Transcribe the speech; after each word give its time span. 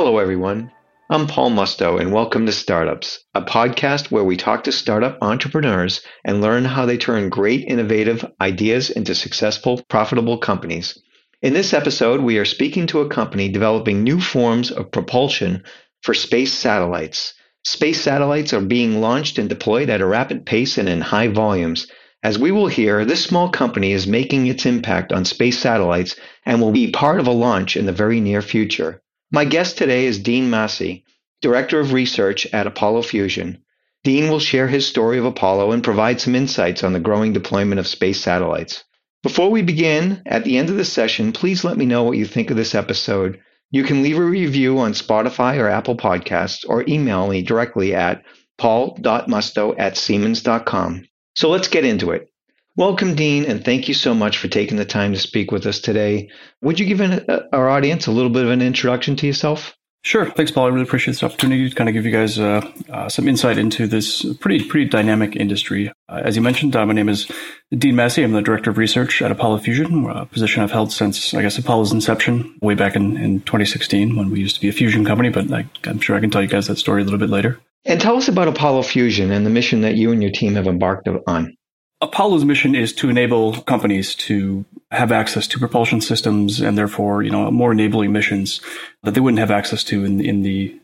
Hello, 0.00 0.18
everyone. 0.18 0.70
I'm 1.10 1.26
Paul 1.26 1.50
Musto, 1.50 2.00
and 2.00 2.12
welcome 2.12 2.46
to 2.46 2.52
Startups, 2.52 3.18
a 3.34 3.42
podcast 3.42 4.12
where 4.12 4.22
we 4.22 4.36
talk 4.36 4.62
to 4.62 4.70
startup 4.70 5.18
entrepreneurs 5.20 6.02
and 6.24 6.40
learn 6.40 6.64
how 6.64 6.86
they 6.86 6.96
turn 6.96 7.30
great 7.30 7.64
innovative 7.66 8.24
ideas 8.40 8.90
into 8.90 9.12
successful, 9.16 9.82
profitable 9.88 10.38
companies. 10.38 10.96
In 11.42 11.52
this 11.52 11.74
episode, 11.74 12.20
we 12.20 12.38
are 12.38 12.44
speaking 12.44 12.86
to 12.86 13.00
a 13.00 13.08
company 13.08 13.48
developing 13.48 14.04
new 14.04 14.20
forms 14.20 14.70
of 14.70 14.92
propulsion 14.92 15.64
for 16.04 16.14
space 16.14 16.52
satellites. 16.52 17.34
Space 17.64 18.00
satellites 18.00 18.52
are 18.52 18.60
being 18.60 19.00
launched 19.00 19.36
and 19.36 19.48
deployed 19.48 19.90
at 19.90 20.00
a 20.00 20.06
rapid 20.06 20.46
pace 20.46 20.78
and 20.78 20.88
in 20.88 21.00
high 21.00 21.26
volumes. 21.26 21.88
As 22.22 22.38
we 22.38 22.52
will 22.52 22.68
hear, 22.68 23.04
this 23.04 23.24
small 23.24 23.48
company 23.48 23.90
is 23.90 24.06
making 24.06 24.46
its 24.46 24.64
impact 24.64 25.12
on 25.12 25.24
space 25.24 25.58
satellites 25.58 26.14
and 26.46 26.60
will 26.60 26.70
be 26.70 26.92
part 26.92 27.18
of 27.18 27.26
a 27.26 27.32
launch 27.32 27.76
in 27.76 27.84
the 27.84 27.92
very 27.92 28.20
near 28.20 28.42
future. 28.42 29.02
My 29.30 29.44
guest 29.44 29.76
today 29.76 30.06
is 30.06 30.18
Dean 30.18 30.48
Massey, 30.48 31.04
Director 31.42 31.80
of 31.80 31.92
Research 31.92 32.46
at 32.46 32.66
Apollo 32.66 33.02
Fusion. 33.02 33.62
Dean 34.02 34.30
will 34.30 34.40
share 34.40 34.68
his 34.68 34.86
story 34.86 35.18
of 35.18 35.26
Apollo 35.26 35.72
and 35.72 35.84
provide 35.84 36.18
some 36.18 36.34
insights 36.34 36.82
on 36.82 36.94
the 36.94 37.00
growing 37.00 37.34
deployment 37.34 37.78
of 37.78 37.86
space 37.86 38.22
satellites. 38.22 38.84
Before 39.22 39.50
we 39.50 39.60
begin, 39.60 40.22
at 40.24 40.44
the 40.44 40.56
end 40.56 40.70
of 40.70 40.76
the 40.76 40.84
session, 40.84 41.32
please 41.32 41.62
let 41.62 41.76
me 41.76 41.84
know 41.84 42.04
what 42.04 42.16
you 42.16 42.24
think 42.24 42.50
of 42.50 42.56
this 42.56 42.74
episode. 42.74 43.38
You 43.70 43.84
can 43.84 44.02
leave 44.02 44.16
a 44.16 44.24
review 44.24 44.78
on 44.78 44.92
Spotify 44.92 45.58
or 45.58 45.68
Apple 45.68 45.96
Podcasts 45.96 46.64
or 46.66 46.84
email 46.88 47.28
me 47.28 47.42
directly 47.42 47.94
at 47.94 48.22
paul.musto 48.56 49.74
at 49.78 49.98
siemens.com. 49.98 51.04
So 51.36 51.50
let's 51.50 51.68
get 51.68 51.84
into 51.84 52.12
it. 52.12 52.30
Welcome, 52.78 53.16
Dean, 53.16 53.44
and 53.44 53.64
thank 53.64 53.88
you 53.88 53.94
so 53.94 54.14
much 54.14 54.38
for 54.38 54.46
taking 54.46 54.76
the 54.76 54.84
time 54.84 55.12
to 55.12 55.18
speak 55.18 55.50
with 55.50 55.66
us 55.66 55.80
today. 55.80 56.30
Would 56.62 56.78
you 56.78 56.86
give 56.86 57.00
an, 57.00 57.24
uh, 57.28 57.40
our 57.52 57.68
audience 57.68 58.06
a 58.06 58.12
little 58.12 58.30
bit 58.30 58.44
of 58.44 58.50
an 58.52 58.62
introduction 58.62 59.16
to 59.16 59.26
yourself? 59.26 59.74
Sure. 60.02 60.30
Thanks, 60.30 60.52
Paul. 60.52 60.66
I 60.66 60.68
really 60.68 60.84
appreciate 60.84 61.14
this 61.14 61.24
opportunity 61.24 61.68
to 61.68 61.74
kind 61.74 61.88
of 61.88 61.94
give 61.94 62.06
you 62.06 62.12
guys 62.12 62.38
uh, 62.38 62.60
uh, 62.88 63.08
some 63.08 63.26
insight 63.26 63.58
into 63.58 63.88
this 63.88 64.24
pretty 64.36 64.64
pretty 64.64 64.88
dynamic 64.88 65.34
industry. 65.34 65.90
Uh, 66.08 66.22
as 66.24 66.36
you 66.36 66.40
mentioned, 66.40 66.76
uh, 66.76 66.86
my 66.86 66.92
name 66.92 67.08
is 67.08 67.28
Dean 67.76 67.96
Massey. 67.96 68.22
I'm 68.22 68.30
the 68.30 68.42
Director 68.42 68.70
of 68.70 68.78
Research 68.78 69.22
at 69.22 69.32
Apollo 69.32 69.58
Fusion, 69.58 70.08
a 70.08 70.26
position 70.26 70.62
I've 70.62 70.70
held 70.70 70.92
since, 70.92 71.34
I 71.34 71.42
guess, 71.42 71.58
Apollo's 71.58 71.90
inception 71.90 72.56
way 72.62 72.76
back 72.76 72.94
in, 72.94 73.16
in 73.16 73.40
2016 73.40 74.14
when 74.14 74.30
we 74.30 74.38
used 74.38 74.54
to 74.54 74.60
be 74.60 74.68
a 74.68 74.72
fusion 74.72 75.04
company, 75.04 75.30
but 75.30 75.52
I, 75.52 75.66
I'm 75.82 75.98
sure 75.98 76.14
I 76.14 76.20
can 76.20 76.30
tell 76.30 76.42
you 76.42 76.48
guys 76.48 76.68
that 76.68 76.78
story 76.78 77.02
a 77.02 77.04
little 77.04 77.18
bit 77.18 77.28
later. 77.28 77.58
And 77.84 78.00
tell 78.00 78.16
us 78.16 78.28
about 78.28 78.46
Apollo 78.46 78.82
Fusion 78.82 79.32
and 79.32 79.44
the 79.44 79.50
mission 79.50 79.80
that 79.80 79.96
you 79.96 80.12
and 80.12 80.22
your 80.22 80.30
team 80.30 80.54
have 80.54 80.68
embarked 80.68 81.08
on. 81.26 81.57
Apollo's 82.00 82.44
mission 82.44 82.74
is 82.74 82.92
to 82.94 83.10
enable 83.10 83.60
companies 83.62 84.14
to 84.14 84.64
have 84.90 85.10
access 85.10 85.46
to 85.48 85.58
propulsion 85.58 86.00
systems 86.00 86.60
and 86.60 86.78
therefore, 86.78 87.22
you 87.22 87.30
know, 87.30 87.50
more 87.50 87.72
enabling 87.72 88.12
missions 88.12 88.60
that 89.02 89.14
they 89.14 89.20
wouldn't 89.20 89.40
have 89.40 89.50
access 89.50 89.82
to 89.84 90.04
in, 90.04 90.20
in 90.20 90.42
the 90.42 90.78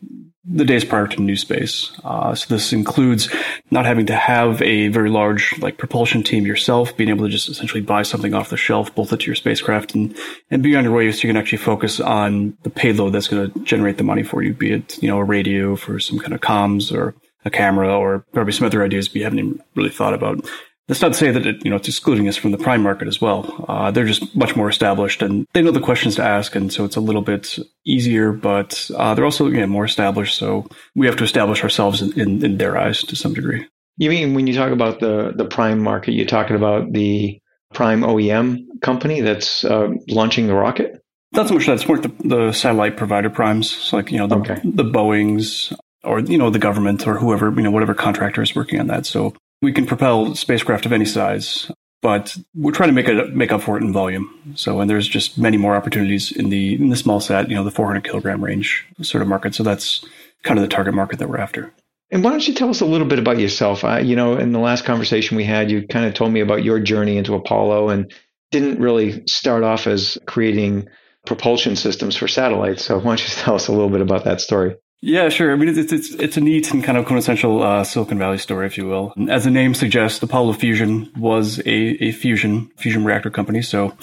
the 0.47 0.65
days 0.65 0.85
prior 0.85 1.07
to 1.07 1.23
new 1.23 1.37
space. 1.37 1.91
Uh, 2.05 2.35
so 2.35 2.55
this 2.55 2.73
includes 2.73 3.35
not 3.71 3.87
having 3.87 4.05
to 4.07 4.15
have 4.15 4.61
a 4.61 4.89
very 4.89 5.09
large 5.09 5.59
like 5.59 5.79
propulsion 5.79 6.23
team 6.23 6.45
yourself, 6.45 6.95
being 6.97 7.09
able 7.09 7.25
to 7.25 7.31
just 7.31 7.49
essentially 7.49 7.81
buy 7.81 8.03
something 8.03 8.35
off 8.35 8.51
the 8.51 8.57
shelf, 8.57 8.95
bolt 8.95 9.13
it 9.13 9.21
to 9.21 9.27
your 9.27 9.35
spacecraft, 9.35 9.95
and 9.95 10.15
and 10.51 10.63
be 10.63 10.77
on 10.77 10.85
your 10.85 10.93
way 10.93 11.11
so 11.11 11.27
you 11.27 11.33
can 11.33 11.37
actually 11.39 11.59
focus 11.59 11.99
on 11.99 12.57
the 12.63 12.71
payload 12.71 13.13
that's 13.13 13.29
going 13.29 13.51
to 13.51 13.59
generate 13.61 13.97
the 13.97 14.05
money 14.05 14.23
for 14.23 14.43
you, 14.43 14.53
be 14.53 14.73
it 14.73 15.03
you 15.03 15.09
know 15.09 15.19
a 15.19 15.25
radio 15.25 15.77
for 15.77 15.99
some 15.99 16.19
kind 16.19 16.35
of 16.35 16.41
comms 16.41 16.95
or 16.95 17.15
a 17.47 17.51
camera 17.51 17.97
or 17.97 18.27
probably 18.33 18.53
some 18.53 18.67
other 18.67 18.83
ideas 18.83 19.13
we 19.13 19.23
haven't 19.23 19.39
even 19.39 19.63
really 19.75 19.91
thought 19.91 20.15
about. 20.15 20.45
That's 20.87 21.01
not 21.01 21.13
to 21.13 21.19
say 21.19 21.31
that 21.31 21.47
it, 21.47 21.65
you 21.65 21.71
know 21.71 21.77
it's 21.77 21.89
excluding 21.89 22.29
us 22.29 22.37
from 22.37 22.51
the 22.51 22.59
prime 22.59 22.83
market 22.83 23.09
as 23.09 23.21
well. 23.21 23.65
Uh, 23.69 23.91
they're 23.91 24.05
just 24.05 24.37
much 24.37 24.55
more 24.55 24.69
established, 24.69 25.23
and 25.23 25.47
they 25.55 25.63
know 25.63 25.71
the 25.71 25.81
questions 25.81 26.17
to 26.17 26.23
ask, 26.23 26.55
and 26.55 26.71
so 26.71 26.85
it's 26.85 26.97
a 26.97 27.01
little 27.01 27.23
bit 27.23 27.59
easier. 27.87 28.33
But 28.33 28.91
uh, 28.95 29.15
they're 29.15 29.25
also 29.25 29.47
again 29.47 29.71
more 29.71 29.87
established, 29.87 30.37
so 30.37 30.69
we 30.95 31.07
have 31.07 31.17
to 31.17 31.25
establish 31.25 31.63
ourselves 31.63 32.03
in, 32.03 32.21
in, 32.21 32.45
in, 32.45 32.59
their 32.59 32.77
eyes 32.77 33.01
to 33.03 33.17
some 33.17 33.33
degree. 33.33 33.67
You 33.97 34.11
mean 34.11 34.35
when 34.35 34.47
you 34.47 34.53
talk 34.53 34.73
about 34.73 35.01
the 35.01 35.33
the 35.35 35.47
prime 35.47 35.81
market, 35.81 36.13
you're 36.13 36.27
talking 36.27 36.57
about 36.57 36.93
the 36.93 37.41
prime 37.73 38.03
OEM 38.03 38.81
company 38.83 39.23
that's 39.23 39.65
uh, 39.65 39.89
launching 40.09 40.47
the 40.47 40.55
rocket? 40.55 41.03
Not 41.33 41.49
so 41.49 41.55
much 41.55 41.67
that; 41.67 41.75
it's 41.75 41.89
more 41.89 41.99
the, 41.99 42.13
the 42.25 42.53
satellite 42.53 42.99
provider 42.99 43.31
primes, 43.31 43.71
so 43.71 43.97
like 43.97 44.13
you 44.13 44.19
know 44.19 44.27
the 44.27 44.37
okay. 44.37 44.61
the 44.63 44.85
Boeing's 44.85 45.73
or 46.05 46.21
you 46.21 46.37
know 46.37 46.51
the 46.51 46.59
government 46.59 47.07
or 47.07 47.19
whoever 47.19 47.51
you 47.51 47.63
know 47.63 47.71
whatever 47.71 47.95
contractor 47.95 48.43
is 48.43 48.55
working 48.55 48.81
on 48.81 48.87
that. 48.89 49.07
So 49.07 49.35
we 49.65 49.73
can 49.73 49.87
propel 49.87 50.35
spacecraft 50.35 50.87
of 50.87 50.93
any 50.93 51.05
size, 51.05 51.71
but 52.03 52.37
we're 52.55 52.73
trying 52.73 52.91
to 52.91 52.95
make 52.95 53.09
it 53.09 53.35
make 53.35 53.51
up 53.51 53.63
for 53.63 53.77
it 53.77 53.83
in 53.83 53.93
volume. 53.93 54.53
So, 54.55 54.81
and 54.81 54.89
there's 54.91 55.09
just 55.09 55.39
many 55.39 55.57
more 55.57 55.75
opportunities 55.75 56.31
in 56.31 56.51
the 56.51 56.75
in 56.75 56.91
the 56.91 56.97
small 56.97 57.19
sat, 57.19 57.49
you 57.49 57.57
know, 57.57 57.65
the 57.65 57.71
400 57.71 58.05
kilogram 58.05 58.45
range 58.45 58.87
sort 59.03 59.23
of 59.23 59.29
market. 59.29 59.55
So 59.55 59.63
that's 59.63 60.05
kind 60.43 60.59
of 60.59 60.63
the 60.63 60.69
target 60.69 60.95
market 60.95 61.19
that 61.19 61.29
we're 61.29 61.39
after. 61.39 61.73
And 62.11 62.23
why 62.23 62.31
don't 62.31 62.47
you 62.47 62.55
tell 62.55 62.69
us 62.69 62.83
a 62.83 62.87
little 62.87 63.07
bit 63.07 63.19
about 63.19 63.39
yourself? 63.39 63.83
I, 63.83 64.01
you 64.01 64.15
know, 64.15 64.37
in 64.37 64.53
the 64.53 64.59
last 64.59 64.85
conversation 64.85 65.37
we 65.37 65.45
had, 65.45 65.71
you 65.71 65.87
kind 65.87 66.05
of 66.07 66.15
told 66.15 66.33
me 66.33 66.41
about 66.41 66.63
your 66.63 66.79
journey 66.79 67.17
into 67.17 67.35
Apollo 67.35 67.89
and 67.89 68.13
didn't 68.53 68.79
really 68.79 69.27
start 69.27 69.65
off 69.65 69.87
as 69.87 70.19
creating 70.27 70.87
propulsion 71.27 71.75
systems 71.75 72.15
for 72.15 72.29
satellites. 72.29 72.85
So 72.85 72.99
why 72.99 73.17
don't 73.17 73.23
you 73.23 73.35
tell 73.35 73.55
us 73.55 73.69
a 73.69 73.73
little 73.73 73.89
bit 73.89 74.03
about 74.03 74.25
that 74.25 74.43
story? 74.43 74.77
Yeah, 75.07 75.29
sure. 75.29 75.53
I 75.53 75.57
mean, 75.57 75.69
it's 75.69 75.93
it's 75.93 76.15
it's 76.15 76.39
a 76.39 76.41
neat 76.41 76.73
and 76.73 76.83
kind 76.83 76.97
of 76.97 77.05
quintessential 77.05 77.63
uh, 77.63 77.85
Silicon 77.85 78.19
Valley 78.19 78.39
story, 78.39 78.67
if 78.67 78.79
you 78.79 78.87
will. 78.87 79.13
As 79.29 79.45
the 79.45 79.51
name 79.51 79.75
suggests, 79.75 80.23
Apollo 80.23 80.55
Fusion 80.55 81.13
was 81.15 81.59
a, 81.67 81.71
a 82.03 82.13
fusion 82.13 82.71
fusion 82.79 83.05
reactor 83.05 83.29
company. 83.29 83.61
So 83.61 83.95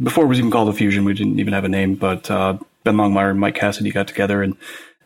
before 0.00 0.26
it 0.26 0.28
was 0.28 0.38
even 0.38 0.52
called 0.52 0.68
a 0.68 0.72
fusion, 0.72 1.04
we 1.04 1.12
didn't 1.12 1.40
even 1.40 1.52
have 1.54 1.64
a 1.64 1.68
name. 1.68 1.96
But 1.96 2.30
uh, 2.30 2.58
Ben 2.84 2.94
Longmier 2.94 3.30
and 3.30 3.40
Mike 3.40 3.56
Cassidy 3.56 3.90
got 3.90 4.06
together, 4.06 4.44
and 4.44 4.56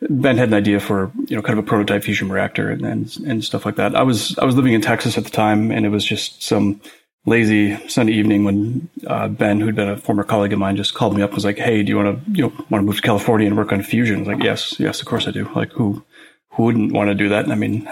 Ben 0.07 0.37
had 0.37 0.49
an 0.49 0.53
idea 0.53 0.79
for 0.79 1.11
you 1.25 1.35
know 1.35 1.41
kind 1.41 1.57
of 1.57 1.65
a 1.65 1.67
prototype 1.67 2.03
fusion 2.03 2.31
reactor 2.31 2.69
and, 2.69 2.85
and 2.85 3.17
and 3.25 3.43
stuff 3.43 3.65
like 3.65 3.77
that. 3.77 3.95
I 3.95 4.03
was 4.03 4.37
I 4.37 4.45
was 4.45 4.55
living 4.55 4.73
in 4.73 4.81
Texas 4.81 5.17
at 5.17 5.23
the 5.23 5.31
time, 5.31 5.71
and 5.71 5.83
it 5.83 5.89
was 5.89 6.05
just 6.05 6.43
some 6.43 6.79
lazy 7.25 7.77
Sunday 7.87 8.13
evening 8.13 8.43
when 8.43 8.89
uh, 9.07 9.27
Ben, 9.27 9.59
who'd 9.59 9.75
been 9.75 9.89
a 9.89 9.97
former 9.97 10.23
colleague 10.23 10.53
of 10.53 10.59
mine, 10.59 10.75
just 10.75 10.93
called 10.93 11.15
me 11.15 11.21
up 11.21 11.29
and 11.29 11.35
was 11.35 11.45
like, 11.45 11.57
"Hey, 11.57 11.83
do 11.83 11.89
you 11.89 11.97
want 11.97 12.25
to 12.25 12.31
you 12.31 12.43
know 12.43 12.53
want 12.69 12.81
to 12.81 12.85
move 12.85 12.97
to 12.97 13.01
California 13.01 13.47
and 13.47 13.57
work 13.57 13.71
on 13.71 13.83
fusion?" 13.83 14.17
I 14.17 14.19
was 14.19 14.27
like, 14.27 14.43
"Yes, 14.43 14.79
yes, 14.79 15.01
of 15.01 15.07
course 15.07 15.27
I 15.27 15.31
do." 15.31 15.49
Like 15.55 15.71
who 15.71 16.03
who 16.51 16.63
wouldn't 16.63 16.91
want 16.91 17.09
to 17.09 17.15
do 17.15 17.29
that? 17.29 17.49
I 17.49 17.55
mean, 17.55 17.89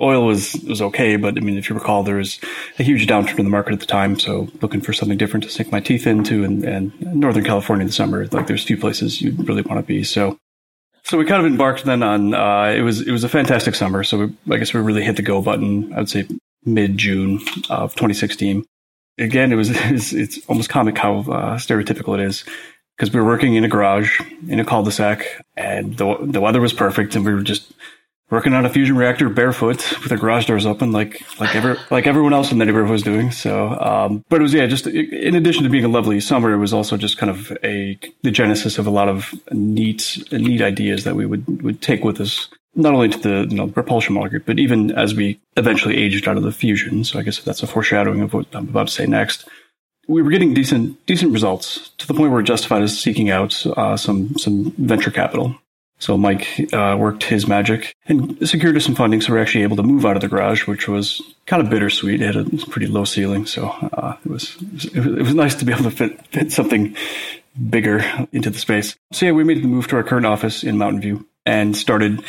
oil 0.00 0.26
was 0.26 0.54
was 0.66 0.82
okay, 0.82 1.16
but 1.16 1.36
I 1.36 1.40
mean, 1.40 1.58
if 1.58 1.68
you 1.68 1.74
recall, 1.74 2.02
there 2.02 2.16
was 2.16 2.40
a 2.78 2.82
huge 2.82 3.06
downturn 3.06 3.38
in 3.38 3.44
the 3.44 3.50
market 3.50 3.72
at 3.72 3.80
the 3.80 3.86
time, 3.86 4.18
so 4.18 4.48
looking 4.62 4.80
for 4.80 4.92
something 4.92 5.18
different 5.18 5.44
to 5.44 5.50
sink 5.50 5.70
my 5.70 5.80
teeth 5.80 6.06
into, 6.06 6.44
and, 6.44 6.64
and 6.64 7.00
Northern 7.14 7.44
California 7.44 7.82
in 7.82 7.88
the 7.88 7.92
summer, 7.92 8.26
like 8.26 8.46
there's 8.46 8.64
few 8.64 8.76
places 8.76 9.20
you'd 9.20 9.46
really 9.48 9.62
want 9.62 9.80
to 9.80 9.86
be. 9.86 10.04
So. 10.04 10.38
So 11.02 11.16
we 11.16 11.24
kind 11.24 11.40
of 11.44 11.50
embarked 11.50 11.84
then 11.84 12.02
on 12.02 12.34
uh, 12.34 12.74
it 12.76 12.82
was 12.82 13.00
it 13.00 13.10
was 13.10 13.24
a 13.24 13.28
fantastic 13.28 13.74
summer. 13.74 14.04
So 14.04 14.26
we, 14.26 14.54
I 14.54 14.58
guess 14.58 14.74
we 14.74 14.80
really 14.80 15.02
hit 15.02 15.16
the 15.16 15.22
go 15.22 15.40
button. 15.40 15.92
I 15.94 15.96
would 15.96 16.10
say 16.10 16.28
mid 16.64 16.98
June 16.98 17.40
of 17.70 17.94
2016 17.94 18.66
again, 19.20 19.52
it 19.52 19.56
was 19.56 19.70
it's, 19.72 20.12
it's 20.12 20.38
almost 20.48 20.68
comic 20.68 20.98
how 20.98 21.18
uh, 21.18 21.56
stereotypical 21.56 22.14
it 22.18 22.20
is 22.20 22.44
because 22.96 23.12
we 23.14 23.20
were 23.20 23.26
working 23.26 23.54
in 23.54 23.64
a 23.64 23.68
garage 23.68 24.20
in 24.48 24.60
a 24.60 24.64
cul-de-sac, 24.64 25.24
and 25.56 25.96
the 25.96 26.16
the 26.20 26.40
weather 26.40 26.60
was 26.60 26.72
perfect, 26.72 27.14
and 27.16 27.24
we 27.24 27.32
were 27.32 27.42
just 27.42 27.72
working 28.30 28.54
on 28.54 28.64
a 28.64 28.70
fusion 28.70 28.96
reactor 28.96 29.28
barefoot 29.28 29.78
with 30.00 30.08
the 30.08 30.16
garage 30.16 30.46
doors 30.46 30.66
open, 30.66 30.92
like 30.92 31.22
like 31.40 31.54
ever 31.54 31.78
like 31.90 32.06
everyone 32.06 32.32
else 32.32 32.52
in 32.52 32.58
the 32.58 32.64
neighborhood 32.64 32.90
was 32.90 33.02
doing. 33.02 33.30
So, 33.30 33.70
um, 33.80 34.24
but 34.28 34.40
it 34.40 34.42
was 34.42 34.54
yeah, 34.54 34.66
just 34.66 34.86
in 34.86 35.34
addition 35.34 35.64
to 35.64 35.70
being 35.70 35.84
a 35.84 35.88
lovely 35.88 36.20
summer, 36.20 36.52
it 36.52 36.58
was 36.58 36.72
also 36.72 36.96
just 36.96 37.18
kind 37.18 37.30
of 37.30 37.56
a 37.62 37.98
the 38.22 38.30
genesis 38.30 38.78
of 38.78 38.86
a 38.86 38.90
lot 38.90 39.08
of 39.08 39.34
neat 39.52 40.22
neat 40.32 40.62
ideas 40.62 41.04
that 41.04 41.16
we 41.16 41.26
would 41.26 41.62
would 41.62 41.80
take 41.82 42.04
with 42.04 42.20
us 42.20 42.48
not 42.80 42.94
only 42.94 43.08
to 43.08 43.18
the 43.18 43.46
you 43.50 43.56
know, 43.56 43.68
propulsion 43.68 44.14
market, 44.14 44.46
but 44.46 44.58
even 44.58 44.90
as 44.92 45.14
we 45.14 45.40
eventually 45.56 45.96
aged 45.96 46.28
out 46.28 46.36
of 46.36 46.42
the 46.42 46.52
fusion. 46.52 47.04
So 47.04 47.18
I 47.18 47.22
guess 47.22 47.38
that's 47.40 47.62
a 47.62 47.66
foreshadowing 47.66 48.20
of 48.20 48.34
what 48.34 48.46
I'm 48.52 48.68
about 48.68 48.88
to 48.88 48.92
say 48.92 49.06
next. 49.06 49.48
We 50.08 50.22
were 50.22 50.30
getting 50.30 50.54
decent 50.54 51.04
decent 51.06 51.32
results 51.32 51.90
to 51.98 52.06
the 52.06 52.14
point 52.14 52.30
where 52.30 52.40
we're 52.40 52.42
justified 52.42 52.82
as 52.82 52.98
seeking 52.98 53.30
out 53.30 53.64
uh, 53.66 53.96
some 53.96 54.36
some 54.38 54.72
venture 54.72 55.10
capital. 55.10 55.54
So 56.00 56.16
Mike 56.16 56.72
uh, 56.72 56.96
worked 56.98 57.24
his 57.24 57.46
magic 57.46 57.94
and 58.06 58.48
secured 58.48 58.74
us 58.74 58.86
some 58.86 58.94
funding, 58.94 59.20
so 59.20 59.34
we 59.34 59.38
are 59.38 59.42
actually 59.42 59.64
able 59.64 59.76
to 59.76 59.82
move 59.82 60.06
out 60.06 60.16
of 60.16 60.22
the 60.22 60.28
garage, 60.28 60.66
which 60.66 60.88
was 60.88 61.20
kind 61.44 61.62
of 61.62 61.68
bittersweet. 61.68 62.22
It 62.22 62.34
had 62.34 62.36
a 62.36 62.66
pretty 62.66 62.86
low 62.86 63.04
ceiling, 63.04 63.44
so 63.44 63.68
uh, 63.68 64.16
it, 64.24 64.30
was, 64.30 64.56
it 64.62 64.72
was 64.72 64.86
it 65.18 65.22
was 65.22 65.34
nice 65.34 65.54
to 65.56 65.66
be 65.66 65.72
able 65.72 65.84
to 65.84 65.90
fit 65.90 66.26
fit 66.28 66.52
something 66.52 66.96
bigger 67.68 68.02
into 68.32 68.48
the 68.48 68.58
space. 68.58 68.96
So 69.12 69.26
yeah, 69.26 69.32
we 69.32 69.44
made 69.44 69.62
the 69.62 69.68
move 69.68 69.88
to 69.88 69.96
our 69.96 70.02
current 70.02 70.26
office 70.26 70.64
in 70.64 70.78
Mountain 70.78 71.02
View 71.02 71.26
and 71.44 71.76
started 71.76 72.24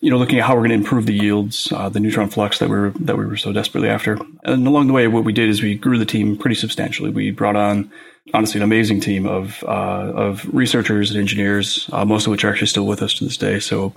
you 0.00 0.10
know, 0.10 0.18
looking 0.18 0.38
at 0.38 0.44
how 0.44 0.54
we're 0.54 0.60
going 0.60 0.70
to 0.70 0.84
improve 0.84 1.06
the 1.06 1.14
yields, 1.14 1.72
uh, 1.72 1.88
the 1.88 2.00
neutron 2.00 2.28
flux 2.28 2.58
that 2.58 2.68
we 2.68 2.76
were 2.76 2.90
that 3.00 3.16
we 3.16 3.24
were 3.24 3.36
so 3.36 3.52
desperately 3.52 3.88
after. 3.88 4.18
And 4.44 4.66
along 4.66 4.88
the 4.88 4.92
way, 4.92 5.08
what 5.08 5.24
we 5.24 5.32
did 5.32 5.48
is 5.48 5.62
we 5.62 5.74
grew 5.74 5.98
the 5.98 6.04
team 6.04 6.36
pretty 6.36 6.54
substantially. 6.54 7.10
We 7.10 7.30
brought 7.30 7.56
on, 7.56 7.90
honestly, 8.34 8.58
an 8.58 8.64
amazing 8.64 9.00
team 9.00 9.26
of 9.26 9.64
uh, 9.64 10.12
of 10.14 10.46
researchers 10.54 11.10
and 11.10 11.18
engineers, 11.18 11.88
uh, 11.92 12.04
most 12.04 12.26
of 12.26 12.30
which 12.30 12.44
are 12.44 12.50
actually 12.52 12.66
still 12.66 12.86
with 12.86 13.00
us 13.02 13.14
to 13.14 13.24
this 13.24 13.38
day. 13.38 13.58
So, 13.58 13.94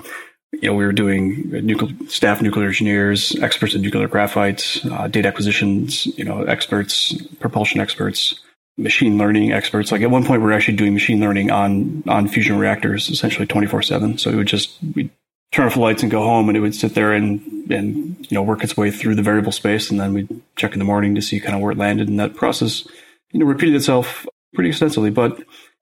you 0.54 0.70
know, 0.70 0.74
we 0.74 0.86
were 0.86 0.94
doing 0.94 1.50
nuclear, 1.66 1.94
staff 2.08 2.42
nuclear 2.42 2.68
engineers, 2.68 3.36
experts 3.42 3.76
in 3.76 3.82
nuclear 3.82 4.08
graphite, 4.08 4.82
uh, 4.90 5.08
data 5.10 5.28
acquisitions, 5.28 6.06
you 6.18 6.24
know, 6.24 6.44
experts, 6.44 7.14
propulsion 7.40 7.82
experts. 7.82 8.40
machine 8.80 9.18
learning 9.18 9.52
experts. 9.52 9.92
Like 9.92 10.02
at 10.02 10.10
one 10.10 10.26
point, 10.26 10.42
we 10.42 10.48
are 10.48 10.54
actually 10.54 10.78
doing 10.78 10.94
machine 10.94 11.20
learning 11.20 11.52
on 11.52 12.04
on 12.08 12.28
fusion 12.28 12.58
reactors, 12.58 13.10
essentially 13.10 13.46
twenty 13.46 13.68
four 13.68 13.82
seven. 13.82 14.18
So 14.18 14.32
it 14.32 14.36
would 14.36 14.48
just 14.48 14.78
we 14.96 15.12
turn 15.52 15.66
off 15.66 15.74
the 15.74 15.80
lights 15.80 16.04
and 16.04 16.12
go 16.12 16.22
home, 16.24 16.50
and 16.50 16.58
it 16.58 16.62
would 16.62 16.76
sit 16.76 16.96
there 16.96 17.14
and 17.14 17.72
and 17.72 18.28
you 18.30 18.36
know 18.36 18.44
work 18.44 18.64
its 18.64 18.78
way 18.78 18.92
through 18.92 19.16
the 19.16 19.24
variable 19.24 19.52
space, 19.52 19.90
and 19.90 20.00
then 20.00 20.14
we'd 20.14 20.42
check 20.56 20.74
in 20.74 20.80
the 20.80 20.86
morning 20.86 21.16
to 21.16 21.22
see 21.22 21.40
kind 21.40 21.56
of 21.56 21.62
where 21.62 21.72
it 21.72 21.78
landed, 21.78 22.08
and 22.08 22.20
that 22.20 22.36
process 22.36 22.88
you 23.32 23.40
know 23.40 23.46
repeated 23.46 23.76
itself 23.76 24.26
pretty 24.54 24.70
extensively. 24.70 25.10
But 25.10 25.42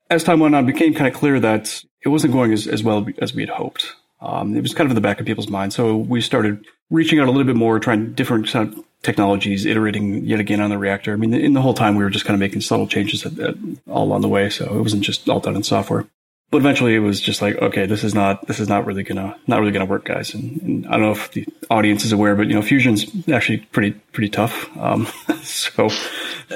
as 0.10 0.24
time 0.24 0.40
went 0.40 0.56
on, 0.56 0.64
it 0.64 0.74
became 0.74 0.94
kind 0.94 1.08
of 1.08 1.14
clear 1.14 1.40
that 1.40 1.84
it 2.04 2.10
wasn't 2.10 2.34
going 2.34 2.54
as, 2.54 2.68
as 2.68 2.84
well 2.84 3.08
as 3.20 3.34
we 3.34 3.42
had 3.42 3.50
hoped. 3.50 3.96
Um, 4.20 4.56
it 4.56 4.62
was 4.62 4.74
kind 4.74 4.86
of 4.86 4.92
in 4.92 4.96
the 4.96 5.02
back 5.02 5.20
of 5.20 5.26
people's 5.26 5.50
minds. 5.50 5.76
So 5.76 5.96
we 5.96 6.22
started 6.22 6.66
reaching 6.90 7.20
out 7.20 7.28
a 7.28 7.32
little 7.32 7.46
bit 7.46 7.56
more, 7.56 7.80
trying 7.80 8.14
different 8.14 8.48
kind 8.48 8.74
of 8.74 8.84
technologies, 9.04 9.66
iterating 9.66 10.26
yet 10.26 10.40
again 10.40 10.60
on 10.60 10.70
the 10.70 10.78
reactor. 10.78 11.14
I 11.14 11.18
mean, 11.18 11.34
in 11.34 11.54
the 11.54 11.62
whole 11.62 11.74
time, 11.74 11.96
we 11.96 12.04
were 12.04 12.10
just 12.10 12.26
kind 12.26 12.34
of 12.34 12.40
making 12.40 12.62
subtle 12.62 12.88
changes 12.88 13.26
at, 13.26 13.38
at, 13.40 13.56
all 13.88 14.06
along 14.06 14.22
the 14.22 14.30
way. 14.30 14.50
So 14.50 14.66
it 14.66 14.82
wasn't 14.82 15.04
just 15.04 15.30
all 15.30 15.40
done 15.40 15.56
in 15.56 15.64
software. 15.64 16.06
But 16.50 16.60
eventually, 16.60 16.96
it 16.96 17.00
was 17.00 17.20
just 17.20 17.42
like, 17.42 17.56
okay, 17.58 17.86
this 17.86 18.06
is 18.06 18.16
not 18.16 18.48
this 18.48 18.60
is 18.60 18.70
not 18.70 18.86
really 18.86 19.04
gonna 19.04 19.36
not 19.48 19.60
really 19.60 19.74
gonna 19.74 19.86
work, 19.86 20.06
guys. 20.06 20.34
And, 20.34 20.62
and 20.62 20.88
I 20.88 20.92
don't 20.92 21.02
know 21.02 21.12
if 21.12 21.32
the 21.32 21.46
audience 21.70 22.06
is 22.06 22.14
aware, 22.14 22.36
but 22.36 22.48
you 22.48 22.54
know, 22.54 22.62
fusion's 22.62 23.06
actually 23.30 23.58
pretty 23.58 23.92
pretty 24.14 24.30
tough. 24.30 24.70
Um, 24.78 25.06
so 25.44 25.90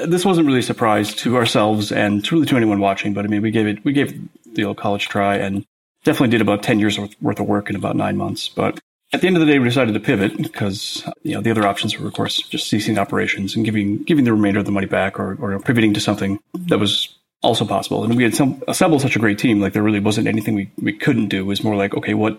this 0.06 0.24
wasn't 0.24 0.46
really 0.46 0.60
a 0.60 0.62
surprise 0.62 1.14
to 1.16 1.36
ourselves 1.36 1.92
and 1.92 2.24
to 2.24 2.34
really 2.34 2.46
to 2.46 2.56
anyone 2.56 2.80
watching. 2.80 3.12
But 3.12 3.26
I 3.26 3.28
mean, 3.28 3.42
we 3.42 3.50
gave 3.50 3.66
it 3.66 3.84
we 3.84 3.92
gave 3.92 4.18
the 4.54 4.64
old 4.64 4.78
college 4.78 5.08
try 5.08 5.36
and 5.36 5.64
definitely 6.04 6.28
did 6.28 6.40
about 6.40 6.62
10 6.62 6.78
years 6.78 6.98
worth 7.20 7.40
of 7.40 7.46
work 7.46 7.70
in 7.70 7.76
about 7.76 7.96
nine 7.96 8.16
months. 8.16 8.48
But 8.48 8.80
at 9.12 9.20
the 9.20 9.26
end 9.26 9.36
of 9.36 9.40
the 9.40 9.46
day, 9.46 9.58
we 9.58 9.66
decided 9.66 9.92
to 9.94 10.00
pivot 10.00 10.36
because 10.42 11.06
you 11.22 11.34
know 11.34 11.42
the 11.42 11.50
other 11.50 11.66
options 11.66 11.98
were, 11.98 12.06
of 12.06 12.14
course, 12.14 12.40
just 12.40 12.68
ceasing 12.68 12.98
operations 12.98 13.54
and 13.54 13.64
giving 13.64 14.02
giving 14.04 14.24
the 14.24 14.32
remainder 14.32 14.60
of 14.60 14.64
the 14.64 14.72
money 14.72 14.86
back, 14.86 15.20
or, 15.20 15.36
or 15.38 15.58
pivoting 15.60 15.92
to 15.94 16.00
something 16.00 16.38
that 16.54 16.78
was 16.78 17.14
also 17.42 17.64
possible. 17.64 18.04
And 18.04 18.16
we 18.16 18.22
had 18.22 18.34
some, 18.34 18.62
assembled 18.68 19.02
such 19.02 19.16
a 19.16 19.18
great 19.18 19.38
team, 19.38 19.60
like 19.60 19.72
there 19.72 19.82
really 19.82 20.00
wasn't 20.00 20.28
anything 20.28 20.54
we, 20.54 20.70
we 20.80 20.92
couldn't 20.92 21.28
do. 21.28 21.40
It 21.40 21.46
was 21.46 21.64
more 21.64 21.76
like, 21.76 21.94
okay, 21.94 22.14
what 22.14 22.38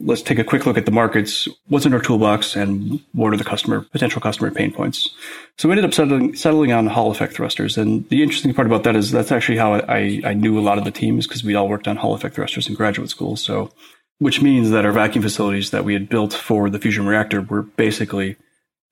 let's 0.00 0.22
take 0.22 0.38
a 0.38 0.44
quick 0.44 0.66
look 0.66 0.76
at 0.76 0.86
the 0.86 0.92
markets. 0.92 1.48
What's 1.68 1.86
in 1.86 1.94
our 1.94 2.00
toolbox 2.00 2.56
and 2.56 3.00
what 3.12 3.32
are 3.32 3.36
the 3.36 3.44
customer, 3.44 3.82
potential 3.92 4.20
customer 4.20 4.50
pain 4.50 4.72
points? 4.72 5.14
So 5.56 5.68
we 5.68 5.72
ended 5.72 5.84
up 5.84 5.94
settling, 5.94 6.34
settling 6.34 6.72
on 6.72 6.86
Hall 6.86 7.10
effect 7.10 7.34
thrusters. 7.34 7.78
And 7.78 8.08
the 8.08 8.22
interesting 8.22 8.52
part 8.54 8.66
about 8.66 8.82
that 8.84 8.96
is 8.96 9.12
that's 9.12 9.32
actually 9.32 9.58
how 9.58 9.74
I, 9.74 10.20
I 10.24 10.34
knew 10.34 10.58
a 10.58 10.62
lot 10.62 10.78
of 10.78 10.84
the 10.84 10.90
teams 10.90 11.26
because 11.26 11.44
we 11.44 11.54
all 11.54 11.68
worked 11.68 11.86
on 11.86 11.96
Hall 11.96 12.14
effect 12.14 12.34
thrusters 12.34 12.68
in 12.68 12.74
graduate 12.74 13.10
school. 13.10 13.36
So, 13.36 13.70
which 14.18 14.42
means 14.42 14.70
that 14.70 14.84
our 14.84 14.92
vacuum 14.92 15.22
facilities 15.22 15.70
that 15.70 15.84
we 15.84 15.92
had 15.92 16.08
built 16.08 16.32
for 16.32 16.70
the 16.70 16.78
fusion 16.78 17.06
reactor 17.06 17.40
were 17.42 17.62
basically 17.62 18.36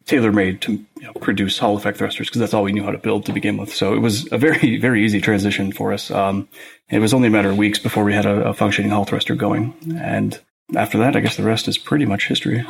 tailor 0.06 0.32
made 0.32 0.60
to 0.62 0.72
you 0.72 1.02
know, 1.02 1.12
produce 1.14 1.58
Hall 1.58 1.76
effect 1.76 1.98
thrusters 1.98 2.28
because 2.28 2.40
that's 2.40 2.54
all 2.54 2.62
we 2.62 2.72
knew 2.72 2.84
how 2.84 2.90
to 2.90 2.98
build 2.98 3.26
to 3.26 3.32
begin 3.32 3.56
with. 3.56 3.74
So 3.74 3.94
it 3.94 3.98
was 4.00 4.30
a 4.32 4.38
very, 4.38 4.76
very 4.80 5.04
easy 5.04 5.20
transition 5.20 5.72
for 5.72 5.92
us. 5.92 6.10
Um, 6.10 6.48
it 6.88 6.98
was 6.98 7.14
only 7.14 7.28
a 7.28 7.30
matter 7.30 7.50
of 7.50 7.56
weeks 7.56 7.78
before 7.78 8.04
we 8.04 8.14
had 8.14 8.26
a, 8.26 8.48
a 8.48 8.54
functioning 8.54 8.90
Hall 8.90 9.04
thruster 9.04 9.34
going. 9.34 9.74
And 9.96 10.38
after 10.74 10.98
that, 10.98 11.16
I 11.16 11.20
guess 11.20 11.36
the 11.36 11.42
rest 11.42 11.68
is 11.68 11.78
pretty 11.78 12.06
much 12.06 12.28
history. 12.28 12.64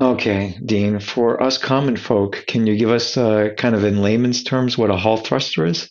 Okay, 0.00 0.58
Dean, 0.64 1.00
for 1.00 1.42
us 1.42 1.56
common 1.56 1.96
folk, 1.96 2.44
can 2.46 2.66
you 2.66 2.76
give 2.76 2.90
us 2.90 3.16
uh, 3.16 3.50
kind 3.56 3.74
of 3.74 3.82
in 3.82 4.02
layman's 4.02 4.42
terms 4.42 4.76
what 4.76 4.90
a 4.90 4.96
Hall 4.96 5.16
thruster 5.16 5.64
is? 5.64 5.90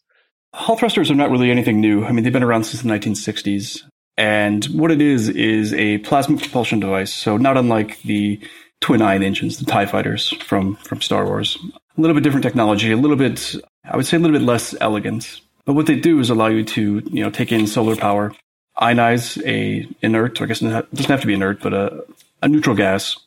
Hall 0.53 0.77
thrusters 0.77 1.09
are 1.09 1.15
not 1.15 1.31
really 1.31 1.49
anything 1.49 1.81
new. 1.81 2.05
I 2.05 2.11
mean, 2.11 2.23
they've 2.23 2.31
been 2.31 2.43
around 2.43 2.65
since 2.65 2.83
the 2.83 2.89
1960s. 2.89 3.81
And 4.17 4.63
what 4.65 4.91
it 4.91 5.01
is, 5.01 5.27
is 5.27 5.73
a 5.73 5.97
plasma 5.99 6.37
propulsion 6.37 6.79
device. 6.79 7.13
So, 7.13 7.35
not 7.35 7.57
unlike 7.57 8.01
the 8.03 8.39
twin 8.85 9.01
ion 9.01 9.23
engines, 9.23 9.57
the 9.57 9.65
TIE 9.65 9.87
fighters 9.87 10.29
from, 10.43 10.75
from 10.75 11.01
Star 11.01 11.25
Wars. 11.25 11.57
A 11.97 12.01
little 12.01 12.13
bit 12.13 12.23
different 12.23 12.43
technology, 12.43 12.91
a 12.91 12.97
little 12.97 13.17
bit, 13.17 13.55
I 13.83 13.97
would 13.97 14.05
say 14.05 14.15
a 14.15 14.19
little 14.19 14.37
bit 14.37 14.45
less 14.45 14.75
elegant. 14.79 15.41
But 15.65 15.73
what 15.73 15.87
they 15.87 15.95
do 15.95 16.19
is 16.19 16.29
allow 16.29 16.47
you 16.47 16.63
to, 16.63 17.01
you 17.11 17.23
know, 17.23 17.31
take 17.31 17.51
in 17.51 17.65
solar 17.65 17.95
power 17.95 18.31
ionize 18.79 19.41
a 19.43 19.87
inert, 20.01 20.39
I 20.39 20.45
guess 20.45 20.61
it 20.61 20.69
doesn't 20.93 21.09
have 21.09 21.21
to 21.21 21.27
be 21.27 21.33
inert, 21.33 21.61
but 21.63 21.73
a, 21.73 22.03
a 22.43 22.47
neutral 22.47 22.75
gas, 22.75 23.17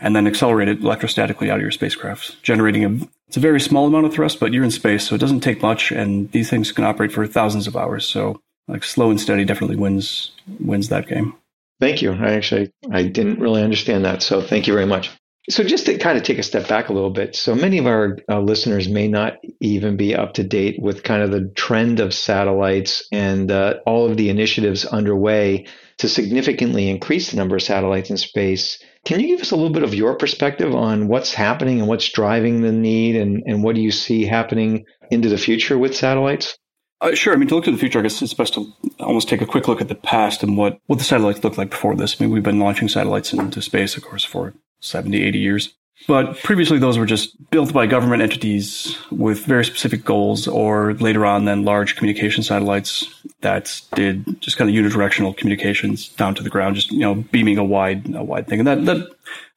and 0.00 0.16
then 0.16 0.26
accelerate 0.26 0.68
it 0.68 0.80
electrostatically 0.80 1.48
out 1.48 1.56
of 1.56 1.62
your 1.62 1.70
spacecraft, 1.70 2.42
generating 2.42 2.84
a 2.84 3.06
it's 3.28 3.36
a 3.36 3.40
very 3.40 3.60
small 3.60 3.86
amount 3.86 4.06
of 4.06 4.12
thrust, 4.12 4.40
but 4.40 4.52
you're 4.52 4.64
in 4.64 4.70
space, 4.70 5.06
so 5.06 5.14
it 5.14 5.20
doesn't 5.20 5.40
take 5.40 5.62
much, 5.62 5.90
and 5.90 6.30
these 6.32 6.50
things 6.50 6.72
can 6.72 6.84
operate 6.84 7.12
for 7.12 7.26
thousands 7.26 7.66
of 7.66 7.76
hours. 7.76 8.06
So, 8.06 8.40
like 8.68 8.84
slow 8.84 9.10
and 9.10 9.20
steady 9.20 9.44
definitely 9.44 9.76
wins 9.76 10.32
wins 10.60 10.88
that 10.88 11.06
game. 11.06 11.34
Thank 11.80 12.02
you. 12.02 12.12
I 12.12 12.32
actually 12.32 12.72
I 12.90 13.04
didn't 13.04 13.40
really 13.40 13.62
understand 13.62 14.04
that, 14.04 14.22
so 14.22 14.40
thank 14.40 14.66
you 14.66 14.72
very 14.72 14.86
much. 14.86 15.10
So, 15.50 15.62
just 15.62 15.84
to 15.86 15.98
kind 15.98 16.16
of 16.16 16.24
take 16.24 16.38
a 16.38 16.42
step 16.42 16.68
back 16.68 16.88
a 16.88 16.94
little 16.94 17.10
bit, 17.10 17.36
so 17.36 17.54
many 17.54 17.76
of 17.76 17.86
our 17.86 18.16
uh, 18.30 18.40
listeners 18.40 18.88
may 18.88 19.08
not 19.08 19.34
even 19.60 19.98
be 19.98 20.14
up 20.14 20.32
to 20.34 20.42
date 20.42 20.80
with 20.80 21.02
kind 21.02 21.22
of 21.22 21.32
the 21.32 21.52
trend 21.54 22.00
of 22.00 22.14
satellites 22.14 23.06
and 23.12 23.50
uh, 23.50 23.74
all 23.84 24.08
of 24.10 24.16
the 24.16 24.30
initiatives 24.30 24.86
underway 24.86 25.66
to 25.98 26.08
significantly 26.08 26.88
increase 26.88 27.30
the 27.30 27.36
number 27.36 27.56
of 27.56 27.62
satellites 27.62 28.08
in 28.08 28.16
space. 28.16 28.82
Can 29.04 29.20
you 29.20 29.26
give 29.26 29.42
us 29.42 29.50
a 29.50 29.56
little 29.56 29.72
bit 29.72 29.82
of 29.82 29.94
your 29.94 30.16
perspective 30.16 30.74
on 30.74 31.08
what's 31.08 31.34
happening 31.34 31.78
and 31.78 31.88
what's 31.88 32.08
driving 32.10 32.62
the 32.62 32.72
need, 32.72 33.14
and, 33.14 33.42
and 33.44 33.62
what 33.62 33.74
do 33.74 33.82
you 33.82 33.90
see 33.90 34.24
happening 34.24 34.86
into 35.10 35.28
the 35.28 35.36
future 35.36 35.76
with 35.76 35.94
satellites? 35.94 36.56
Uh, 37.02 37.14
sure. 37.14 37.34
I 37.34 37.36
mean, 37.36 37.48
to 37.48 37.54
look 37.56 37.64
to 37.64 37.70
the 37.70 37.76
future, 37.76 37.98
I 37.98 38.02
guess 38.02 38.22
it's 38.22 38.32
best 38.32 38.54
to 38.54 38.72
almost 39.04 39.28
take 39.28 39.40
a 39.40 39.46
quick 39.46 39.68
look 39.68 39.80
at 39.80 39.88
the 39.88 39.94
past 39.94 40.42
and 40.42 40.56
what, 40.56 40.80
what 40.86 40.98
the 40.98 41.04
satellites 41.04 41.42
looked 41.44 41.58
like 41.58 41.70
before 41.70 41.94
this. 41.94 42.20
I 42.20 42.24
mean, 42.24 42.32
we've 42.32 42.42
been 42.42 42.60
launching 42.60 42.88
satellites 42.88 43.32
into 43.32 43.62
space, 43.62 43.96
of 43.96 44.04
course, 44.04 44.24
for 44.24 44.54
70, 44.80 45.22
80 45.22 45.38
years. 45.38 45.74
But 46.06 46.36
previously, 46.42 46.78
those 46.78 46.98
were 46.98 47.06
just 47.06 47.34
built 47.50 47.72
by 47.72 47.86
government 47.86 48.20
entities 48.20 48.98
with 49.10 49.46
very 49.46 49.64
specific 49.64 50.04
goals, 50.04 50.46
or 50.46 50.94
later 50.94 51.24
on, 51.24 51.44
then 51.44 51.64
large 51.64 51.96
communication 51.96 52.42
satellites 52.42 53.08
that 53.40 53.80
did 53.94 54.40
just 54.40 54.56
kind 54.56 54.68
of 54.68 54.76
unidirectional 54.76 55.36
communications 55.36 56.08
down 56.08 56.34
to 56.34 56.42
the 56.42 56.50
ground, 56.50 56.74
just 56.74 56.90
you 56.90 56.98
know, 56.98 57.14
beaming 57.14 57.58
a 57.58 57.64
wide, 57.64 58.14
a 58.14 58.24
wide 58.24 58.48
thing, 58.48 58.58
and 58.58 58.68
that 58.68 58.84
that 58.84 59.08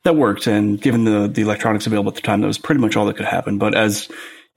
that 0.03 0.15
worked. 0.15 0.47
And 0.47 0.79
given 0.79 1.03
the 1.03 1.27
the 1.27 1.41
electronics 1.41 1.87
available 1.87 2.11
at 2.11 2.15
the 2.15 2.21
time, 2.21 2.41
that 2.41 2.47
was 2.47 2.59
pretty 2.59 2.79
much 2.79 2.95
all 2.95 3.07
that 3.07 3.17
could 3.17 3.25
happen. 3.25 3.57
But 3.57 3.75
as 3.75 4.07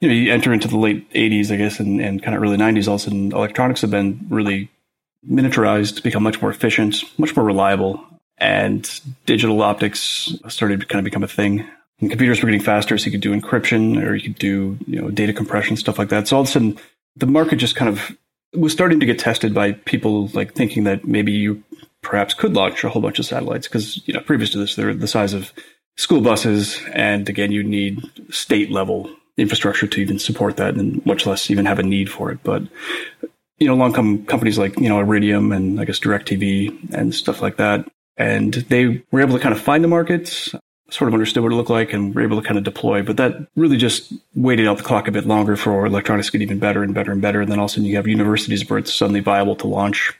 you 0.01 0.09
know, 0.09 0.15
you 0.15 0.33
enter 0.33 0.53
into 0.53 0.69
the 0.69 0.79
late 0.79 1.11
'80s, 1.13 1.51
I 1.51 1.57
guess, 1.57 1.81
and, 1.81 2.01
and 2.01 2.23
kind 2.23 2.37
of 2.37 2.43
early 2.43 2.59
'90s, 2.59 2.87
all 2.89 2.95
of 2.95 3.01
a 3.01 3.05
sudden, 3.05 3.33
electronics 3.33 3.81
have 3.81 3.91
been 3.91 4.27
really 4.29 4.71
miniaturized, 5.29 6.03
become 6.03 6.23
much 6.23 6.41
more 6.41 6.51
efficient, 6.51 7.05
much 7.19 7.37
more 7.37 7.45
reliable, 7.45 8.05
and 8.39 9.01
digital 9.27 9.63
optics 9.63 10.33
started 10.49 10.81
to 10.81 10.87
kind 10.87 10.99
of 10.99 11.05
become 11.05 11.23
a 11.23 11.29
thing. 11.29 11.67
And 12.01 12.11
computers 12.11 12.43
were 12.43 12.47
getting 12.47 12.65
faster, 12.65 12.97
so 12.97 13.07
you 13.07 13.11
could 13.11 13.21
do 13.21 13.39
encryption 13.39 14.03
or 14.03 14.15
you 14.15 14.23
could 14.23 14.39
do 14.39 14.79
you 14.87 15.01
know 15.01 15.11
data 15.11 15.33
compression 15.33 15.77
stuff 15.77 15.99
like 15.99 16.09
that. 16.09 16.29
So 16.29 16.37
all 16.37 16.43
of 16.43 16.49
a 16.49 16.51
sudden, 16.51 16.79
the 17.17 17.27
market 17.27 17.57
just 17.57 17.77
kind 17.77 17.89
of 17.89 18.17
was 18.55 18.73
starting 18.73 19.01
to 19.01 19.07
get 19.07 19.19
tested 19.19 19.55
by 19.55 19.73
people 19.73 20.29
like 20.29 20.55
thinking 20.55 20.85
that 20.85 21.07
maybe 21.07 21.33
you 21.33 21.63
perhaps 22.03 22.35
could 22.35 22.55
launch 22.55 22.83
a 22.83 22.89
whole 22.89 23.03
bunch 23.03 23.19
of 23.19 23.27
satellites 23.27 23.69
because 23.69 24.07
you 24.09 24.15
know 24.15 24.21
previous 24.21 24.51
to 24.51 24.59
this 24.59 24.75
they're 24.75 24.95
the 24.95 25.07
size 25.07 25.35
of 25.35 25.53
school 25.97 26.23
buses, 26.23 26.81
and 26.95 27.29
again 27.29 27.53
you 27.53 27.63
need 27.63 28.11
state 28.31 28.71
level 28.71 29.11
infrastructure 29.37 29.87
to 29.87 30.01
even 30.01 30.19
support 30.19 30.57
that, 30.57 30.75
and 30.75 31.05
much 31.05 31.27
less 31.27 31.51
even 31.51 31.67
have 31.67 31.79
a 31.79 31.83
need 31.83 32.11
for 32.11 32.31
it. 32.31 32.39
But 32.43 32.63
you 33.61 33.67
know, 33.67 33.75
along 33.75 33.93
come 33.93 34.25
companies 34.25 34.59
like 34.59 34.79
you 34.79 34.89
know 34.89 34.99
Iridium 34.99 35.53
and 35.53 35.79
I 35.79 35.85
guess 35.85 36.01
DirecTV 36.01 36.93
and 36.93 37.15
stuff 37.15 37.43
like 37.43 37.57
that, 37.59 37.87
and 38.17 38.55
they 38.55 39.03
were 39.13 39.21
able 39.21 39.35
to 39.37 39.43
kind 39.43 39.55
of 39.55 39.61
find 39.61 39.85
the 39.85 39.89
markets, 39.89 40.55
sort 40.89 41.09
of 41.09 41.15
understood 41.15 41.43
what 41.43 41.53
it 41.53 41.57
looked 41.57 41.71
like, 41.71 41.93
and 41.93 42.15
were 42.15 42.23
able 42.23 42.41
to 42.41 42.47
kind 42.47 42.59
of 42.59 42.65
deploy. 42.65 43.03
But 43.03 43.19
that 43.19 43.47
really 43.57 43.77
just 43.77 44.13
waited 44.35 44.67
out 44.67 44.79
the 44.79 44.83
clock 44.83 45.07
a 45.07 45.13
bit 45.13 45.27
longer 45.27 45.57
for 45.57 45.85
electronics 45.87 46.29
to 46.29 46.33
get 46.33 46.43
even 46.43 46.59
better 46.59 46.83
and 46.83 46.95
better 46.95 47.13
and 47.13 47.21
better. 47.21 47.43
And 47.43 47.53
then 47.53 47.59
all 47.59 47.67
of 47.67 47.71
a 47.71 47.75
sudden 47.75 47.85
you 47.85 47.97
have 47.97 48.09
universities 48.09 48.69
where 48.69 48.79
it's 48.79 48.95
suddenly 48.95 49.21
viable 49.21 49.57
to 49.57 49.67
launch 49.67 50.13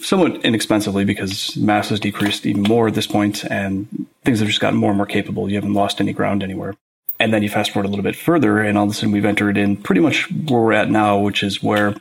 somewhat 0.00 0.44
inexpensively 0.44 1.04
because 1.04 1.56
mass 1.56 1.90
has 1.90 2.00
decreased 2.00 2.46
even 2.46 2.62
more 2.62 2.88
at 2.88 2.94
this 2.94 3.06
point 3.06 3.44
and 3.44 3.86
things 4.24 4.38
have 4.38 4.48
just 4.48 4.60
gotten 4.60 4.78
more 4.78 4.90
and 4.90 4.96
more 4.96 5.06
capable. 5.06 5.48
You 5.48 5.56
haven't 5.56 5.74
lost 5.74 6.00
any 6.00 6.12
ground 6.12 6.42
anywhere. 6.42 6.74
And 7.18 7.34
then 7.34 7.42
you 7.42 7.50
fast 7.50 7.70
forward 7.70 7.86
a 7.86 7.90
little 7.90 8.02
bit 8.02 8.16
further, 8.16 8.60
and 8.60 8.78
all 8.78 8.84
of 8.84 8.90
a 8.92 8.94
sudden 8.94 9.12
we've 9.12 9.26
entered 9.26 9.58
in 9.58 9.76
pretty 9.76 10.00
much 10.00 10.30
where 10.30 10.60
we're 10.62 10.72
at 10.72 10.90
now, 10.90 11.18
which 11.18 11.42
is 11.42 11.62
where 11.62 11.94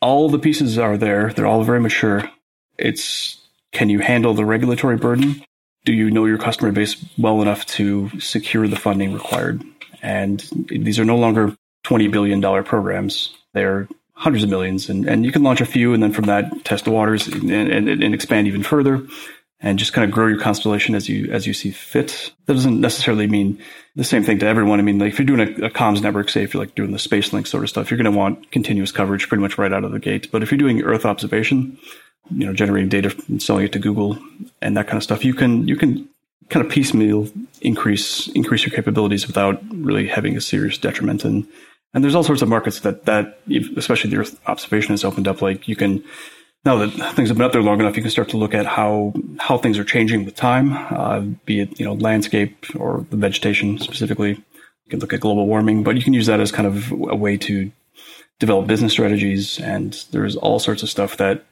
all 0.00 0.28
the 0.28 0.38
pieces 0.38 0.78
are 0.78 0.96
there. 0.96 1.32
They're 1.32 1.46
all 1.46 1.62
very 1.64 1.80
mature. 1.80 2.30
It's 2.78 3.40
can 3.72 3.88
you 3.88 4.00
handle 4.00 4.34
the 4.34 4.44
regulatory 4.44 4.96
burden? 4.96 5.44
Do 5.84 5.92
you 5.92 6.10
know 6.10 6.26
your 6.26 6.38
customer 6.38 6.72
base 6.72 7.02
well 7.16 7.40
enough 7.40 7.64
to 7.66 8.10
secure 8.20 8.68
the 8.68 8.76
funding 8.76 9.12
required? 9.12 9.62
And 10.02 10.40
these 10.68 10.98
are 10.98 11.04
no 11.04 11.16
longer 11.16 11.56
$20 11.84 12.10
billion 12.10 12.64
programs. 12.64 13.34
They're 13.54 13.88
hundreds 14.14 14.44
of 14.44 14.50
millions. 14.50 14.90
And, 14.90 15.06
and 15.08 15.24
you 15.24 15.32
can 15.32 15.42
launch 15.42 15.60
a 15.60 15.66
few 15.66 15.94
and 15.94 16.02
then 16.02 16.12
from 16.12 16.26
that 16.26 16.64
test 16.64 16.84
the 16.84 16.90
waters 16.90 17.26
and, 17.26 17.50
and, 17.50 17.88
and 17.88 18.14
expand 18.14 18.46
even 18.46 18.62
further 18.62 19.06
and 19.62 19.78
just 19.78 19.92
kind 19.92 20.04
of 20.04 20.10
grow 20.10 20.26
your 20.26 20.40
constellation 20.40 20.94
as 20.94 21.08
you 21.08 21.30
as 21.30 21.46
you 21.46 21.52
see 21.52 21.70
fit. 21.70 22.32
That 22.46 22.54
doesn't 22.54 22.80
necessarily 22.80 23.26
mean 23.26 23.58
the 23.96 24.04
same 24.04 24.24
thing 24.24 24.38
to 24.40 24.46
everyone. 24.46 24.80
I 24.80 24.82
mean, 24.82 24.98
like 24.98 25.12
if 25.12 25.18
you're 25.18 25.26
doing 25.26 25.40
a, 25.40 25.66
a 25.66 25.70
comms 25.70 26.02
network, 26.02 26.28
say 26.28 26.42
if 26.42 26.54
you're 26.54 26.62
like 26.62 26.74
doing 26.74 26.92
the 26.92 26.98
space 26.98 27.32
link 27.32 27.46
sort 27.46 27.64
of 27.64 27.70
stuff, 27.70 27.90
you're 27.90 27.98
going 27.98 28.12
to 28.12 28.18
want 28.18 28.50
continuous 28.50 28.92
coverage 28.92 29.28
pretty 29.28 29.42
much 29.42 29.58
right 29.58 29.72
out 29.72 29.84
of 29.84 29.92
the 29.92 29.98
gate. 29.98 30.30
But 30.30 30.42
if 30.42 30.50
you're 30.50 30.58
doing 30.58 30.82
Earth 30.82 31.04
observation, 31.04 31.78
you 32.30 32.46
know, 32.46 32.54
generating 32.54 32.88
data 32.88 33.14
and 33.28 33.42
selling 33.42 33.64
it 33.64 33.72
to 33.72 33.78
Google 33.78 34.18
and 34.62 34.76
that 34.76 34.86
kind 34.86 34.96
of 34.96 35.02
stuff, 35.02 35.24
you 35.24 35.34
can 35.34 35.68
you 35.68 35.76
can 35.76 36.08
kind 36.48 36.64
of 36.64 36.72
piecemeal 36.72 37.28
increase 37.60 38.28
increase 38.28 38.64
your 38.64 38.74
capabilities 38.74 39.26
without 39.26 39.62
really 39.72 40.08
having 40.08 40.36
a 40.36 40.40
serious 40.40 40.78
detriment. 40.78 41.24
And 41.24 41.46
And 41.92 42.04
there's 42.04 42.14
all 42.14 42.22
sorts 42.22 42.42
of 42.42 42.48
markets 42.48 42.80
that, 42.80 43.04
that 43.06 43.40
especially 43.76 44.10
the 44.10 44.18
Earth 44.18 44.38
observation 44.46 44.92
has 44.92 45.04
opened 45.04 45.26
up. 45.26 45.42
Like 45.42 45.66
you 45.66 45.74
can, 45.74 46.04
now 46.64 46.76
that 46.76 47.14
things 47.14 47.28
have 47.28 47.38
been 47.38 47.46
up 47.46 47.52
there 47.52 47.62
long 47.62 47.80
enough, 47.80 47.96
you 47.96 48.02
can 48.02 48.10
start 48.10 48.28
to 48.30 48.36
look 48.36 48.54
at 48.54 48.66
how, 48.66 49.14
how 49.38 49.56
things 49.56 49.78
are 49.78 49.84
changing 49.84 50.24
with 50.24 50.34
time, 50.34 50.72
uh, 50.72 51.20
be 51.44 51.60
it, 51.60 51.78
you 51.80 51.86
know, 51.86 51.94
landscape 51.94 52.66
or 52.76 53.06
the 53.10 53.16
vegetation 53.16 53.78
specifically. 53.78 54.30
You 54.30 54.90
can 54.90 55.00
look 55.00 55.12
at 55.12 55.20
global 55.20 55.46
warming, 55.46 55.82
but 55.84 55.96
you 55.96 56.02
can 56.02 56.12
use 56.12 56.26
that 56.26 56.40
as 56.40 56.52
kind 56.52 56.66
of 56.66 56.92
a 56.92 57.16
way 57.16 57.36
to 57.38 57.70
develop 58.38 58.66
business 58.66 58.92
strategies. 58.92 59.58
And 59.58 59.92
there's 60.10 60.36
all 60.36 60.58
sorts 60.58 60.82
of 60.82 60.90
stuff 60.90 61.16
that 61.16 61.44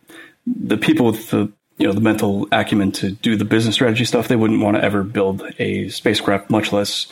the 0.47 0.77
people 0.77 1.07
with 1.07 1.31
the 1.31 1.53
you 1.79 1.87
know 1.87 1.93
the 1.93 2.01
mental 2.01 2.49
acumen 2.51 2.93
to 2.93 3.13
do 3.13 3.37
the 3.37 3.45
business 3.45 3.77
strategy 3.77 4.05
stuff, 4.05 4.29
they 4.29 4.37
wouldn't 4.37 4.61
want 4.61 4.77
to 4.77 4.83
ever 4.83 5.05
build 5.05 5.43
a 5.59 5.89
spacecraft, 5.89 6.51
much 6.51 6.73
less 6.73 7.07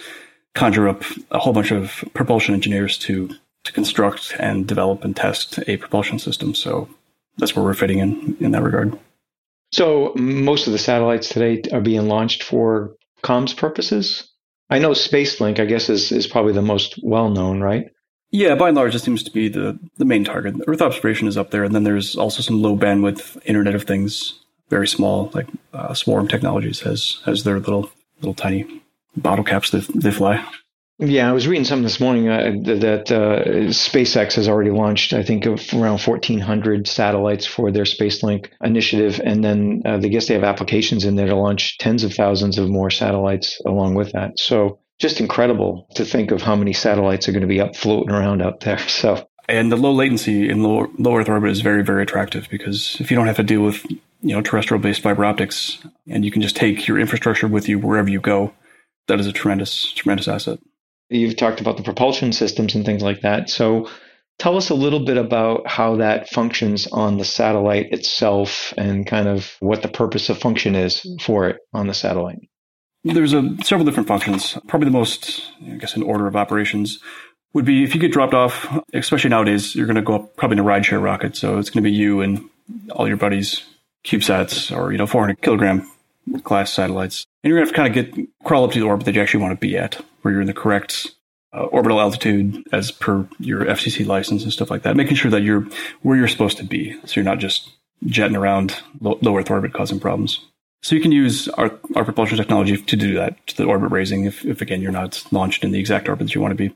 conjure 0.54 0.88
up 0.88 1.04
a 1.30 1.38
whole 1.38 1.52
bunch 1.52 1.70
of 1.70 2.04
propulsion 2.14 2.54
engineers 2.54 2.98
to 2.98 3.30
to 3.64 3.72
construct 3.72 4.34
and 4.38 4.66
develop 4.66 5.04
and 5.04 5.16
test 5.16 5.58
a 5.66 5.76
propulsion 5.76 6.18
system. 6.18 6.54
So 6.54 6.88
that's 7.38 7.54
where 7.54 7.64
we're 7.64 7.74
fitting 7.74 7.98
in 7.98 8.36
in 8.40 8.50
that 8.52 8.62
regard. 8.62 8.98
So 9.72 10.12
most 10.16 10.66
of 10.66 10.72
the 10.72 10.78
satellites 10.78 11.28
today 11.28 11.62
are 11.72 11.80
being 11.80 12.08
launched 12.08 12.42
for 12.42 12.96
comms 13.22 13.56
purposes. 13.56 14.30
I 14.70 14.78
know 14.78 14.90
SpaceLink, 14.90 15.58
I 15.60 15.64
guess, 15.64 15.88
is 15.88 16.12
is 16.12 16.26
probably 16.26 16.52
the 16.52 16.62
most 16.62 16.98
well 17.02 17.30
known, 17.30 17.60
right? 17.60 17.90
Yeah, 18.30 18.56
by 18.56 18.68
and 18.68 18.76
large, 18.76 18.94
it 18.94 19.00
seems 19.00 19.22
to 19.22 19.30
be 19.30 19.48
the, 19.48 19.78
the 19.98 20.04
main 20.04 20.24
target. 20.24 20.56
Earth 20.66 20.82
observation 20.82 21.28
is 21.28 21.36
up 21.36 21.52
there, 21.52 21.62
and 21.62 21.74
then 21.74 21.84
there's 21.84 22.16
also 22.16 22.42
some 22.42 22.60
low 22.60 22.76
bandwidth 22.76 23.38
Internet 23.44 23.76
of 23.76 23.84
Things, 23.84 24.40
very 24.68 24.88
small, 24.88 25.30
like 25.32 25.46
uh, 25.72 25.94
Swarm 25.94 26.26
Technologies 26.26 26.80
has 26.80 27.20
has 27.24 27.44
their 27.44 27.60
little 27.60 27.90
little 28.20 28.34
tiny 28.34 28.82
bottle 29.16 29.44
caps 29.44 29.70
that 29.70 29.86
they 29.88 30.10
fly. 30.10 30.44
Yeah, 30.98 31.28
I 31.28 31.32
was 31.32 31.46
reading 31.46 31.64
something 31.64 31.82
this 31.82 32.00
morning 32.00 32.28
uh, 32.28 32.52
that 32.64 33.12
uh, 33.12 33.44
SpaceX 33.68 34.34
has 34.34 34.48
already 34.48 34.70
launched, 34.70 35.12
I 35.12 35.22
think, 35.22 35.44
around 35.46 36.00
1,400 36.00 36.88
satellites 36.88 37.44
for 37.44 37.70
their 37.70 37.84
SpaceLink 37.84 38.48
initiative. 38.62 39.20
And 39.22 39.44
then 39.44 39.82
uh, 39.84 39.98
they 39.98 40.08
guess 40.08 40.26
they 40.26 40.34
have 40.34 40.44
applications 40.44 41.04
in 41.04 41.16
there 41.16 41.26
to 41.26 41.36
launch 41.36 41.76
tens 41.76 42.02
of 42.02 42.14
thousands 42.14 42.56
of 42.56 42.70
more 42.70 42.90
satellites 42.90 43.60
along 43.66 43.94
with 43.94 44.12
that. 44.12 44.38
So 44.38 44.78
just 44.98 45.20
incredible 45.20 45.86
to 45.96 46.04
think 46.06 46.30
of 46.30 46.40
how 46.40 46.56
many 46.56 46.72
satellites 46.72 47.28
are 47.28 47.32
going 47.32 47.42
to 47.42 47.46
be 47.46 47.60
up 47.60 47.76
floating 47.76 48.10
around 48.10 48.40
out 48.40 48.60
there. 48.60 48.78
So 48.88 49.28
and 49.48 49.70
the 49.70 49.76
low 49.76 49.92
latency 49.92 50.48
in 50.48 50.62
low, 50.62 50.86
low 50.98 51.16
Earth 51.16 51.28
orbit 51.28 51.50
is 51.50 51.60
very, 51.60 51.84
very 51.84 52.02
attractive 52.02 52.48
because 52.50 52.96
if 53.00 53.10
you 53.10 53.16
don't 53.16 53.26
have 53.26 53.36
to 53.36 53.42
deal 53.42 53.60
with 53.60 53.84
you 54.22 54.34
know 54.34 54.40
terrestrial 54.40 54.82
based 54.82 55.02
fiber 55.02 55.24
optics 55.24 55.78
and 56.08 56.24
you 56.24 56.30
can 56.30 56.42
just 56.42 56.56
take 56.56 56.88
your 56.88 56.98
infrastructure 56.98 57.46
with 57.46 57.68
you 57.68 57.78
wherever 57.78 58.08
you 58.08 58.20
go, 58.20 58.54
that 59.06 59.20
is 59.20 59.26
a 59.26 59.32
tremendous, 59.32 59.92
tremendous 59.92 60.26
asset. 60.26 60.58
You've 61.08 61.36
talked 61.36 61.60
about 61.60 61.76
the 61.76 61.82
propulsion 61.82 62.32
systems 62.32 62.74
and 62.74 62.84
things 62.84 63.02
like 63.02 63.20
that. 63.20 63.48
So 63.48 63.88
tell 64.38 64.56
us 64.56 64.70
a 64.70 64.74
little 64.74 65.04
bit 65.04 65.16
about 65.16 65.66
how 65.66 65.96
that 65.96 66.28
functions 66.28 66.86
on 66.88 67.18
the 67.18 67.24
satellite 67.24 67.92
itself 67.92 68.74
and 68.76 69.06
kind 69.06 69.28
of 69.28 69.56
what 69.60 69.82
the 69.82 69.88
purpose 69.88 70.28
of 70.28 70.38
function 70.38 70.74
is 70.74 71.06
for 71.20 71.48
it 71.48 71.58
on 71.72 71.86
the 71.86 71.94
satellite. 71.94 72.38
There's 73.04 73.34
a, 73.34 73.56
several 73.62 73.84
different 73.84 74.08
functions. 74.08 74.58
Probably 74.66 74.86
the 74.86 74.92
most, 74.92 75.42
I 75.64 75.76
guess, 75.76 75.94
in 75.94 76.02
order 76.02 76.26
of 76.26 76.34
operations 76.34 76.98
would 77.52 77.64
be 77.64 77.84
if 77.84 77.94
you 77.94 78.00
get 78.00 78.12
dropped 78.12 78.34
off, 78.34 78.68
especially 78.92 79.30
nowadays, 79.30 79.74
you're 79.74 79.86
going 79.86 79.96
to 79.96 80.02
go 80.02 80.16
up 80.16 80.36
probably 80.36 80.58
in 80.58 80.64
a 80.64 80.64
rideshare 80.64 81.02
rocket. 81.02 81.36
So 81.36 81.58
it's 81.58 81.70
going 81.70 81.84
to 81.84 81.88
be 81.88 81.96
you 81.96 82.20
and 82.20 82.50
all 82.90 83.06
your 83.06 83.16
buddies, 83.16 83.62
CubeSats 84.04 84.76
or, 84.76 84.92
you 84.92 84.98
know, 84.98 85.06
400 85.06 85.40
kilogram 85.40 85.90
class 86.42 86.72
satellites. 86.72 87.26
And 87.46 87.50
you're 87.52 87.60
going 87.60 87.72
to 87.72 87.78
have 87.80 87.94
to 87.94 88.00
kind 88.00 88.08
of 88.08 88.16
get, 88.16 88.28
crawl 88.42 88.64
up 88.64 88.72
to 88.72 88.80
the 88.80 88.86
orbit 88.86 89.06
that 89.06 89.14
you 89.14 89.22
actually 89.22 89.40
want 89.40 89.52
to 89.52 89.64
be 89.64 89.78
at, 89.78 89.94
where 90.22 90.32
you're 90.32 90.40
in 90.40 90.48
the 90.48 90.52
correct 90.52 91.14
uh, 91.54 91.62
orbital 91.66 92.00
altitude 92.00 92.66
as 92.72 92.90
per 92.90 93.28
your 93.38 93.64
FCC 93.64 94.04
license 94.04 94.42
and 94.42 94.52
stuff 94.52 94.68
like 94.68 94.82
that, 94.82 94.96
making 94.96 95.14
sure 95.14 95.30
that 95.30 95.42
you're 95.42 95.60
where 96.02 96.16
you're 96.16 96.26
supposed 96.26 96.56
to 96.56 96.64
be. 96.64 96.98
So 97.04 97.12
you're 97.14 97.24
not 97.24 97.38
just 97.38 97.70
jetting 98.04 98.34
around 98.34 98.74
low, 99.00 99.16
low 99.22 99.38
Earth 99.38 99.48
orbit 99.48 99.72
causing 99.72 100.00
problems. 100.00 100.44
So 100.82 100.96
you 100.96 101.00
can 101.00 101.12
use 101.12 101.46
our, 101.50 101.70
our 101.94 102.04
propulsion 102.04 102.36
technology 102.36 102.78
to 102.78 102.96
do 102.96 103.14
that, 103.14 103.46
to 103.46 103.56
the 103.56 103.64
orbit 103.64 103.92
raising, 103.92 104.24
if, 104.24 104.44
if 104.44 104.60
again, 104.60 104.82
you're 104.82 104.90
not 104.90 105.24
launched 105.30 105.62
in 105.62 105.70
the 105.70 105.78
exact 105.78 106.08
orbit 106.08 106.26
that 106.26 106.34
you 106.34 106.40
want 106.40 106.50
to 106.50 106.56
be. 106.56 106.74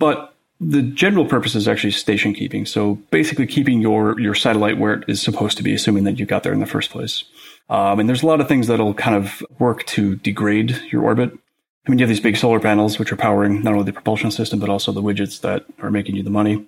But 0.00 0.34
the 0.58 0.82
general 0.82 1.26
purpose 1.26 1.54
is 1.54 1.68
actually 1.68 1.92
station 1.92 2.34
keeping. 2.34 2.66
So 2.66 2.96
basically 3.12 3.46
keeping 3.46 3.80
your, 3.80 4.18
your 4.18 4.34
satellite 4.34 4.78
where 4.78 4.94
it 4.94 5.04
is 5.06 5.22
supposed 5.22 5.58
to 5.58 5.62
be, 5.62 5.74
assuming 5.74 6.02
that 6.04 6.18
you 6.18 6.26
got 6.26 6.42
there 6.42 6.52
in 6.52 6.58
the 6.58 6.66
first 6.66 6.90
place. 6.90 7.22
Um, 7.68 8.00
and 8.00 8.08
there's 8.08 8.22
a 8.22 8.26
lot 8.26 8.40
of 8.40 8.48
things 8.48 8.66
that'll 8.66 8.94
kind 8.94 9.16
of 9.16 9.44
work 9.58 9.84
to 9.86 10.16
degrade 10.16 10.80
your 10.90 11.02
orbit. 11.02 11.32
I 11.86 11.90
mean, 11.90 11.98
you 11.98 12.04
have 12.04 12.08
these 12.08 12.20
big 12.20 12.36
solar 12.36 12.60
panels, 12.60 12.98
which 12.98 13.12
are 13.12 13.16
powering 13.16 13.62
not 13.62 13.72
only 13.72 13.84
the 13.84 13.92
propulsion 13.92 14.30
system, 14.30 14.58
but 14.58 14.68
also 14.68 14.92
the 14.92 15.02
widgets 15.02 15.40
that 15.40 15.64
are 15.80 15.90
making 15.90 16.16
you 16.16 16.22
the 16.22 16.30
money. 16.30 16.66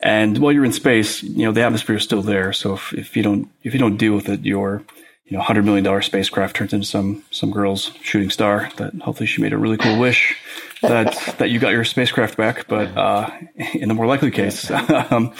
And 0.00 0.38
while 0.38 0.52
you're 0.52 0.64
in 0.64 0.72
space, 0.72 1.22
you 1.22 1.46
know, 1.46 1.52
the 1.52 1.62
atmosphere 1.62 1.96
is 1.96 2.02
still 2.02 2.22
there. 2.22 2.52
So 2.52 2.74
if, 2.74 2.92
if 2.92 3.16
you 3.16 3.22
don't, 3.22 3.48
if 3.62 3.72
you 3.72 3.78
don't 3.78 3.96
deal 3.96 4.14
with 4.14 4.28
it, 4.28 4.44
your, 4.44 4.82
you 5.24 5.36
know, 5.36 5.42
hundred 5.42 5.64
million 5.64 5.84
dollar 5.84 6.02
spacecraft 6.02 6.56
turns 6.56 6.72
into 6.72 6.86
some, 6.86 7.24
some 7.30 7.50
girl's 7.50 7.92
shooting 8.02 8.30
star 8.30 8.70
that 8.76 8.94
hopefully 8.96 9.26
she 9.26 9.40
made 9.40 9.52
a 9.52 9.58
really 9.58 9.76
cool 9.76 9.98
wish 9.98 10.36
that, 10.82 11.14
that 11.38 11.50
you 11.50 11.58
got 11.58 11.70
your 11.70 11.84
spacecraft 11.84 12.36
back. 12.36 12.68
But, 12.68 12.96
uh, 12.96 13.30
in 13.74 13.88
the 13.88 13.94
more 13.94 14.06
likely 14.06 14.30
case, 14.30 14.70
um, 15.10 15.32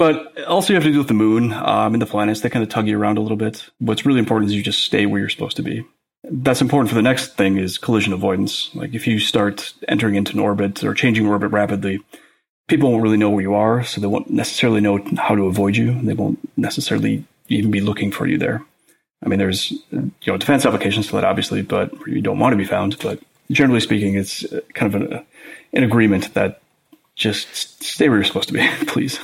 but 0.00 0.44
also, 0.44 0.72
you 0.72 0.76
have 0.76 0.84
to 0.84 0.92
deal 0.92 1.00
with 1.00 1.08
the 1.08 1.12
moon 1.12 1.52
um, 1.52 1.92
and 1.92 2.00
the 2.00 2.06
planets. 2.06 2.40
They 2.40 2.48
kind 2.48 2.62
of 2.62 2.70
tug 2.70 2.88
you 2.88 2.98
around 2.98 3.18
a 3.18 3.20
little 3.20 3.36
bit. 3.36 3.68
What's 3.80 4.06
really 4.06 4.18
important 4.18 4.48
is 4.48 4.56
you 4.56 4.62
just 4.62 4.82
stay 4.82 5.04
where 5.04 5.20
you're 5.20 5.28
supposed 5.28 5.58
to 5.58 5.62
be. 5.62 5.84
That's 6.24 6.62
important 6.62 6.88
for 6.88 6.94
the 6.94 7.02
next 7.02 7.36
thing 7.36 7.58
is 7.58 7.76
collision 7.76 8.14
avoidance. 8.14 8.74
Like 8.74 8.94
if 8.94 9.06
you 9.06 9.18
start 9.18 9.74
entering 9.88 10.14
into 10.14 10.32
an 10.32 10.38
orbit 10.38 10.82
or 10.82 10.94
changing 10.94 11.26
orbit 11.26 11.50
rapidly, 11.50 12.00
people 12.66 12.90
won't 12.90 13.02
really 13.02 13.18
know 13.18 13.28
where 13.28 13.42
you 13.42 13.52
are, 13.52 13.84
so 13.84 14.00
they 14.00 14.06
won't 14.06 14.30
necessarily 14.30 14.80
know 14.80 15.04
how 15.18 15.34
to 15.34 15.44
avoid 15.44 15.76
you. 15.76 16.00
They 16.00 16.14
won't 16.14 16.38
necessarily 16.56 17.22
even 17.48 17.70
be 17.70 17.82
looking 17.82 18.10
for 18.10 18.26
you 18.26 18.38
there. 18.38 18.64
I 19.22 19.28
mean, 19.28 19.38
there's 19.38 19.70
you 19.70 20.12
know 20.26 20.38
defense 20.38 20.64
applications 20.64 21.10
for 21.10 21.16
that, 21.16 21.26
obviously, 21.26 21.60
but 21.60 21.92
you 22.06 22.22
don't 22.22 22.38
want 22.38 22.54
to 22.54 22.56
be 22.56 22.64
found. 22.64 22.98
But 23.00 23.20
generally 23.50 23.80
speaking, 23.80 24.14
it's 24.14 24.46
kind 24.72 24.94
of 24.94 25.02
an, 25.02 25.26
an 25.74 25.84
agreement 25.84 26.32
that 26.32 26.62
just 27.16 27.54
stay 27.84 28.08
where 28.08 28.16
you're 28.16 28.24
supposed 28.24 28.48
to 28.48 28.54
be, 28.54 28.66
please. 28.86 29.20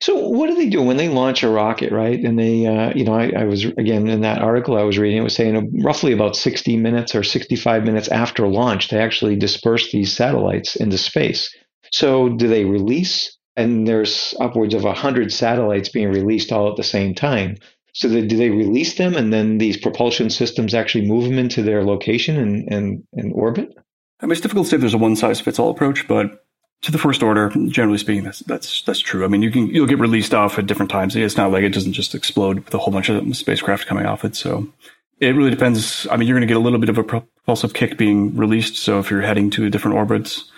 So 0.00 0.16
what 0.16 0.48
do 0.48 0.54
they 0.54 0.68
do 0.68 0.82
when 0.82 0.96
they 0.96 1.08
launch 1.08 1.42
a 1.42 1.50
rocket, 1.50 1.92
right? 1.92 2.18
And 2.18 2.38
they, 2.38 2.66
uh, 2.66 2.92
you 2.94 3.04
know, 3.04 3.14
I, 3.14 3.32
I, 3.36 3.44
was 3.44 3.66
again 3.66 4.08
in 4.08 4.22
that 4.22 4.40
article 4.40 4.78
I 4.78 4.82
was 4.82 4.98
reading, 4.98 5.18
it 5.18 5.24
was 5.24 5.34
saying 5.34 5.82
roughly 5.82 6.12
about 6.12 6.36
60 6.36 6.78
minutes 6.78 7.14
or 7.14 7.22
65 7.22 7.84
minutes 7.84 8.08
after 8.08 8.48
launch, 8.48 8.88
they 8.88 8.98
actually 8.98 9.36
disperse 9.36 9.92
these 9.92 10.12
satellites 10.12 10.74
into 10.76 10.96
space. 10.96 11.54
So 11.92 12.30
do 12.30 12.48
they 12.48 12.64
release? 12.64 13.36
And 13.56 13.86
there's 13.86 14.34
upwards 14.40 14.72
of 14.72 14.84
100 14.84 15.32
satellites 15.32 15.90
being 15.90 16.08
released 16.08 16.50
all 16.50 16.70
at 16.70 16.76
the 16.76 16.82
same 16.82 17.14
time. 17.14 17.56
So 17.92 18.08
they, 18.08 18.26
do 18.26 18.36
they 18.38 18.50
release 18.50 18.96
them 18.96 19.16
and 19.16 19.32
then 19.32 19.58
these 19.58 19.76
propulsion 19.76 20.30
systems 20.30 20.72
actually 20.72 21.06
move 21.06 21.24
them 21.24 21.38
into 21.38 21.62
their 21.62 21.84
location 21.84 22.36
and, 22.38 22.72
and, 22.72 23.04
and 23.12 23.32
orbit? 23.34 23.74
I 24.20 24.26
mean, 24.26 24.32
it's 24.32 24.40
difficult 24.40 24.66
to 24.66 24.70
say 24.70 24.76
if 24.76 24.80
there's 24.80 24.94
a 24.94 24.98
one 24.98 25.16
size 25.16 25.40
fits 25.40 25.58
all 25.58 25.70
approach, 25.70 26.08
but 26.08 26.44
to 26.82 26.92
the 26.92 26.98
first 26.98 27.22
order, 27.22 27.52
generally 27.66 27.98
speaking, 27.98 28.24
that's 28.24 28.40
that's 28.40 28.82
that's 28.82 29.00
true. 29.00 29.24
I 29.24 29.28
mean, 29.28 29.42
you 29.42 29.50
can 29.50 29.66
you'll 29.66 29.86
get 29.86 29.98
released 29.98 30.32
off 30.32 30.58
at 30.58 30.66
different 30.66 30.90
times. 30.90 31.14
It's 31.14 31.36
not 31.36 31.52
like 31.52 31.62
it 31.62 31.74
doesn't 31.74 31.92
just 31.92 32.14
explode 32.14 32.64
with 32.64 32.74
a 32.74 32.78
whole 32.78 32.92
bunch 32.92 33.08
of 33.08 33.36
spacecraft 33.36 33.86
coming 33.86 34.06
off 34.06 34.24
it. 34.24 34.34
So 34.34 34.72
it 35.20 35.34
really 35.34 35.50
depends. 35.50 36.06
I 36.10 36.16
mean, 36.16 36.26
you're 36.26 36.36
going 36.36 36.48
to 36.48 36.52
get 36.52 36.56
a 36.56 36.64
little 36.64 36.78
bit 36.78 36.88
of 36.88 36.96
a 36.96 37.04
propulsive 37.04 37.74
kick 37.74 37.98
being 37.98 38.34
released. 38.34 38.76
So 38.76 38.98
if 38.98 39.10
you're 39.10 39.20
heading 39.20 39.50
to 39.50 39.68
different 39.68 39.96
orbits 39.96 40.50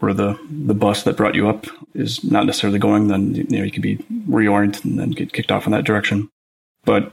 where 0.00 0.14
the 0.14 0.38
the 0.50 0.74
bus 0.74 1.04
that 1.04 1.16
brought 1.16 1.36
you 1.36 1.48
up 1.48 1.66
is 1.94 2.24
not 2.24 2.46
necessarily 2.46 2.80
going, 2.80 3.08
then 3.08 3.34
you 3.34 3.44
know 3.44 3.64
you 3.64 3.70
can 3.70 3.82
be 3.82 3.98
reoriented 4.28 4.84
and 4.84 4.98
then 4.98 5.10
get 5.10 5.32
kicked 5.32 5.52
off 5.52 5.66
in 5.66 5.72
that 5.72 5.84
direction. 5.84 6.28
But 6.84 7.12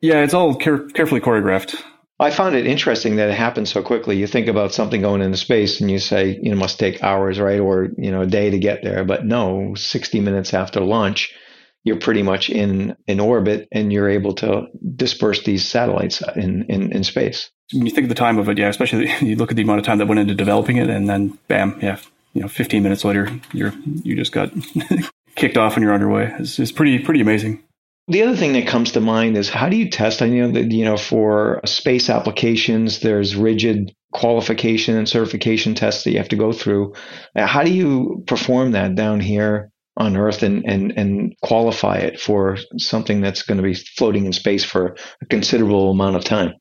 yeah, 0.00 0.22
it's 0.22 0.34
all 0.34 0.54
care- 0.54 0.86
carefully 0.90 1.22
choreographed. 1.22 1.82
I 2.24 2.30
found 2.30 2.56
it 2.56 2.66
interesting 2.66 3.16
that 3.16 3.28
it 3.28 3.34
happened 3.34 3.68
so 3.68 3.82
quickly. 3.82 4.16
You 4.16 4.26
think 4.26 4.48
about 4.48 4.72
something 4.72 5.02
going 5.02 5.20
into 5.20 5.36
space 5.36 5.82
and 5.82 5.90
you 5.90 5.98
say, 5.98 6.38
you 6.42 6.50
know, 6.50 6.56
must 6.56 6.78
take 6.78 7.02
hours, 7.02 7.38
right? 7.38 7.60
Or, 7.60 7.90
you 7.98 8.10
know, 8.10 8.22
a 8.22 8.26
day 8.26 8.48
to 8.48 8.58
get 8.58 8.82
there. 8.82 9.04
But 9.04 9.26
no, 9.26 9.74
60 9.74 10.20
minutes 10.20 10.54
after 10.54 10.80
launch, 10.80 11.34
you're 11.82 11.98
pretty 11.98 12.22
much 12.22 12.48
in, 12.48 12.96
in 13.06 13.20
orbit 13.20 13.68
and 13.70 13.92
you're 13.92 14.08
able 14.08 14.32
to 14.36 14.68
disperse 14.96 15.42
these 15.42 15.68
satellites 15.68 16.22
in, 16.34 16.64
in, 16.70 16.92
in 16.92 17.04
space. 17.04 17.50
When 17.74 17.84
you 17.84 17.92
think 17.92 18.06
of 18.06 18.08
the 18.08 18.14
time 18.14 18.38
of 18.38 18.48
it, 18.48 18.56
yeah, 18.56 18.68
especially 18.68 19.12
you 19.20 19.36
look 19.36 19.50
at 19.50 19.56
the 19.56 19.62
amount 19.62 19.80
of 19.80 19.84
time 19.84 19.98
that 19.98 20.06
went 20.06 20.20
into 20.20 20.34
developing 20.34 20.78
it 20.78 20.88
and 20.88 21.06
then 21.06 21.38
bam, 21.48 21.78
yeah, 21.82 21.98
you 22.32 22.40
know, 22.40 22.48
15 22.48 22.82
minutes 22.82 23.04
later, 23.04 23.38
you're, 23.52 23.74
you 23.84 24.16
just 24.16 24.32
got 24.32 24.50
kicked 25.36 25.58
off 25.58 25.76
and 25.76 25.84
you're 25.84 25.92
underway. 25.92 26.34
It's, 26.38 26.58
it's 26.58 26.72
pretty, 26.72 27.00
pretty 27.00 27.20
amazing. 27.20 27.62
The 28.06 28.22
other 28.22 28.36
thing 28.36 28.52
that 28.52 28.66
comes 28.66 28.92
to 28.92 29.00
mind 29.00 29.36
is 29.36 29.48
how 29.48 29.70
do 29.70 29.76
you 29.76 29.88
test? 29.88 30.20
I 30.20 30.28
know 30.28 30.50
that, 30.52 30.70
you 30.70 30.84
know, 30.84 30.98
for 30.98 31.60
space 31.64 32.10
applications, 32.10 33.00
there's 33.00 33.34
rigid 33.34 33.94
qualification 34.12 34.96
and 34.96 35.08
certification 35.08 35.74
tests 35.74 36.04
that 36.04 36.10
you 36.10 36.18
have 36.18 36.28
to 36.28 36.36
go 36.36 36.52
through. 36.52 36.94
How 37.34 37.62
do 37.62 37.72
you 37.72 38.22
perform 38.26 38.72
that 38.72 38.94
down 38.94 39.20
here 39.20 39.70
on 39.96 40.16
Earth 40.16 40.42
and, 40.42 40.64
and, 40.66 40.92
and 40.96 41.34
qualify 41.42 41.96
it 41.96 42.20
for 42.20 42.58
something 42.78 43.22
that's 43.22 43.42
going 43.42 43.56
to 43.56 43.62
be 43.62 43.74
floating 43.74 44.26
in 44.26 44.32
space 44.34 44.64
for 44.64 44.96
a 45.22 45.26
considerable 45.26 45.90
amount 45.90 46.16
of 46.16 46.24
time? 46.24 46.52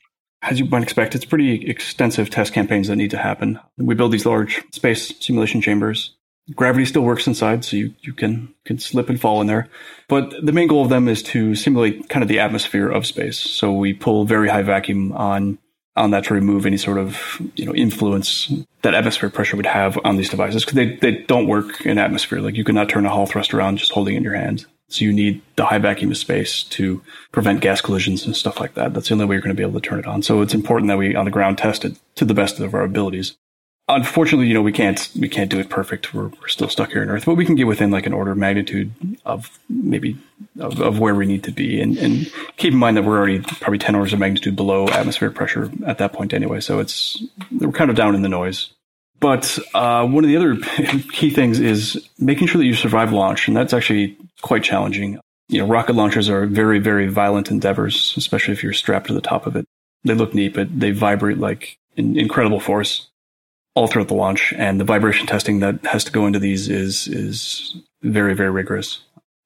As 0.42 0.60
you 0.60 0.66
might 0.66 0.84
expect, 0.84 1.14
it's 1.14 1.26
pretty 1.26 1.70
extensive 1.70 2.30
test 2.30 2.54
campaigns 2.54 2.88
that 2.88 2.96
need 2.96 3.12
to 3.12 3.18
happen. 3.18 3.60
We 3.78 3.96
build 3.96 4.14
these 4.14 4.26
large 4.26 4.62
space 4.72 5.14
simulation 5.20 5.62
chambers 5.62 6.16
Gravity 6.54 6.86
still 6.86 7.04
works 7.04 7.26
inside, 7.26 7.64
so 7.64 7.78
you, 7.78 7.94
you 8.02 8.12
can 8.12 8.54
can 8.66 8.78
slip 8.78 9.10
and 9.10 9.20
fall 9.20 9.40
in 9.40 9.48
there. 9.48 9.70
But 10.10 10.34
the 10.46 10.52
main 10.52 10.68
goal 10.68 10.84
of 10.84 10.90
them 10.90 11.08
is 11.08 11.24
to 11.24 11.56
simulate 11.56 12.10
kind 12.10 12.22
of 12.22 12.28
the 12.28 12.40
atmosphere 12.40 12.90
of 12.90 13.06
space. 13.06 13.40
So 13.40 13.72
we 13.72 13.94
pull 13.94 14.26
very 14.26 14.50
high 14.50 14.62
vacuum 14.62 15.14
on 15.14 15.58
on 15.96 16.12
that 16.12 16.26
to 16.26 16.34
remove 16.34 16.66
any 16.66 16.78
sort 16.78 16.98
of 16.98 17.42
you 17.56 17.66
know 17.66 17.74
influence 17.74 18.52
that 18.82 18.94
atmospheric 18.94 19.34
pressure 19.34 19.56
would 19.56 19.66
have 19.66 19.98
on 20.04 20.18
these 20.18 20.30
devices 20.30 20.66
because 20.66 20.76
they, 20.76 20.96
they 20.98 21.24
don't 21.24 21.48
work 21.48 21.86
in 21.86 21.98
atmosphere. 21.98 22.40
Like 22.40 22.56
you 22.56 22.66
cannot 22.66 22.90
turn 22.90 23.06
a 23.06 23.10
Hall 23.10 23.26
thrust 23.26 23.54
around 23.54 23.78
just 23.78 23.94
holding 23.94 24.16
it 24.16 24.18
in 24.18 24.24
your 24.24 24.36
hand. 24.36 24.66
So 24.90 25.06
you 25.06 25.14
need 25.14 25.42
the 25.56 25.66
high 25.66 25.78
vacuum 25.78 26.12
of 26.12 26.18
space 26.18 26.64
to 26.64 27.02
prevent 27.32 27.62
gas 27.62 27.80
collisions 27.80 28.26
and 28.26 28.36
stuff 28.36 28.60
like 28.60 28.74
that. 28.74 28.94
That's 28.94 29.08
the 29.08 29.14
only 29.14 29.26
way 29.26 29.36
you're 29.36 29.42
going 29.42 29.56
to 29.56 29.60
be 29.60 29.68
able 29.68 29.80
to 29.80 29.88
turn 29.88 30.00
it 30.00 30.06
on. 30.06 30.22
So 30.22 30.42
it's 30.42 30.54
important 30.54 30.90
that 30.90 30.98
we 30.98 31.16
on 31.16 31.26
the 31.26 31.32
ground 31.32 31.58
test 31.58 31.86
it 31.86 31.98
to 32.16 32.26
the 32.26 32.34
best 32.34 32.60
of 32.60 32.74
our 32.74 32.84
abilities 32.84 33.38
unfortunately, 33.88 34.48
you 34.48 34.54
know, 34.54 34.62
we 34.62 34.72
can't 34.72 35.10
we 35.20 35.28
can't 35.28 35.50
do 35.50 35.60
it 35.60 35.70
perfect. 35.70 36.14
We're, 36.14 36.28
we're 36.28 36.48
still 36.48 36.70
stuck 36.70 36.92
here 36.92 37.02
on 37.02 37.10
Earth, 37.10 37.26
but 37.26 37.36
we 37.36 37.46
can 37.46 37.56
get 37.56 37.68
within 37.68 37.92
like 37.92 38.06
an 38.06 38.14
order 38.14 38.32
of 38.32 38.38
magnitude 38.38 38.92
of 39.26 39.60
maybe 39.70 40.18
of, 40.60 40.80
of 40.80 41.00
where 41.00 41.16
we 41.16 41.26
need 41.26 41.44
to 41.44 41.52
be. 41.52 41.82
And, 41.82 41.98
and 41.98 42.32
keep 42.58 42.74
in 42.74 42.80
mind 42.80 42.98
that 42.98 43.04
we're 43.04 43.18
already 43.18 43.40
probably 43.40 43.80
ten 43.80 43.96
orders 43.96 44.14
of 44.14 44.20
magnitude 44.20 44.56
below 44.56 44.88
atmospheric 44.88 45.36
pressure 45.36 45.72
at 45.86 45.98
that 45.98 46.14
point 46.14 46.34
anyway. 46.34 46.60
So 46.60 46.80
it's 46.80 47.24
we're 47.52 47.72
kind 47.72 47.90
of 47.90 47.96
down 47.96 48.16
in 48.16 48.22
the 48.22 48.30
noise. 48.30 48.72
But 49.20 49.58
uh, 49.74 50.06
one 50.06 50.26
of 50.26 50.30
the 50.30 50.36
other 50.36 50.58
key 51.12 51.30
things 51.30 51.60
is 51.60 52.10
making 52.20 52.48
sure 52.48 52.60
that 52.60 52.66
you 52.66 52.74
survive 52.74 53.14
launch, 53.14 53.48
and 53.48 53.56
that's 53.56 53.74
actually 53.74 54.18
quite 54.42 54.64
challenging. 54.64 55.20
You 55.48 55.60
know, 55.60 55.68
rocket 55.68 55.96
launchers 55.96 56.30
are 56.30 56.46
very, 56.46 56.80
very 56.80 57.08
violent 57.08 57.52
endeavors, 57.52 58.14
especially 58.18 58.54
if 58.54 58.64
you're 58.64 58.74
strapped 58.74 59.08
to 59.08 59.14
the 59.14 59.22
top 59.22 59.46
of 59.46 59.56
it. 59.56 59.66
They 60.04 60.14
look 60.14 60.34
neat, 60.34 60.54
but 60.54 60.78
they 60.78 60.92
vibrate 60.92 61.38
like 61.38 61.78
in 61.96 62.18
incredible 62.18 62.60
force 62.60 63.10
all 63.76 63.88
throughout 63.88 64.08
the 64.08 64.14
launch, 64.14 64.54
and 64.58 64.80
the 64.80 64.86
vibration 64.86 65.28
testing 65.28 65.60
that 65.60 65.86
has 65.86 66.04
to 66.06 66.12
go 66.12 66.26
into 66.28 66.40
these 66.40 66.70
is 66.70 67.08
is 67.08 67.76
very 68.02 68.34
very 68.34 68.52
rigorous. 68.52 69.02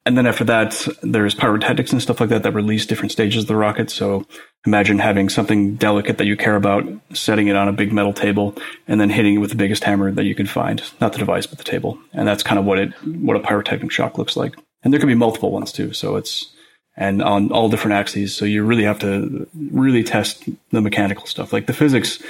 And 0.06 0.18
then 0.18 0.26
after 0.26 0.46
that, 0.46 0.88
there's 1.02 1.36
pyrotechnics 1.36 1.92
and 1.92 2.02
stuff 2.02 2.22
like 2.22 2.30
that 2.30 2.44
that 2.44 2.54
release 2.54 2.86
different 2.86 3.12
stages 3.12 3.44
of 3.44 3.48
the 3.50 3.58
rocket. 3.58 3.90
So 3.92 4.26
imagine 4.66 5.00
having 5.00 5.28
something 5.28 5.76
delicate 5.76 6.18
that 6.18 6.28
you 6.28 6.38
care 6.38 6.56
about, 6.56 6.86
setting 7.12 7.50
it 7.50 7.58
on 7.58 7.68
a 7.68 7.74
big 7.74 7.92
metal 7.92 8.14
table, 8.14 8.56
and 8.88 9.02
then 9.02 9.10
hitting 9.10 9.36
it 9.36 9.40
with 9.40 9.50
the 9.50 9.58
biggest 9.58 9.84
hammer 9.84 10.10
that 10.14 10.24
you 10.24 10.34
can 10.34 10.46
find. 10.46 10.82
Not 11.02 11.12
the 11.12 11.20
device, 11.20 11.46
but 11.46 11.58
the 11.58 11.66
table. 11.66 12.00
And 12.14 12.26
that's 12.26 12.42
kind 12.42 12.58
of 12.58 12.64
what 12.64 12.80
it 12.80 12.94
what 13.04 13.36
a 13.36 13.42
pyrotechnic 13.42 13.92
shock 13.92 14.18
looks 14.18 14.38
like. 14.38 14.56
And 14.82 14.94
there 14.94 15.00
can 15.00 15.10
be 15.10 15.16
multiple 15.16 15.52
ones 15.52 15.74
too. 15.74 15.92
So 15.92 16.16
it's 16.16 16.54
and 16.96 17.22
on 17.22 17.52
all 17.52 17.68
different 17.68 17.96
axes. 17.96 18.34
So 18.34 18.46
you 18.46 18.64
really 18.64 18.84
have 18.84 19.00
to 19.00 19.46
really 19.54 20.04
test 20.04 20.48
the 20.72 20.80
mechanical 20.80 21.26
stuff. 21.28 21.52
Like 21.52 21.68
the 21.68 21.74
physics 21.74 22.24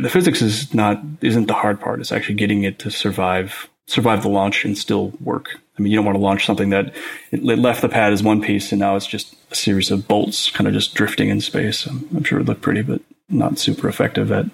the 0.00 0.10
physics 0.10 0.42
is 0.42 0.74
not 0.74 1.00
isn't 1.20 1.46
the 1.46 1.54
hard 1.54 1.80
part. 1.80 2.00
It's 2.00 2.12
actually 2.12 2.34
getting 2.34 2.64
it 2.64 2.78
to 2.80 2.90
survive 2.90 3.68
survive 3.86 4.22
the 4.22 4.28
launch 4.28 4.64
and 4.64 4.76
still 4.76 5.12
work. 5.20 5.60
I 5.78 5.82
mean, 5.82 5.92
you 5.92 5.96
don't 5.96 6.04
want 6.04 6.16
to 6.16 6.22
launch 6.22 6.44
something 6.44 6.70
that 6.70 6.94
it 7.30 7.42
left 7.44 7.82
the 7.82 7.88
pad 7.88 8.12
as 8.12 8.22
one 8.22 8.40
piece 8.40 8.72
and 8.72 8.80
now 8.80 8.96
it's 8.96 9.06
just 9.06 9.36
a 9.52 9.54
series 9.54 9.90
of 9.90 10.08
bolts 10.08 10.50
kind 10.50 10.66
of 10.66 10.74
just 10.74 10.94
drifting 10.94 11.28
in 11.28 11.40
space. 11.40 11.86
I'm, 11.86 12.08
I'm 12.16 12.24
sure 12.24 12.40
it 12.40 12.46
looked 12.46 12.62
pretty, 12.62 12.82
but 12.82 13.00
not 13.28 13.58
super 13.58 13.88
effective 13.88 14.32
at 14.32 14.46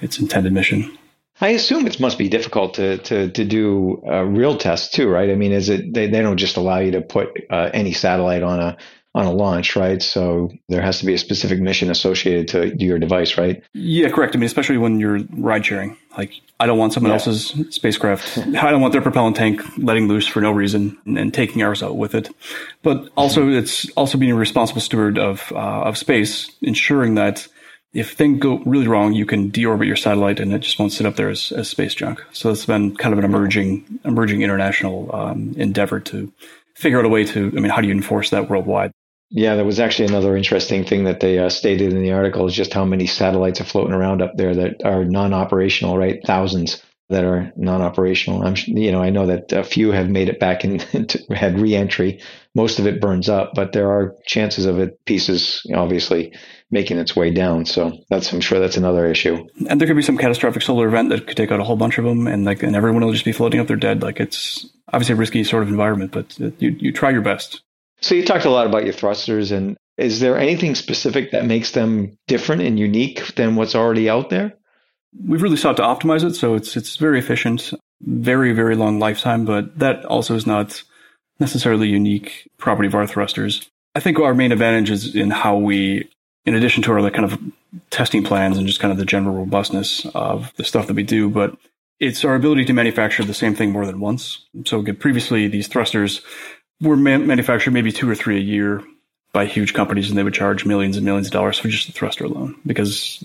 its 0.00 0.18
intended 0.18 0.52
mission. 0.52 0.96
I 1.40 1.50
assume 1.50 1.86
it 1.86 2.00
must 2.00 2.18
be 2.18 2.28
difficult 2.28 2.74
to 2.74 2.98
to 2.98 3.30
to 3.30 3.44
do 3.44 4.02
uh, 4.06 4.24
real 4.24 4.58
tests 4.58 4.90
too, 4.90 5.08
right? 5.08 5.30
I 5.30 5.36
mean, 5.36 5.52
is 5.52 5.68
it 5.68 5.94
they, 5.94 6.08
they 6.08 6.20
don't 6.20 6.36
just 6.36 6.56
allow 6.56 6.78
you 6.78 6.90
to 6.92 7.00
put 7.00 7.28
uh, 7.48 7.70
any 7.72 7.92
satellite 7.92 8.42
on 8.42 8.58
a 8.58 8.76
on 9.18 9.26
a 9.26 9.32
launch, 9.32 9.74
right? 9.74 10.00
So 10.00 10.52
there 10.68 10.80
has 10.80 11.00
to 11.00 11.06
be 11.06 11.12
a 11.12 11.18
specific 11.18 11.58
mission 11.58 11.90
associated 11.90 12.46
to 12.48 12.84
your 12.84 13.00
device, 13.00 13.36
right? 13.36 13.60
Yeah, 13.74 14.10
correct. 14.10 14.36
I 14.36 14.38
mean, 14.38 14.46
especially 14.46 14.78
when 14.78 15.00
you're 15.00 15.18
ride 15.30 15.66
sharing. 15.66 15.96
Like, 16.16 16.32
I 16.60 16.66
don't 16.66 16.78
want 16.78 16.92
someone 16.92 17.10
yeah. 17.10 17.14
else's 17.14 17.52
spacecraft. 17.74 18.38
I 18.38 18.70
don't 18.70 18.80
want 18.80 18.92
their 18.92 19.02
propellant 19.02 19.34
tank 19.34 19.60
letting 19.76 20.06
loose 20.06 20.28
for 20.28 20.40
no 20.40 20.52
reason 20.52 20.96
and, 21.04 21.18
and 21.18 21.34
taking 21.34 21.64
ours 21.64 21.82
out 21.82 21.96
with 21.96 22.14
it. 22.14 22.30
But 22.84 23.08
also, 23.16 23.42
mm-hmm. 23.42 23.58
it's 23.58 23.90
also 23.96 24.18
being 24.18 24.30
a 24.30 24.36
responsible 24.36 24.80
steward 24.80 25.18
of 25.18 25.52
uh, 25.52 25.82
of 25.82 25.98
space, 25.98 26.52
ensuring 26.62 27.16
that 27.16 27.48
if 27.92 28.12
things 28.12 28.38
go 28.38 28.58
really 28.66 28.86
wrong, 28.86 29.14
you 29.14 29.26
can 29.26 29.50
deorbit 29.50 29.86
your 29.86 29.96
satellite 29.96 30.38
and 30.38 30.52
it 30.52 30.60
just 30.60 30.78
won't 30.78 30.92
sit 30.92 31.06
up 31.06 31.16
there 31.16 31.28
as, 31.28 31.50
as 31.50 31.68
space 31.68 31.94
junk. 31.94 32.24
So 32.32 32.50
it's 32.50 32.66
been 32.66 32.94
kind 32.96 33.12
of 33.12 33.18
an 33.18 33.24
emerging 33.24 33.98
emerging 34.04 34.42
international 34.42 35.12
um, 35.12 35.54
endeavor 35.56 35.98
to 36.00 36.32
figure 36.76 37.00
out 37.00 37.04
a 37.04 37.08
way 37.08 37.24
to. 37.24 37.52
I 37.56 37.60
mean, 37.60 37.70
how 37.70 37.80
do 37.80 37.88
you 37.88 37.94
enforce 37.94 38.30
that 38.30 38.48
worldwide? 38.48 38.92
Yeah, 39.30 39.56
there 39.56 39.64
was 39.64 39.80
actually 39.80 40.08
another 40.08 40.36
interesting 40.36 40.84
thing 40.84 41.04
that 41.04 41.20
they 41.20 41.38
uh, 41.38 41.50
stated 41.50 41.92
in 41.92 42.02
the 42.02 42.12
article 42.12 42.46
is 42.46 42.54
just 42.54 42.72
how 42.72 42.84
many 42.84 43.06
satellites 43.06 43.60
are 43.60 43.64
floating 43.64 43.92
around 43.92 44.22
up 44.22 44.36
there 44.36 44.54
that 44.54 44.82
are 44.84 45.04
non-operational, 45.04 45.98
right? 45.98 46.20
Thousands 46.24 46.82
that 47.10 47.24
are 47.24 47.52
non-operational. 47.56 48.42
I'm, 48.42 48.54
you 48.66 48.92
know, 48.92 49.02
I 49.02 49.10
know 49.10 49.26
that 49.26 49.52
a 49.52 49.64
few 49.64 49.92
have 49.92 50.10
made 50.10 50.28
it 50.28 50.40
back 50.40 50.64
and 50.64 50.82
had 51.34 51.58
re-entry. 51.58 52.20
Most 52.54 52.78
of 52.78 52.86
it 52.86 53.00
burns 53.00 53.28
up, 53.28 53.52
but 53.54 53.72
there 53.72 53.90
are 53.90 54.14
chances 54.26 54.66
of 54.66 54.78
it 54.78 55.02
pieces, 55.06 55.62
obviously, 55.74 56.34
making 56.70 56.98
its 56.98 57.16
way 57.16 57.30
down. 57.30 57.64
So 57.64 57.92
that's, 58.10 58.32
I'm 58.32 58.42
sure 58.42 58.60
that's 58.60 58.76
another 58.76 59.06
issue. 59.06 59.46
And 59.68 59.80
there 59.80 59.88
could 59.88 59.96
be 59.96 60.02
some 60.02 60.18
catastrophic 60.18 60.62
solar 60.62 60.86
event 60.88 61.08
that 61.10 61.26
could 61.26 61.36
take 61.36 61.50
out 61.50 61.60
a 61.60 61.64
whole 61.64 61.76
bunch 61.76 61.98
of 61.98 62.04
them, 62.04 62.26
and 62.26 62.44
like, 62.44 62.62
and 62.62 62.76
everyone 62.76 63.04
will 63.04 63.12
just 63.12 63.24
be 63.24 63.32
floating 63.32 63.60
up 63.60 63.68
there 63.68 63.76
dead. 63.76 64.02
Like 64.02 64.20
it's 64.20 64.66
obviously 64.92 65.14
a 65.14 65.16
risky 65.16 65.44
sort 65.44 65.62
of 65.62 65.70
environment, 65.70 66.12
but 66.12 66.38
you 66.38 66.76
you 66.78 66.92
try 66.92 67.10
your 67.10 67.22
best. 67.22 67.62
So 68.00 68.14
you 68.14 68.24
talked 68.24 68.44
a 68.44 68.50
lot 68.50 68.66
about 68.66 68.84
your 68.84 68.92
thrusters, 68.92 69.50
and 69.50 69.76
is 69.96 70.20
there 70.20 70.38
anything 70.38 70.74
specific 70.74 71.32
that 71.32 71.46
makes 71.46 71.72
them 71.72 72.16
different 72.26 72.62
and 72.62 72.78
unique 72.78 73.34
than 73.34 73.56
what's 73.56 73.74
already 73.74 74.08
out 74.08 74.30
there? 74.30 74.54
We've 75.26 75.42
really 75.42 75.56
sought 75.56 75.76
to 75.78 75.82
optimize 75.82 76.22
it, 76.22 76.34
so 76.34 76.54
it's 76.54 76.76
it's 76.76 76.96
very 76.96 77.18
efficient, 77.18 77.72
very 78.00 78.52
very 78.52 78.76
long 78.76 78.98
lifetime, 78.98 79.44
but 79.44 79.78
that 79.78 80.04
also 80.04 80.34
is 80.34 80.46
not 80.46 80.82
necessarily 81.40 81.88
unique 81.88 82.48
property 82.58 82.86
of 82.86 82.94
our 82.94 83.06
thrusters. 83.06 83.68
I 83.94 84.00
think 84.00 84.18
our 84.18 84.34
main 84.34 84.52
advantage 84.52 84.90
is 84.90 85.14
in 85.14 85.30
how 85.30 85.56
we, 85.56 86.08
in 86.44 86.54
addition 86.54 86.82
to 86.84 86.92
our 86.92 87.00
like 87.00 87.14
kind 87.14 87.24
of 87.24 87.40
testing 87.90 88.22
plans 88.22 88.58
and 88.58 88.66
just 88.66 88.80
kind 88.80 88.92
of 88.92 88.98
the 88.98 89.04
general 89.04 89.36
robustness 89.36 90.06
of 90.14 90.52
the 90.56 90.64
stuff 90.64 90.86
that 90.86 90.94
we 90.94 91.02
do, 91.02 91.28
but 91.28 91.56
it's 92.00 92.24
our 92.24 92.34
ability 92.34 92.64
to 92.66 92.72
manufacture 92.72 93.24
the 93.24 93.34
same 93.34 93.54
thing 93.54 93.72
more 93.72 93.86
than 93.86 93.98
once. 93.98 94.46
So 94.66 94.82
previously, 94.94 95.48
these 95.48 95.68
thrusters 95.68 96.20
were 96.80 96.96
man- 96.96 97.26
manufactured 97.26 97.72
maybe 97.72 97.92
two 97.92 98.08
or 98.08 98.14
three 98.14 98.36
a 98.36 98.42
year 98.42 98.82
by 99.32 99.46
huge 99.46 99.74
companies, 99.74 100.08
and 100.08 100.18
they 100.18 100.22
would 100.22 100.34
charge 100.34 100.64
millions 100.64 100.96
and 100.96 101.04
millions 101.04 101.26
of 101.26 101.32
dollars 101.32 101.58
for 101.58 101.68
just 101.68 101.86
the 101.86 101.92
thruster 101.92 102.24
alone. 102.24 102.54
Because 102.66 103.22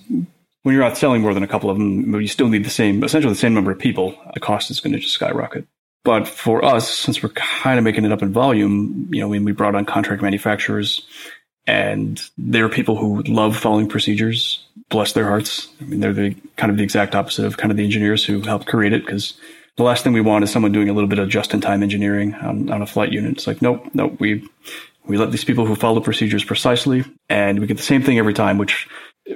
when 0.63 0.76
you're 0.76 0.84
not 0.84 0.98
selling 0.98 1.22
more 1.22 1.34
than 1.34 1.44
a 1.44 1.48
couple 1.48 1.70
of 1.70 1.78
them, 1.78 2.13
you 2.20 2.28
still 2.28 2.50
need 2.50 2.66
the 2.66 2.70
same, 2.70 3.04
essentially 3.04 3.34
the 3.34 3.39
same 3.39 3.54
number 3.54 3.72
of 3.72 3.80
people. 3.80 4.16
The 4.34 4.39
cost 4.39 4.72
is 4.72 4.80
going 4.80 4.94
to 4.94 5.00
just 5.00 5.13
skyrocket. 5.13 5.66
But 6.04 6.28
for 6.28 6.66
us, 6.66 6.89
since 6.89 7.24
we're 7.24 7.30
kind 7.30 7.78
of 7.78 7.86
making 7.86 8.04
it 8.04 8.12
up 8.12 8.22
in 8.22 8.34
volume, 8.34 9.08
you 9.12 9.22
know, 9.22 9.30
when 9.30 9.46
we 9.46 9.54
brought 9.54 9.76
on 9.76 9.86
contract 9.86 10.22
manufacturers, 10.22 11.08
and 11.66 12.22
they're 12.38 12.70
people 12.70 12.98
who 12.98 13.22
love 13.24 13.56
following 13.56 13.88
procedures. 13.88 14.66
Bless 14.89 15.13
their 15.13 15.28
hearts. 15.28 15.70
I 15.82 15.86
mean, 15.86 16.00
they're 16.02 16.13
the 16.13 16.36
kind 16.58 16.72
of 16.72 16.78
the 16.78 16.84
exact 16.84 17.16
opposite 17.16 17.46
of 17.46 17.58
kind 17.58 17.72
of 17.72 17.78
the 17.78 17.86
engineers 17.86 18.26
who 18.26 18.42
helped 18.42 18.68
create 18.68 18.94
it 18.94 19.06
because 19.06 19.34
the 19.78 19.84
last 19.84 20.04
thing 20.04 20.14
we 20.14 20.22
want 20.22 20.44
is 20.44 20.52
someone 20.52 20.72
doing 20.72 20.90
a 20.90 20.94
little 20.94 21.10
bit 21.10 21.20
of 21.20 21.30
just-in-time 21.30 21.82
engineering 21.82 22.36
on, 22.36 22.70
on 22.70 22.82
a 22.82 22.86
flight 22.86 23.12
unit. 23.12 23.34
It's 23.34 23.48
like, 23.48 23.62
nope, 23.62 23.90
nope. 23.94 24.20
We 24.20 24.48
we 25.06 25.18
let 25.18 25.32
these 25.32 25.44
people 25.44 25.66
who 25.66 25.76
follow 25.76 26.00
procedures 26.00 26.44
precisely, 26.44 27.04
and 27.28 27.60
we 27.60 27.68
get 27.68 27.78
the 27.78 27.84
same 27.84 28.02
thing 28.02 28.18
every 28.18 28.34
time, 28.34 28.58
which 28.58 28.88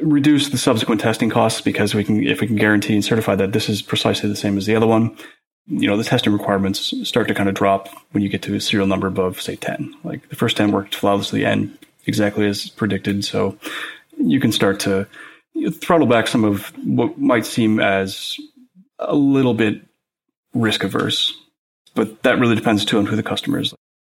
reduce 0.01 0.49
the 0.49 0.57
subsequent 0.57 1.01
testing 1.01 1.29
costs 1.29 1.61
because 1.61 1.93
we 1.93 2.03
can, 2.03 2.25
if 2.25 2.41
we 2.41 2.47
can 2.47 2.55
guarantee 2.55 2.93
and 2.93 3.03
certify 3.03 3.35
that 3.35 3.53
this 3.53 3.69
is 3.69 3.81
precisely 3.81 4.29
the 4.29 4.35
same 4.35 4.57
as 4.57 4.65
the 4.65 4.75
other 4.75 4.87
one, 4.87 5.15
you 5.67 5.87
know, 5.87 5.97
the 5.97 6.03
testing 6.03 6.33
requirements 6.33 6.93
start 7.07 7.27
to 7.27 7.33
kind 7.33 7.49
of 7.49 7.55
drop 7.55 7.89
when 8.11 8.23
you 8.23 8.29
get 8.29 8.41
to 8.43 8.55
a 8.55 8.61
serial 8.61 8.87
number 8.87 9.07
above, 9.07 9.41
say, 9.41 9.55
10. 9.55 9.93
Like 10.03 10.29
the 10.29 10.35
first 10.35 10.57
10 10.57 10.71
worked 10.71 10.95
flawlessly 10.95 11.45
and 11.45 11.77
exactly 12.05 12.47
as 12.47 12.69
predicted. 12.69 13.25
So 13.25 13.57
you 14.17 14.39
can 14.39 14.51
start 14.51 14.79
to 14.81 15.07
throttle 15.73 16.07
back 16.07 16.27
some 16.27 16.45
of 16.45 16.71
what 16.85 17.17
might 17.17 17.45
seem 17.45 17.79
as 17.79 18.37
a 18.99 19.15
little 19.15 19.53
bit 19.53 19.81
risk 20.59 20.83
averse. 20.83 21.33
But 21.95 22.23
that 22.23 22.39
really 22.39 22.55
depends 22.55 22.85
too 22.85 22.99
on 22.99 23.05
who 23.05 23.15
the 23.15 23.23
customer 23.23 23.59
is. 23.59 23.73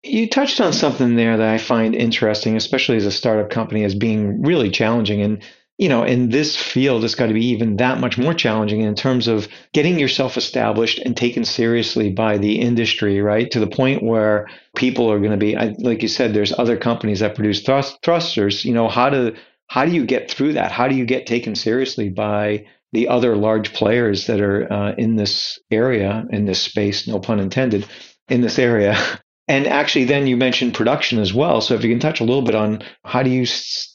You 0.03 0.29
touched 0.29 0.61
on 0.61 0.73
something 0.73 1.15
there 1.15 1.37
that 1.37 1.53
I 1.53 1.57
find 1.57 1.95
interesting, 1.95 2.55
especially 2.55 2.97
as 2.97 3.05
a 3.05 3.11
startup 3.11 3.49
company, 3.49 3.83
as 3.83 3.93
being 3.93 4.41
really 4.41 4.69
challenging. 4.69 5.21
And, 5.21 5.43
you 5.77 5.89
know, 5.89 6.03
in 6.03 6.29
this 6.29 6.55
field, 6.55 7.03
it's 7.03 7.15
got 7.15 7.27
to 7.27 7.33
be 7.33 7.47
even 7.47 7.77
that 7.77 7.99
much 7.99 8.17
more 8.17 8.33
challenging 8.33 8.81
in 8.81 8.95
terms 8.95 9.27
of 9.27 9.47
getting 9.73 9.99
yourself 9.99 10.37
established 10.37 10.99
and 10.99 11.17
taken 11.17 11.45
seriously 11.45 12.09
by 12.09 12.37
the 12.37 12.59
industry, 12.59 13.21
right? 13.21 13.51
To 13.51 13.59
the 13.59 13.67
point 13.67 14.01
where 14.01 14.47
people 14.75 15.11
are 15.11 15.19
going 15.19 15.31
to 15.31 15.37
be, 15.37 15.55
like 15.55 16.01
you 16.01 16.07
said, 16.07 16.33
there's 16.33 16.57
other 16.57 16.77
companies 16.77 17.19
that 17.19 17.35
produce 17.35 17.61
thrust, 17.61 17.99
thrusters. 18.03 18.65
You 18.65 18.73
know, 18.73 18.87
how 18.87 19.09
to, 19.09 19.35
how 19.67 19.85
do 19.85 19.91
you 19.91 20.05
get 20.05 20.31
through 20.31 20.53
that? 20.53 20.71
How 20.71 20.87
do 20.87 20.95
you 20.95 21.05
get 21.05 21.27
taken 21.27 21.55
seriously 21.55 22.09
by 22.09 22.65
the 22.97 23.09
other 23.09 23.35
large 23.35 23.73
players 23.73 24.25
that 24.25 24.41
are 24.41 24.73
uh, 24.73 24.95
in 24.97 25.17
this 25.17 25.59
area, 25.69 26.25
in 26.31 26.45
this 26.45 26.59
space, 26.59 27.07
no 27.07 27.19
pun 27.19 27.39
intended, 27.39 27.85
in 28.27 28.41
this 28.41 28.59
area. 28.59 28.97
And 29.49 29.65
actually, 29.65 30.03
then 30.03 30.27
you 30.27 30.35
mentioned 30.35 30.73
production 30.73 31.19
as 31.19 31.33
well. 31.33 31.61
So 31.61 31.73
if 31.73 31.81
you 31.81 31.89
can 31.89 32.01
touch 32.01 32.19
a 32.19 32.25
little 32.25 32.41
bit 32.41 32.53
on 32.53 32.83
how 33.05 33.23
do 33.23 33.29
you 33.29 33.47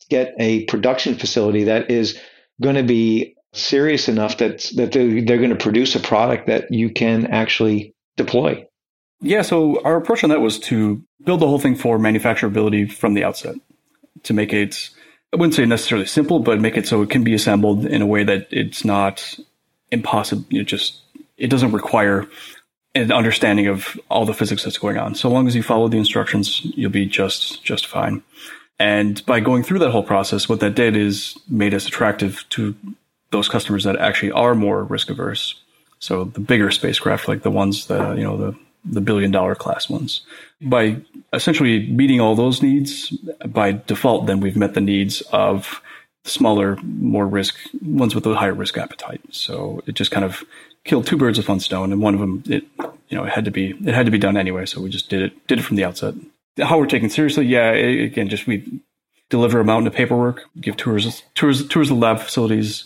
get 0.09 0.33
a 0.39 0.65
production 0.65 1.15
facility 1.15 1.65
that 1.65 1.91
is 1.91 2.19
going 2.63 2.77
to 2.77 2.83
be 2.83 3.37
serious 3.53 4.09
enough 4.09 4.39
that 4.39 4.61
that 4.77 4.93
they're, 4.93 5.23
they're 5.23 5.45
going 5.45 5.51
to 5.51 5.65
produce 5.69 5.95
a 5.95 6.01
product 6.01 6.47
that 6.47 6.73
you 6.73 6.89
can 6.89 7.27
actually 7.27 7.95
deploy. 8.17 8.67
Yeah, 9.21 9.43
so 9.43 9.79
our 9.83 9.99
approach 9.99 10.25
on 10.25 10.31
that 10.31 10.41
was 10.41 10.59
to 10.71 11.05
build 11.23 11.41
the 11.41 11.47
whole 11.47 11.59
thing 11.59 11.77
for 11.77 11.99
manufacturability 11.99 12.91
from 12.91 13.13
the 13.13 13.23
outset, 13.23 13.57
to 14.23 14.33
make 14.33 14.55
it 14.55 14.89
I 15.33 15.37
wouldn't 15.37 15.55
say 15.55 15.65
necessarily 15.65 16.07
simple, 16.07 16.41
but 16.41 16.61
make 16.61 16.77
it 16.77 16.87
so 16.87 17.03
it 17.03 17.11
can 17.11 17.25
be 17.25 17.35
assembled 17.35 17.87
in 17.87 18.03
a 18.03 18.07
way 18.07 18.23
that 18.25 18.49
it's 18.51 18.85
not 18.85 19.39
impossible. 19.91 20.45
It 20.51 20.65
just 20.65 21.01
it 21.39 21.49
doesn't 21.49 21.73
require 21.73 22.29
an 22.95 23.11
understanding 23.11 23.67
of 23.67 23.99
all 24.11 24.27
the 24.27 24.35
physics 24.35 24.65
that's 24.65 24.79
going 24.79 24.99
on. 24.99 25.15
So 25.15 25.31
long 25.31 25.47
as 25.47 25.57
you 25.57 25.63
follow 25.63 25.89
the 25.89 25.99
instructions, 25.99 26.61
you'll 26.65 26.91
be 26.91 27.07
just 27.07 27.65
just 27.65 27.87
fine. 27.87 28.23
And 28.79 29.25
by 29.27 29.41
going 29.41 29.63
through 29.63 29.79
that 29.81 29.91
whole 29.91 30.03
process, 30.03 30.49
what 30.49 30.61
that 30.61 30.75
did 30.75 30.97
is 30.97 31.39
made 31.49 31.73
us 31.73 31.87
attractive 31.87 32.45
to 32.51 32.75
those 33.31 33.49
customers 33.49 33.85
that 33.85 33.97
actually 33.97 34.33
are 34.33 34.55
more 34.55 34.85
risk 34.85 35.09
averse. 35.09 35.55
So 35.99 36.25
the 36.25 36.41
bigger 36.41 36.71
spacecraft, 36.71 37.29
like 37.29 37.43
the 37.43 37.51
ones 37.51 37.87
that 37.87 38.19
you 38.19 38.25
know 38.25 38.37
the 38.37 38.59
the 38.85 39.01
billion 39.01 39.31
dollar 39.31 39.55
class 39.55 39.89
ones. 39.89 40.23
By 40.61 40.97
essentially 41.33 41.89
meeting 41.89 42.21
all 42.21 42.35
those 42.35 42.63
needs, 42.63 43.11
by 43.47 43.73
default, 43.73 44.27
then 44.27 44.41
we've 44.41 44.57
met 44.57 44.75
the 44.75 44.81
needs 44.81 45.21
of 45.33 45.81
smaller, 46.25 46.77
more 46.83 47.27
risk 47.27 47.57
ones 47.83 48.15
with 48.15 48.27
a 48.27 48.35
higher 48.35 48.55
risk 48.55 48.79
appetite. 48.79 49.21
So 49.31 49.83
it 49.87 49.95
just 49.95 50.11
kind 50.11 50.25
of 50.25 50.45
killed 50.85 51.07
two 51.07 51.17
birds 51.17 51.39
with 51.39 51.49
one 51.49 51.61
stone, 51.61 51.93
and 51.93 52.01
one 52.01 52.15
of 52.15 52.21
them, 52.21 52.43
it 52.47 52.65
you 53.09 53.19
know, 53.19 53.25
it 53.25 53.33
had 53.33 53.45
to 53.45 53.51
be 53.51 53.71
it 53.71 53.95
had 53.95 54.07
to 54.07 54.13
be 54.13 54.19
done 54.19 54.37
anyway. 54.37 54.67
So 54.67 54.81
we 54.81 54.91
just 54.91 55.09
did 55.09 55.23
it 55.23 55.47
did 55.47 55.59
it 55.59 55.63
from 55.63 55.77
the 55.77 55.85
outset. 55.85 56.15
How 56.59 56.79
we're 56.79 56.87
taken 56.87 57.11
seriously, 57.11 57.47
yeah. 57.47 57.71
Again, 57.71 58.29
just 58.29 58.47
we 58.47 58.81
deliver 59.33 59.59
a 59.59 59.65
mountain 59.65 59.87
of 59.87 59.95
paperwork, 59.95 60.45
give 60.61 60.77
tours, 60.77 61.23
tours, 61.35 61.67
tours 61.67 61.91
of 61.91 61.97
the 61.97 62.01
lab 62.01 62.21
facilities, 62.21 62.85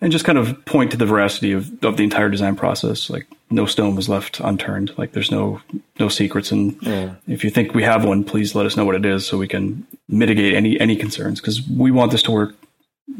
and 0.00 0.12
just 0.12 0.24
kind 0.24 0.38
of 0.38 0.64
point 0.64 0.92
to 0.92 0.96
the 0.96 1.04
veracity 1.04 1.50
of, 1.50 1.84
of 1.84 1.96
the 1.96 2.04
entire 2.04 2.28
design 2.28 2.54
process. 2.54 3.10
Like 3.10 3.26
no 3.50 3.66
stone 3.66 3.96
was 3.96 4.08
left 4.08 4.38
unturned. 4.38 4.96
Like 4.96 5.12
there's 5.12 5.32
no 5.32 5.60
no 5.98 6.08
secrets. 6.08 6.52
And 6.52 6.80
yeah. 6.82 7.16
if 7.26 7.42
you 7.42 7.50
think 7.50 7.74
we 7.74 7.82
have 7.82 8.04
one, 8.04 8.22
please 8.22 8.54
let 8.54 8.64
us 8.64 8.76
know 8.76 8.84
what 8.84 8.94
it 8.94 9.04
is 9.04 9.26
so 9.26 9.36
we 9.36 9.48
can 9.48 9.84
mitigate 10.08 10.54
any 10.54 10.78
any 10.78 10.94
concerns 10.94 11.40
because 11.40 11.68
we 11.68 11.90
want 11.90 12.12
this 12.12 12.22
to 12.22 12.30
work 12.30 12.54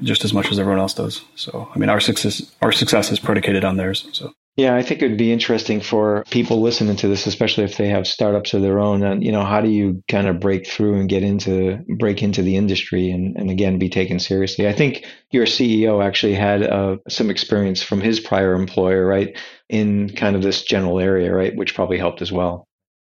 just 0.02 0.24
as 0.24 0.32
much 0.32 0.52
as 0.52 0.60
everyone 0.60 0.80
else 0.80 0.94
does. 0.94 1.24
So 1.34 1.68
I 1.74 1.78
mean, 1.80 1.90
our 1.90 2.00
success 2.00 2.42
our 2.62 2.70
success 2.70 3.10
is 3.10 3.18
predicated 3.18 3.64
on 3.64 3.76
theirs. 3.76 4.06
So 4.12 4.32
yeah, 4.58 4.74
I 4.74 4.82
think 4.82 5.00
it 5.00 5.08
would 5.08 5.18
be 5.18 5.32
interesting 5.32 5.80
for 5.80 6.24
people 6.30 6.60
listening 6.60 6.96
to 6.96 7.06
this, 7.06 7.28
especially 7.28 7.62
if 7.62 7.76
they 7.76 7.86
have 7.90 8.08
startups 8.08 8.54
of 8.54 8.62
their 8.62 8.80
own. 8.80 9.04
And 9.04 9.22
you 9.22 9.30
know, 9.30 9.44
how 9.44 9.60
do 9.60 9.70
you 9.70 10.02
kind 10.08 10.26
of 10.26 10.40
break 10.40 10.66
through 10.66 10.98
and 10.98 11.08
get 11.08 11.22
into 11.22 11.78
break 11.96 12.24
into 12.24 12.42
the 12.42 12.56
industry 12.56 13.08
and, 13.12 13.36
and 13.36 13.52
again 13.52 13.78
be 13.78 13.88
taken 13.88 14.18
seriously? 14.18 14.66
I 14.66 14.72
think 14.72 15.06
your 15.30 15.46
CEO 15.46 16.04
actually 16.04 16.34
had 16.34 16.64
uh, 16.64 16.96
some 17.08 17.30
experience 17.30 17.84
from 17.84 18.00
his 18.00 18.18
prior 18.18 18.54
employer, 18.54 19.06
right, 19.06 19.38
in 19.68 20.10
kind 20.16 20.34
of 20.34 20.42
this 20.42 20.64
general 20.64 20.98
area, 20.98 21.32
right, 21.32 21.54
which 21.54 21.76
probably 21.76 21.98
helped 21.98 22.20
as 22.20 22.32
well. 22.32 22.66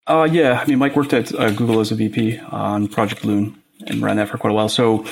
Uh, 0.06 0.28
yeah, 0.30 0.60
I 0.62 0.66
mean, 0.66 0.80
Mike 0.80 0.98
worked 0.98 1.14
at 1.14 1.34
uh, 1.34 1.52
Google 1.52 1.80
as 1.80 1.94
a 1.94 1.96
VP 1.96 2.40
on 2.40 2.90
Project 2.90 3.24
Loon 3.24 3.64
and 3.86 4.02
ran 4.02 4.18
that 4.18 4.28
for 4.28 4.38
quite 4.38 4.52
a 4.52 4.54
while. 4.54 4.68
So 4.68 5.06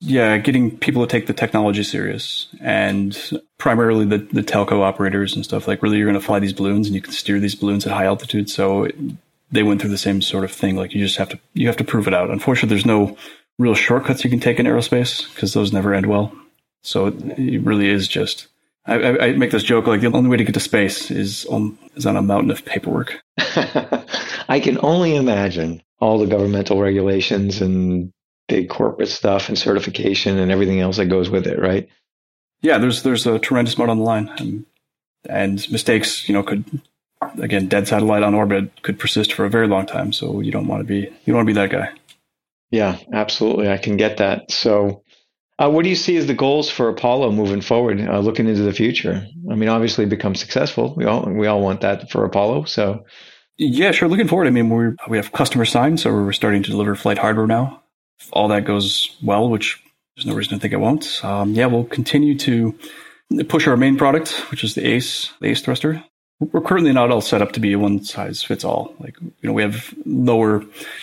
yeah, 0.00 0.36
getting 0.38 0.76
people 0.76 1.06
to 1.06 1.10
take 1.10 1.26
the 1.26 1.32
technology 1.32 1.82
serious 1.82 2.48
and 2.60 3.18
primarily 3.58 4.04
the, 4.04 4.18
the 4.18 4.42
telco 4.42 4.82
operators 4.82 5.34
and 5.34 5.44
stuff 5.44 5.66
like 5.66 5.82
really 5.82 5.96
you're 5.96 6.06
going 6.06 6.20
to 6.20 6.24
fly 6.26 6.38
these 6.38 6.52
balloons 6.52 6.86
and 6.86 6.94
you 6.94 7.00
can 7.00 7.12
steer 7.12 7.40
these 7.40 7.54
balloons 7.54 7.86
at 7.86 7.92
high 7.92 8.04
altitude. 8.04 8.50
So 8.50 8.84
it, 8.84 8.94
they 9.50 9.62
went 9.62 9.80
through 9.80 9.90
the 9.90 9.98
same 9.98 10.20
sort 10.20 10.44
of 10.44 10.52
thing. 10.52 10.76
Like 10.76 10.94
you 10.94 11.02
just 11.02 11.16
have 11.16 11.30
to, 11.30 11.38
you 11.54 11.66
have 11.66 11.78
to 11.78 11.84
prove 11.84 12.06
it 12.06 12.14
out. 12.14 12.30
Unfortunately, 12.30 12.68
there's 12.68 12.84
no 12.84 13.16
real 13.58 13.74
shortcuts 13.74 14.22
you 14.22 14.30
can 14.30 14.40
take 14.40 14.58
in 14.58 14.66
aerospace 14.66 15.32
because 15.34 15.54
those 15.54 15.72
never 15.72 15.94
end 15.94 16.06
well. 16.06 16.30
So 16.82 17.06
it, 17.06 17.38
it 17.38 17.62
really 17.62 17.88
is 17.88 18.06
just, 18.06 18.48
I, 18.84 18.94
I, 18.96 19.24
I, 19.26 19.32
make 19.32 19.50
this 19.50 19.62
joke 19.62 19.86
like 19.86 20.02
the 20.02 20.12
only 20.12 20.28
way 20.28 20.36
to 20.36 20.44
get 20.44 20.54
to 20.54 20.60
space 20.60 21.10
is 21.10 21.46
on, 21.46 21.78
is 21.94 22.04
on 22.04 22.16
a 22.16 22.22
mountain 22.22 22.50
of 22.50 22.64
paperwork. 22.66 23.18
I 23.38 24.60
can 24.62 24.78
only 24.82 25.16
imagine 25.16 25.82
all 26.00 26.18
the 26.18 26.26
governmental 26.26 26.80
regulations 26.80 27.62
and 27.62 28.12
big 28.48 28.68
corporate 28.68 29.08
stuff 29.08 29.48
and 29.48 29.58
certification 29.58 30.38
and 30.38 30.50
everything 30.50 30.80
else 30.80 30.96
that 30.96 31.06
goes 31.06 31.30
with 31.30 31.46
it, 31.46 31.58
right? 31.58 31.88
Yeah, 32.62 32.78
there's 32.78 33.02
there's 33.02 33.26
a 33.26 33.38
tremendous 33.38 33.74
amount 33.74 33.90
on 33.90 33.98
the 33.98 34.04
line, 34.04 34.30
and, 34.38 34.64
and 35.28 35.70
mistakes, 35.70 36.28
you 36.28 36.34
know, 36.34 36.42
could 36.42 36.64
again, 37.38 37.66
dead 37.68 37.88
satellite 37.88 38.22
on 38.22 38.34
orbit 38.34 38.82
could 38.82 38.98
persist 38.98 39.32
for 39.32 39.44
a 39.44 39.50
very 39.50 39.68
long 39.68 39.86
time. 39.86 40.12
So 40.12 40.40
you 40.40 40.52
don't 40.52 40.66
want 40.66 40.80
to 40.80 40.84
be 40.84 41.00
you 41.00 41.10
don't 41.26 41.36
want 41.36 41.48
to 41.48 41.54
be 41.54 41.60
that 41.60 41.70
guy. 41.70 41.90
Yeah, 42.70 42.98
absolutely. 43.12 43.70
I 43.70 43.78
can 43.78 43.96
get 43.96 44.16
that. 44.16 44.50
So, 44.50 45.02
uh, 45.58 45.70
what 45.70 45.84
do 45.84 45.88
you 45.88 45.96
see 45.96 46.16
as 46.16 46.26
the 46.26 46.34
goals 46.34 46.68
for 46.68 46.88
Apollo 46.88 47.30
moving 47.32 47.60
forward, 47.60 48.00
uh, 48.00 48.18
looking 48.18 48.48
into 48.48 48.62
the 48.62 48.72
future? 48.72 49.26
I 49.50 49.54
mean, 49.54 49.68
obviously, 49.68 50.04
become 50.04 50.34
successful. 50.34 50.94
We 50.96 51.04
all 51.04 51.22
we 51.28 51.46
all 51.46 51.60
want 51.60 51.82
that 51.82 52.10
for 52.10 52.24
Apollo. 52.24 52.64
So, 52.64 53.04
yeah, 53.56 53.92
sure. 53.92 54.08
Looking 54.08 54.28
forward. 54.28 54.46
I 54.46 54.50
mean, 54.50 54.70
we 54.70 54.94
we 55.08 55.16
have 55.16 55.32
customer 55.32 55.64
signed, 55.64 56.00
so 56.00 56.12
we're 56.12 56.32
starting 56.32 56.62
to 56.64 56.70
deliver 56.70 56.94
flight 56.94 57.18
hardware 57.18 57.46
now 57.46 57.82
if 58.18 58.28
all 58.32 58.48
that 58.48 58.64
goes 58.64 59.16
well, 59.22 59.48
which 59.48 59.82
there's 60.16 60.26
no 60.26 60.34
reason 60.34 60.54
to 60.54 60.60
think 60.60 60.72
it 60.72 60.78
won't, 60.78 61.24
um, 61.24 61.52
yeah, 61.52 61.66
we'll 61.66 61.84
continue 61.84 62.36
to 62.38 62.78
push 63.48 63.66
our 63.66 63.76
main 63.76 63.96
product, 63.96 64.30
which 64.50 64.64
is 64.64 64.74
the 64.74 64.86
ACE, 64.86 65.32
the 65.40 65.48
ACE 65.48 65.60
thruster. 65.60 66.02
We're 66.38 66.60
currently 66.60 66.92
not 66.92 67.10
all 67.10 67.22
set 67.22 67.40
up 67.40 67.52
to 67.52 67.60
be 67.60 67.74
one 67.76 68.04
size 68.04 68.42
fits 68.42 68.62
all. 68.62 68.94
Like, 68.98 69.18
you 69.20 69.32
know, 69.42 69.52
we 69.52 69.62
have 69.62 69.94
lower, 70.04 70.58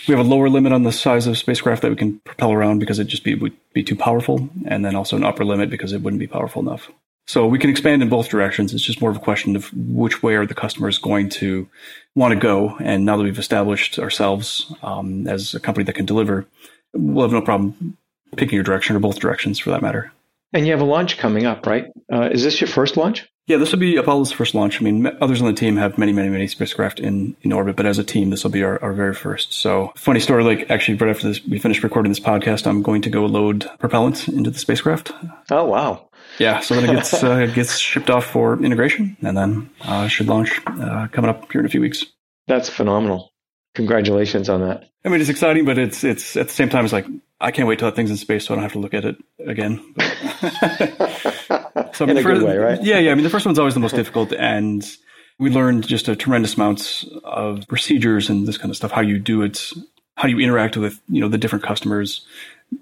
we 0.06 0.14
have 0.14 0.20
a 0.24 0.28
lower 0.28 0.48
limit 0.48 0.72
on 0.72 0.84
the 0.84 0.92
size 0.92 1.26
of 1.26 1.36
spacecraft 1.36 1.82
that 1.82 1.90
we 1.90 1.96
can 1.96 2.20
propel 2.20 2.52
around 2.52 2.78
because 2.78 3.00
it 3.00 3.06
just 3.06 3.24
be, 3.24 3.34
would 3.34 3.56
be 3.72 3.82
too 3.82 3.96
powerful. 3.96 4.48
And 4.64 4.84
then 4.84 4.94
also 4.94 5.16
an 5.16 5.24
upper 5.24 5.44
limit 5.44 5.70
because 5.70 5.92
it 5.92 6.02
wouldn't 6.02 6.20
be 6.20 6.28
powerful 6.28 6.62
enough. 6.62 6.88
So 7.26 7.46
we 7.46 7.58
can 7.58 7.70
expand 7.70 8.02
in 8.02 8.08
both 8.08 8.28
directions. 8.28 8.74
It's 8.74 8.84
just 8.84 9.00
more 9.00 9.10
of 9.10 9.16
a 9.16 9.20
question 9.20 9.56
of 9.56 9.72
which 9.74 10.22
way 10.22 10.34
are 10.34 10.46
the 10.46 10.54
customers 10.54 10.98
going 10.98 11.30
to 11.30 11.68
want 12.14 12.32
to 12.32 12.38
go. 12.38 12.76
And 12.78 13.04
now 13.04 13.16
that 13.16 13.24
we've 13.24 13.38
established 13.38 13.98
ourselves 13.98 14.72
um, 14.82 15.26
as 15.26 15.54
a 15.54 15.60
company 15.60 15.84
that 15.84 15.94
can 15.94 16.06
deliver, 16.06 16.46
we'll 16.94 17.26
have 17.26 17.32
no 17.32 17.42
problem 17.42 17.96
picking 18.36 18.54
your 18.54 18.64
direction 18.64 18.96
or 18.96 19.00
both 19.00 19.20
directions 19.20 19.58
for 19.58 19.70
that 19.70 19.82
matter. 19.82 20.12
And 20.52 20.66
you 20.66 20.72
have 20.72 20.80
a 20.80 20.84
launch 20.84 21.18
coming 21.18 21.46
up, 21.46 21.66
right? 21.66 21.90
Uh, 22.12 22.28
is 22.30 22.44
this 22.44 22.60
your 22.60 22.68
first 22.68 22.96
launch? 22.96 23.28
Yeah, 23.46 23.58
this 23.58 23.72
will 23.72 23.80
be 23.80 23.96
Apollo's 23.96 24.32
first 24.32 24.54
launch. 24.54 24.80
I 24.80 24.84
mean, 24.84 25.06
others 25.20 25.42
on 25.42 25.48
the 25.48 25.52
team 25.52 25.76
have 25.76 25.98
many, 25.98 26.12
many, 26.12 26.30
many 26.30 26.46
spacecraft 26.46 26.98
in, 26.98 27.36
in 27.42 27.52
orbit, 27.52 27.76
but 27.76 27.84
as 27.84 27.98
a 27.98 28.04
team, 28.04 28.30
this 28.30 28.42
will 28.42 28.50
be 28.50 28.62
our, 28.62 28.82
our 28.82 28.94
very 28.94 29.14
first. 29.14 29.52
So, 29.52 29.92
funny 29.96 30.20
story, 30.20 30.44
like 30.44 30.70
actually 30.70 30.96
right 30.96 31.10
after 31.10 31.28
this, 31.28 31.44
we 31.44 31.58
finished 31.58 31.82
recording 31.82 32.10
this 32.10 32.20
podcast, 32.20 32.66
I'm 32.66 32.82
going 32.82 33.02
to 33.02 33.10
go 33.10 33.26
load 33.26 33.68
propellant 33.78 34.28
into 34.28 34.50
the 34.50 34.58
spacecraft. 34.58 35.12
Oh, 35.50 35.64
wow. 35.64 36.08
Yeah, 36.38 36.60
so 36.60 36.74
then 36.74 36.88
it 36.88 36.94
gets, 36.94 37.22
uh, 37.22 37.36
it 37.36 37.54
gets 37.54 37.76
shipped 37.76 38.08
off 38.08 38.24
for 38.24 38.62
integration 38.62 39.16
and 39.20 39.36
then 39.36 39.70
uh, 39.82 40.08
should 40.08 40.28
launch 40.28 40.58
uh, 40.66 41.08
coming 41.08 41.28
up 41.28 41.52
here 41.52 41.60
in 41.60 41.66
a 41.66 41.70
few 41.70 41.82
weeks. 41.82 42.06
That's 42.46 42.70
phenomenal. 42.70 43.33
Congratulations 43.74 44.48
on 44.48 44.60
that. 44.60 44.88
I 45.04 45.08
mean, 45.08 45.20
it's 45.20 45.30
exciting, 45.30 45.64
but 45.64 45.78
it's 45.78 46.04
it's 46.04 46.36
at 46.36 46.48
the 46.48 46.54
same 46.54 46.68
time, 46.68 46.84
it's 46.84 46.92
like 46.92 47.06
I 47.40 47.50
can't 47.50 47.68
wait 47.68 47.78
till 47.78 47.88
that 47.88 47.96
thing's 47.96 48.10
in 48.10 48.16
space, 48.16 48.46
so 48.46 48.54
I 48.54 48.56
don't 48.56 48.62
have 48.62 48.72
to 48.72 48.78
look 48.78 48.94
at 48.94 49.04
it 49.04 49.16
again. 49.44 49.78
so 51.92 52.04
I 52.04 52.06
mean, 52.06 52.10
in 52.10 52.18
a 52.18 52.22
first, 52.22 52.40
good 52.40 52.42
way, 52.42 52.56
right? 52.56 52.82
Yeah, 52.82 52.98
yeah. 52.98 53.10
I 53.10 53.14
mean, 53.14 53.24
the 53.24 53.30
first 53.30 53.44
one's 53.44 53.58
always 53.58 53.74
the 53.74 53.80
most 53.80 53.96
difficult, 53.96 54.32
and 54.32 54.84
we 55.38 55.50
learned 55.50 55.86
just 55.86 56.08
a 56.08 56.14
tremendous 56.14 56.54
amount 56.54 57.04
of 57.24 57.66
procedures 57.66 58.30
and 58.30 58.46
this 58.46 58.56
kind 58.56 58.70
of 58.70 58.76
stuff. 58.76 58.92
How 58.92 59.00
you 59.00 59.18
do 59.18 59.42
it, 59.42 59.72
how 60.16 60.28
you 60.28 60.38
interact 60.38 60.76
with 60.76 61.00
you 61.08 61.20
know 61.20 61.28
the 61.28 61.38
different 61.38 61.64
customers, 61.64 62.24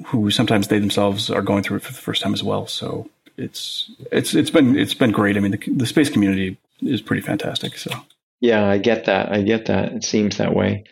who 0.06 0.30
sometimes 0.30 0.68
they 0.68 0.78
themselves 0.78 1.30
are 1.30 1.42
going 1.42 1.62
through 1.62 1.78
it 1.78 1.82
for 1.82 1.92
the 1.92 1.98
first 1.98 2.20
time 2.20 2.34
as 2.34 2.42
well. 2.42 2.66
So 2.66 3.08
it's 3.38 3.90
it's 4.10 4.34
it's 4.34 4.50
been 4.50 4.78
it's 4.78 4.94
been 4.94 5.10
great. 5.10 5.38
I 5.38 5.40
mean, 5.40 5.52
the, 5.52 5.72
the 5.74 5.86
space 5.86 6.10
community 6.10 6.58
is 6.82 7.00
pretty 7.00 7.22
fantastic. 7.22 7.78
So 7.78 7.90
yeah, 8.42 8.66
I 8.66 8.78
get 8.78 9.04
that. 9.04 9.32
I 9.32 9.40
get 9.42 9.66
that. 9.66 9.92
It 9.92 10.04
seems 10.04 10.36
that 10.38 10.54
way. 10.54 10.84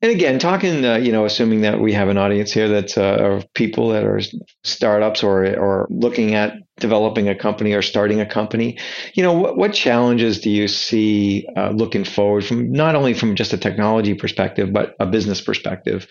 And 0.00 0.10
again, 0.10 0.38
talking, 0.38 0.84
uh, 0.84 0.96
you 0.96 1.12
know, 1.12 1.26
assuming 1.26 1.60
that 1.60 1.78
we 1.78 1.92
have 1.92 2.08
an 2.08 2.18
audience 2.18 2.50
here 2.50 2.68
that's 2.68 2.98
uh, 2.98 3.42
people 3.54 3.90
that 3.90 4.04
are 4.04 4.20
startups 4.64 5.22
or 5.22 5.44
or 5.58 5.86
looking 5.90 6.34
at 6.34 6.54
developing 6.78 7.28
a 7.28 7.34
company 7.34 7.74
or 7.74 7.82
starting 7.82 8.20
a 8.20 8.26
company, 8.26 8.78
you 9.14 9.22
know, 9.22 9.34
what, 9.34 9.56
what 9.56 9.74
challenges 9.74 10.40
do 10.40 10.50
you 10.50 10.66
see 10.66 11.46
uh, 11.56 11.70
looking 11.70 12.04
forward 12.04 12.44
from 12.44 12.72
not 12.72 12.94
only 12.94 13.14
from 13.14 13.34
just 13.34 13.52
a 13.52 13.58
technology 13.58 14.14
perspective 14.14 14.72
but 14.72 14.94
a 14.98 15.06
business 15.06 15.40
perspective, 15.40 16.06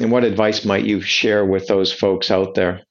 and 0.00 0.12
what 0.12 0.24
advice 0.24 0.64
might 0.64 0.84
you 0.84 1.00
share 1.00 1.44
with 1.44 1.66
those 1.66 1.92
folks 1.92 2.30
out 2.30 2.54
there? 2.54 2.82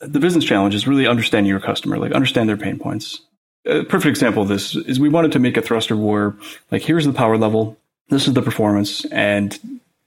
The 0.00 0.20
business 0.20 0.44
challenge 0.44 0.74
is 0.74 0.88
really 0.88 1.06
understanding 1.06 1.48
your 1.48 1.60
customer, 1.60 1.96
like 1.98 2.12
understand 2.12 2.48
their 2.48 2.56
pain 2.56 2.78
points 2.78 3.20
a 3.66 3.84
perfect 3.84 4.10
example 4.10 4.42
of 4.42 4.48
this 4.48 4.74
is 4.74 4.98
we 4.98 5.08
wanted 5.08 5.32
to 5.32 5.38
make 5.38 5.56
a 5.56 5.62
thruster 5.62 5.96
where 5.96 6.34
like 6.70 6.82
here's 6.82 7.04
the 7.04 7.12
power 7.12 7.36
level, 7.36 7.76
this 8.08 8.26
is 8.26 8.34
the 8.34 8.42
performance, 8.42 9.04
and 9.06 9.58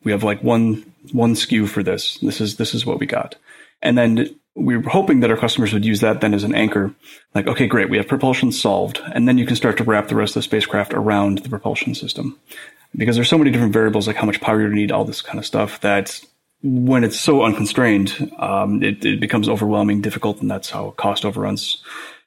we 0.03 0.11
have 0.11 0.23
like 0.23 0.43
one 0.43 0.85
one 1.11 1.35
SKU 1.35 1.67
for 1.67 1.83
this. 1.83 2.17
This 2.19 2.41
is 2.41 2.57
this 2.57 2.73
is 2.73 2.85
what 2.85 2.99
we 2.99 3.05
got. 3.05 3.35
And 3.81 3.97
then 3.97 4.35
we 4.55 4.77
were 4.77 4.89
hoping 4.89 5.19
that 5.19 5.29
our 5.29 5.37
customers 5.37 5.73
would 5.73 5.85
use 5.85 5.99
that 5.99 6.21
then 6.21 6.33
as 6.33 6.43
an 6.43 6.55
anchor. 6.55 6.93
Like, 7.33 7.47
okay, 7.47 7.67
great, 7.67 7.89
we 7.89 7.97
have 7.97 8.07
propulsion 8.07 8.51
solved. 8.51 9.01
And 9.13 9.27
then 9.27 9.37
you 9.37 9.45
can 9.45 9.55
start 9.55 9.77
to 9.77 9.83
wrap 9.83 10.07
the 10.07 10.15
rest 10.15 10.31
of 10.31 10.35
the 10.35 10.43
spacecraft 10.43 10.93
around 10.93 11.39
the 11.39 11.49
propulsion 11.49 11.93
system. 11.93 12.39
Because 12.95 13.17
there's 13.17 13.29
so 13.29 13.37
many 13.37 13.51
different 13.51 13.73
variables, 13.73 14.07
like 14.07 14.15
how 14.15 14.25
much 14.25 14.39
power 14.39 14.61
you 14.61 14.69
need, 14.69 14.91
all 14.91 15.03
this 15.03 15.21
kind 15.21 15.37
of 15.37 15.45
stuff, 15.45 15.81
that 15.81 16.21
when 16.63 17.03
it's 17.03 17.19
so 17.19 17.43
unconstrained, 17.43 18.31
um, 18.37 18.81
it, 18.81 19.03
it 19.03 19.19
becomes 19.19 19.49
overwhelming, 19.49 19.99
difficult, 19.99 20.39
and 20.39 20.49
that's 20.49 20.69
how 20.69 20.91
cost 20.91 21.25
overruns 21.25 21.83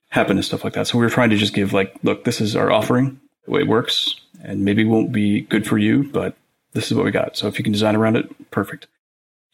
happen 0.08 0.36
and 0.36 0.44
stuff 0.44 0.64
like 0.64 0.72
that. 0.74 0.86
So 0.86 0.98
we 0.98 1.04
were 1.04 1.10
trying 1.10 1.30
to 1.30 1.36
just 1.36 1.54
give 1.54 1.72
like, 1.72 1.94
look, 2.02 2.24
this 2.24 2.40
is 2.40 2.56
our 2.56 2.70
offering, 2.70 3.20
the 3.44 3.50
way 3.50 3.60
it 3.60 3.68
works, 3.68 4.20
and 4.42 4.64
maybe 4.64 4.84
won't 4.84 5.12
be 5.12 5.42
good 5.42 5.66
for 5.66 5.78
you, 5.78 6.04
but 6.04 6.36
this 6.72 6.90
is 6.90 6.96
what 6.96 7.04
we 7.04 7.10
got. 7.10 7.36
So 7.36 7.46
if 7.48 7.58
you 7.58 7.64
can 7.64 7.72
design 7.72 7.96
around 7.96 8.16
it, 8.16 8.50
perfect. 8.50 8.86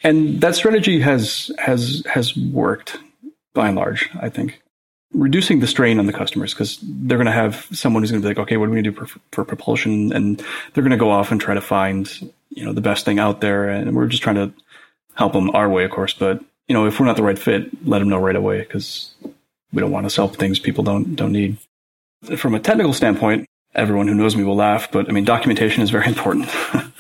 And 0.03 0.41
that 0.41 0.55
strategy 0.55 1.01
has 1.01 1.51
has 1.59 2.05
has 2.07 2.37
worked 2.37 2.99
by 3.55 3.69
and 3.69 3.77
large, 3.77 4.11
I 4.21 4.29
think. 4.29 4.61
Reducing 5.13 5.61
the 5.61 5.69
strain 5.69 6.01
on 6.01 6.07
the 6.07 6.13
customers 6.13 6.53
because 6.53 6.79
they're 6.83 7.19
going 7.19 7.27
to 7.27 7.33
have 7.33 7.69
someone 7.73 8.03
who's 8.03 8.11
going 8.11 8.21
to 8.21 8.27
be 8.27 8.31
like, 8.31 8.39
okay, 8.39 8.57
what 8.57 8.67
are 8.67 8.71
we 8.71 8.83
going 8.83 8.85
to 8.85 8.91
do 8.91 9.07
for, 9.07 9.21
for 9.31 9.45
propulsion? 9.45 10.13
And 10.13 10.39
they're 10.73 10.83
going 10.83 10.91
to 10.91 10.97
go 10.97 11.11
off 11.11 11.31
and 11.31 11.41
try 11.41 11.55
to 11.55 11.61
find, 11.61 12.13
you 12.51 12.65
know, 12.65 12.73
the 12.73 12.81
best 12.81 13.05
thing 13.05 13.21
out 13.21 13.41
there. 13.41 13.69
And 13.69 13.95
we're 13.95 14.09
just 14.09 14.25
trying 14.25 14.35
to 14.37 14.53
help 15.15 15.33
them 15.33 15.51
our 15.51 15.71
way, 15.71 15.85
of 15.85 15.93
course. 15.93 16.15
But, 16.15 16.45
you 16.67 16.75
know, 16.75 16.87
if 16.87 16.99
we're 16.99 17.07
not 17.07 17.15
the 17.17 17.23
right 17.23 17.39
fit, 17.39 17.87
let 17.87 18.01
them 18.01 18.09
know 18.09 18.19
right 18.19 18.35
away 18.35 18.59
because 18.59 19.15
we 19.75 19.81
don't 19.81 19.91
want 19.91 20.07
to 20.07 20.11
sell 20.11 20.29
things 20.29 20.59
people 20.59 20.85
don't, 20.85 21.17
don't 21.17 21.33
need. 21.33 21.59
From 22.37 22.55
a 22.55 22.61
technical 22.61 22.93
standpoint, 22.95 23.47
everyone 23.75 24.07
who 24.07 24.15
knows 24.15 24.37
me 24.37 24.45
will 24.45 24.57
laugh, 24.57 24.91
but 24.91 25.09
I 25.09 25.13
mean, 25.13 25.25
documentation 25.25 25.83
is 25.83 25.91
very 25.91 26.07
important. 26.09 26.49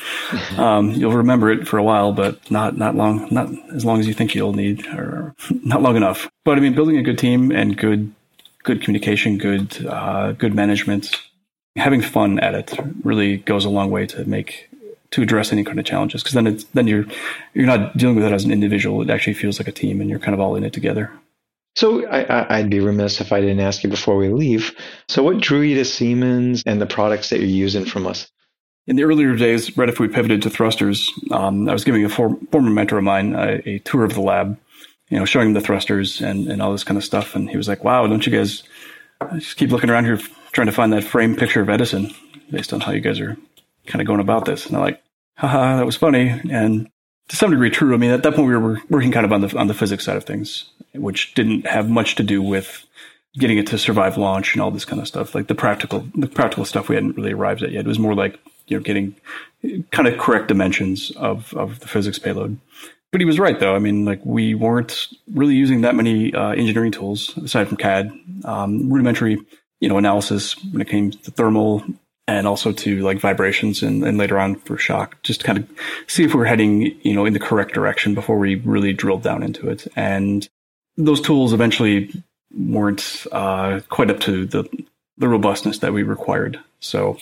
um, 0.58 0.90
you'll 0.90 1.12
remember 1.12 1.50
it 1.50 1.66
for 1.66 1.78
a 1.78 1.82
while, 1.82 2.12
but 2.12 2.50
not, 2.50 2.76
not 2.76 2.94
long, 2.94 3.28
not 3.30 3.48
as 3.74 3.84
long 3.84 4.00
as 4.00 4.06
you 4.06 4.14
think 4.14 4.34
you'll 4.34 4.52
need, 4.52 4.87
or 4.88 5.34
not 5.50 5.82
long 5.82 5.96
enough. 5.96 6.28
But 6.44 6.58
I 6.58 6.60
mean, 6.60 6.74
building 6.74 6.98
a 6.98 7.02
good 7.02 7.18
team 7.18 7.50
and 7.50 7.76
good, 7.76 8.12
good 8.64 8.82
communication, 8.82 9.38
good, 9.38 9.87
uh, 9.87 10.32
good 10.32 10.54
management, 10.54 11.20
having 11.76 12.02
fun 12.02 12.38
at 12.40 12.54
it 12.54 12.78
really 13.02 13.38
goes 13.38 13.64
a 13.64 13.70
long 13.70 13.90
way 13.90 14.06
to 14.06 14.24
make, 14.24 14.68
to 15.10 15.22
address 15.22 15.52
any 15.52 15.64
kind 15.64 15.78
of 15.78 15.84
challenges. 15.84 16.22
Cause 16.22 16.32
then 16.32 16.46
it's, 16.46 16.64
then 16.64 16.87
you're, 16.87 17.04
you're 17.52 17.66
not 17.66 17.96
dealing 17.96 18.16
with 18.16 18.24
it 18.24 18.32
as 18.32 18.44
an 18.44 18.52
individual. 18.52 19.02
It 19.02 19.10
actually 19.10 19.34
feels 19.34 19.58
like 19.58 19.68
a 19.68 19.72
team 19.72 20.00
and 20.00 20.10
you're 20.10 20.18
kind 20.18 20.34
of 20.34 20.40
all 20.40 20.56
in 20.56 20.64
it 20.64 20.72
together. 20.72 21.12
So 21.76 22.06
I, 22.06 22.60
would 22.60 22.70
be 22.70 22.80
remiss 22.80 23.20
if 23.20 23.32
I 23.32 23.40
didn't 23.40 23.60
ask 23.60 23.82
you 23.82 23.90
before 23.90 24.16
we 24.16 24.28
leave. 24.28 24.74
So 25.08 25.22
what 25.22 25.40
drew 25.40 25.60
you 25.60 25.74
to 25.76 25.84
Siemens 25.84 26.62
and 26.66 26.80
the 26.80 26.87
products 26.87 27.30
that 27.30 27.40
you're 27.40 27.48
using 27.48 27.84
from 27.84 28.06
us? 28.06 28.30
In 28.87 28.96
the 28.96 29.04
earlier 29.04 29.34
days, 29.34 29.76
right 29.76 29.88
after 29.88 30.02
we 30.02 30.08
pivoted 30.08 30.42
to 30.42 30.50
thrusters, 30.50 31.10
um, 31.32 31.68
I 31.68 31.72
was 31.72 31.84
giving 31.84 32.04
a 32.04 32.08
for, 32.08 32.37
former 32.52 32.70
mentor 32.70 32.98
of 32.98 33.04
mine 33.04 33.34
a, 33.34 33.60
a, 33.68 33.78
tour 33.80 34.04
of 34.04 34.14
the 34.14 34.20
lab, 34.20 34.58
you 35.08 35.18
know, 35.18 35.24
showing 35.24 35.48
him 35.48 35.54
the 35.54 35.60
thrusters 35.60 36.20
and, 36.20 36.48
and 36.48 36.62
all 36.62 36.70
this 36.70 36.84
kind 36.84 36.98
of 36.98 37.04
stuff. 37.04 37.34
And 37.34 37.50
he 37.50 37.56
was 37.56 37.66
like, 37.66 37.82
wow, 37.82 38.06
don't 38.06 38.24
you 38.24 38.30
guys 38.30 38.62
just 39.37 39.56
keep 39.56 39.70
looking 39.70 39.90
around 39.90 40.04
here 40.04 40.20
trying 40.52 40.66
to 40.66 40.72
find 40.72 40.92
that 40.92 41.02
frame 41.02 41.34
picture 41.34 41.62
of 41.62 41.70
Edison 41.70 42.14
based 42.50 42.72
on 42.72 42.80
how 42.80 42.92
you 42.92 43.00
guys 43.00 43.18
are 43.20 43.37
kind 43.87 44.00
of 44.00 44.06
going 44.06 44.20
about 44.20 44.44
this? 44.44 44.66
And 44.66 44.76
I'm 44.76 44.82
like, 44.82 45.02
haha, 45.37 45.78
that 45.78 45.87
was 45.87 45.96
funny. 45.96 46.28
And 46.50 46.88
to 47.28 47.37
some 47.37 47.50
degree 47.50 47.70
true. 47.70 47.94
I 47.94 47.96
mean, 47.96 48.10
at 48.10 48.22
that 48.22 48.34
point 48.34 48.48
we 48.48 48.56
were 48.56 48.80
working 48.90 49.12
kind 49.12 49.24
of 49.26 49.32
on 49.32 49.40
the 49.40 49.56
on 49.56 49.66
the 49.66 49.74
physics 49.74 50.04
side 50.04 50.16
of 50.16 50.24
things, 50.24 50.70
which 50.94 51.34
didn't 51.34 51.66
have 51.66 51.88
much 51.88 52.14
to 52.16 52.22
do 52.22 52.42
with 52.42 52.87
getting 53.37 53.58
it 53.58 53.66
to 53.68 53.78
survive 53.78 54.16
launch 54.16 54.54
and 54.54 54.62
all 54.62 54.70
this 54.70 54.84
kind 54.84 55.00
of 55.00 55.08
stuff. 55.08 55.34
Like 55.34 55.48
the 55.48 55.54
practical 55.54 56.06
the 56.14 56.28
practical 56.28 56.64
stuff 56.64 56.88
we 56.88 56.94
hadn't 56.94 57.16
really 57.16 57.32
arrived 57.32 57.62
at 57.62 57.72
yet. 57.72 57.84
It 57.84 57.88
was 57.88 57.98
more 57.98 58.14
like 58.14 58.38
you 58.66 58.76
know 58.76 58.82
getting 58.82 59.14
kind 59.90 60.08
of 60.08 60.18
correct 60.18 60.48
dimensions 60.48 61.10
of 61.12 61.54
of 61.54 61.80
the 61.80 61.88
physics 61.88 62.18
payload. 62.18 62.58
But 63.10 63.20
he 63.20 63.24
was 63.24 63.38
right 63.38 63.58
though. 63.58 63.74
I 63.74 63.78
mean, 63.78 64.04
like 64.04 64.20
we 64.24 64.54
weren't 64.54 65.08
really 65.32 65.54
using 65.54 65.82
that 65.82 65.94
many 65.94 66.34
uh, 66.34 66.50
engineering 66.50 66.90
tools 66.92 67.37
aside 67.38 67.68
from 67.68 67.76
CAD, 67.76 68.10
um, 68.44 68.90
rudimentary 68.90 69.38
you 69.80 69.88
know 69.88 69.98
analysis 69.98 70.56
when 70.72 70.80
it 70.80 70.88
came 70.88 71.10
to 71.10 71.30
thermal 71.30 71.84
and 72.26 72.46
also 72.46 72.72
to 72.72 73.00
like 73.00 73.18
vibrations 73.18 73.82
and, 73.82 74.02
and 74.04 74.16
later 74.16 74.38
on 74.38 74.56
for 74.56 74.78
shock, 74.78 75.22
just 75.22 75.44
kind 75.44 75.58
of 75.58 75.68
see 76.06 76.24
if 76.24 76.34
we're 76.34 76.44
heading, 76.44 76.98
you 77.02 77.14
know, 77.14 77.26
in 77.26 77.32
the 77.32 77.38
correct 77.38 77.74
direction 77.74 78.14
before 78.14 78.38
we 78.38 78.56
really 78.56 78.92
drilled 78.92 79.22
down 79.22 79.42
into 79.42 79.68
it. 79.68 79.87
And 79.94 80.48
those 80.96 81.20
tools 81.20 81.52
eventually 81.52 82.10
weren't 82.56 83.26
uh, 83.32 83.80
quite 83.88 84.10
up 84.10 84.20
to 84.20 84.46
the 84.46 84.64
the 85.16 85.28
robustness 85.28 85.78
that 85.78 85.92
we 85.92 86.02
required. 86.02 86.58
So 86.80 87.18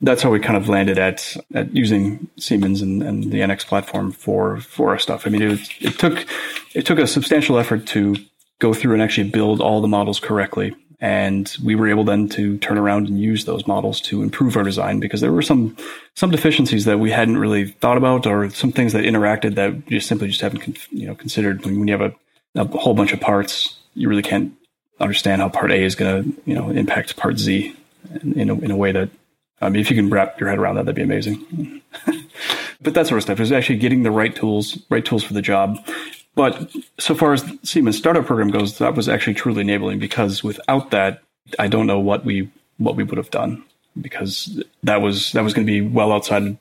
that's 0.00 0.22
how 0.22 0.30
we 0.30 0.40
kind 0.40 0.56
of 0.56 0.68
landed 0.68 0.98
at 0.98 1.36
at 1.54 1.74
using 1.74 2.28
Siemens 2.36 2.82
and, 2.82 3.02
and 3.02 3.30
the 3.30 3.40
NX 3.40 3.66
platform 3.66 4.12
for 4.12 4.60
for 4.60 4.90
our 4.90 4.98
stuff. 4.98 5.26
I 5.26 5.30
mean, 5.30 5.42
it, 5.42 5.60
it 5.80 5.98
took 5.98 6.26
it 6.74 6.86
took 6.86 6.98
a 6.98 7.06
substantial 7.06 7.58
effort 7.58 7.86
to 7.88 8.16
go 8.60 8.72
through 8.72 8.94
and 8.94 9.02
actually 9.02 9.30
build 9.30 9.60
all 9.60 9.80
the 9.80 9.88
models 9.88 10.20
correctly 10.20 10.74
and 11.00 11.56
we 11.62 11.74
were 11.74 11.88
able 11.88 12.04
then 12.04 12.28
to 12.28 12.58
turn 12.58 12.76
around 12.76 13.08
and 13.08 13.20
use 13.20 13.44
those 13.44 13.66
models 13.66 14.00
to 14.00 14.22
improve 14.22 14.56
our 14.56 14.64
design 14.64 14.98
because 14.98 15.20
there 15.20 15.32
were 15.32 15.42
some 15.42 15.76
some 16.14 16.30
deficiencies 16.30 16.84
that 16.86 16.98
we 16.98 17.10
hadn't 17.10 17.38
really 17.38 17.66
thought 17.66 17.96
about 17.96 18.26
or 18.26 18.50
some 18.50 18.72
things 18.72 18.92
that 18.92 19.04
interacted 19.04 19.54
that 19.54 19.86
just 19.86 20.08
simply 20.08 20.28
just 20.28 20.40
haven't 20.40 20.66
you 20.90 21.06
know 21.06 21.14
considered. 21.14 21.64
When 21.64 21.86
you 21.86 21.96
have 21.96 22.12
a, 22.12 22.60
a 22.60 22.66
whole 22.78 22.94
bunch 22.94 23.12
of 23.12 23.20
parts 23.20 23.78
you 23.94 24.08
really 24.08 24.22
can't 24.22 24.54
understand 25.00 25.40
how 25.40 25.48
part 25.48 25.70
A 25.70 25.82
is 25.82 25.94
going 25.94 26.22
to 26.22 26.40
you 26.44 26.54
know 26.54 26.70
impact 26.70 27.16
part 27.16 27.38
Z 27.38 27.74
in 28.22 28.50
a, 28.50 28.54
in 28.54 28.70
a 28.70 28.76
way 28.76 28.92
that 28.92 29.10
I 29.60 29.68
mean 29.68 29.80
if 29.80 29.90
you 29.90 29.96
can 29.96 30.10
wrap 30.10 30.40
your 30.40 30.48
head 30.48 30.58
around 30.58 30.76
that 30.76 30.86
that'd 30.86 30.96
be 30.96 31.02
amazing. 31.02 31.82
But 32.80 32.94
that 32.94 33.08
sort 33.08 33.18
of 33.18 33.24
stuff 33.24 33.40
is 33.40 33.50
actually 33.50 33.78
getting 33.78 34.04
the 34.04 34.10
right 34.10 34.34
tools 34.34 34.78
right 34.88 35.04
tools 35.04 35.24
for 35.24 35.34
the 35.34 35.42
job 35.42 35.78
but 36.38 36.70
so 37.00 37.16
far 37.16 37.32
as 37.32 37.44
Siemens 37.64 37.98
startup 37.98 38.24
program 38.24 38.50
goes, 38.50 38.78
that 38.78 38.94
was 38.94 39.08
actually 39.08 39.34
truly 39.34 39.62
enabling 39.62 39.98
because 39.98 40.44
without 40.44 40.92
that, 40.92 41.20
I 41.58 41.66
don't 41.66 41.88
know 41.88 41.98
what 41.98 42.24
we 42.24 42.48
what 42.76 42.94
we 42.94 43.02
would 43.02 43.18
have 43.18 43.32
done 43.32 43.64
because 44.00 44.62
that 44.84 45.02
was 45.02 45.32
that 45.32 45.42
was 45.42 45.52
going 45.52 45.66
to 45.66 45.72
be 45.72 45.80
well 45.80 46.12
outside 46.12 46.56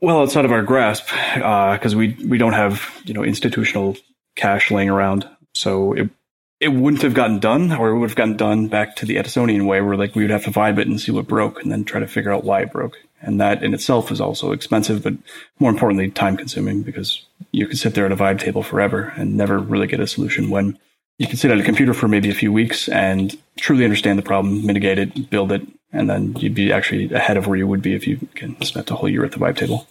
well 0.00 0.20
outside 0.20 0.44
of 0.44 0.50
our 0.50 0.62
grasp 0.62 1.06
because 1.34 1.94
uh, 1.94 1.96
we 1.96 2.16
we 2.26 2.38
don't 2.38 2.54
have 2.54 2.90
you 3.04 3.14
know 3.14 3.22
institutional 3.22 3.96
cash 4.34 4.72
laying 4.72 4.90
around, 4.90 5.28
so 5.54 5.92
it 5.92 6.10
it 6.58 6.72
wouldn't 6.72 7.02
have 7.02 7.14
gotten 7.14 7.38
done, 7.38 7.70
or 7.70 7.90
it 7.90 8.00
would 8.00 8.10
have 8.10 8.16
gotten 8.16 8.36
done 8.36 8.66
back 8.66 8.96
to 8.96 9.06
the 9.06 9.14
Edisonian 9.14 9.64
way, 9.64 9.80
where 9.80 9.96
like 9.96 10.16
we 10.16 10.24
would 10.24 10.32
have 10.32 10.44
to 10.46 10.50
vibe 10.50 10.80
it 10.80 10.88
and 10.88 11.00
see 11.00 11.12
what 11.12 11.28
broke, 11.28 11.62
and 11.62 11.70
then 11.70 11.84
try 11.84 12.00
to 12.00 12.08
figure 12.08 12.32
out 12.32 12.42
why 12.42 12.62
it 12.62 12.72
broke. 12.72 12.98
And 13.22 13.40
that 13.40 13.62
in 13.62 13.74
itself 13.74 14.10
is 14.10 14.20
also 14.20 14.50
expensive, 14.50 15.04
but 15.04 15.14
more 15.60 15.70
importantly, 15.70 16.10
time 16.10 16.36
consuming 16.36 16.82
because 16.82 17.24
you 17.52 17.66
could 17.66 17.78
sit 17.78 17.94
there 17.94 18.06
at 18.06 18.12
a 18.12 18.16
vibe 18.16 18.38
table 18.38 18.62
forever 18.62 19.12
and 19.16 19.36
never 19.36 19.58
really 19.58 19.86
get 19.86 20.00
a 20.00 20.06
solution 20.06 20.50
when 20.50 20.78
you 21.18 21.26
can 21.26 21.36
sit 21.36 21.50
at 21.50 21.58
a 21.58 21.62
computer 21.62 21.92
for 21.92 22.08
maybe 22.08 22.30
a 22.30 22.34
few 22.34 22.52
weeks 22.52 22.88
and 22.88 23.36
truly 23.58 23.84
understand 23.84 24.18
the 24.18 24.22
problem, 24.22 24.64
mitigate 24.64 24.98
it, 24.98 25.30
build 25.30 25.52
it, 25.52 25.62
and 25.92 26.08
then 26.08 26.34
you'd 26.36 26.54
be 26.54 26.72
actually 26.72 27.12
ahead 27.12 27.36
of 27.36 27.46
where 27.46 27.58
you 27.58 27.66
would 27.66 27.82
be 27.82 27.94
if 27.94 28.06
you 28.06 28.18
can 28.34 28.60
spent 28.62 28.90
a 28.90 28.94
whole 28.94 29.08
year 29.08 29.24
at 29.24 29.32
the 29.32 29.38
vibe 29.38 29.56
table. 29.56 29.86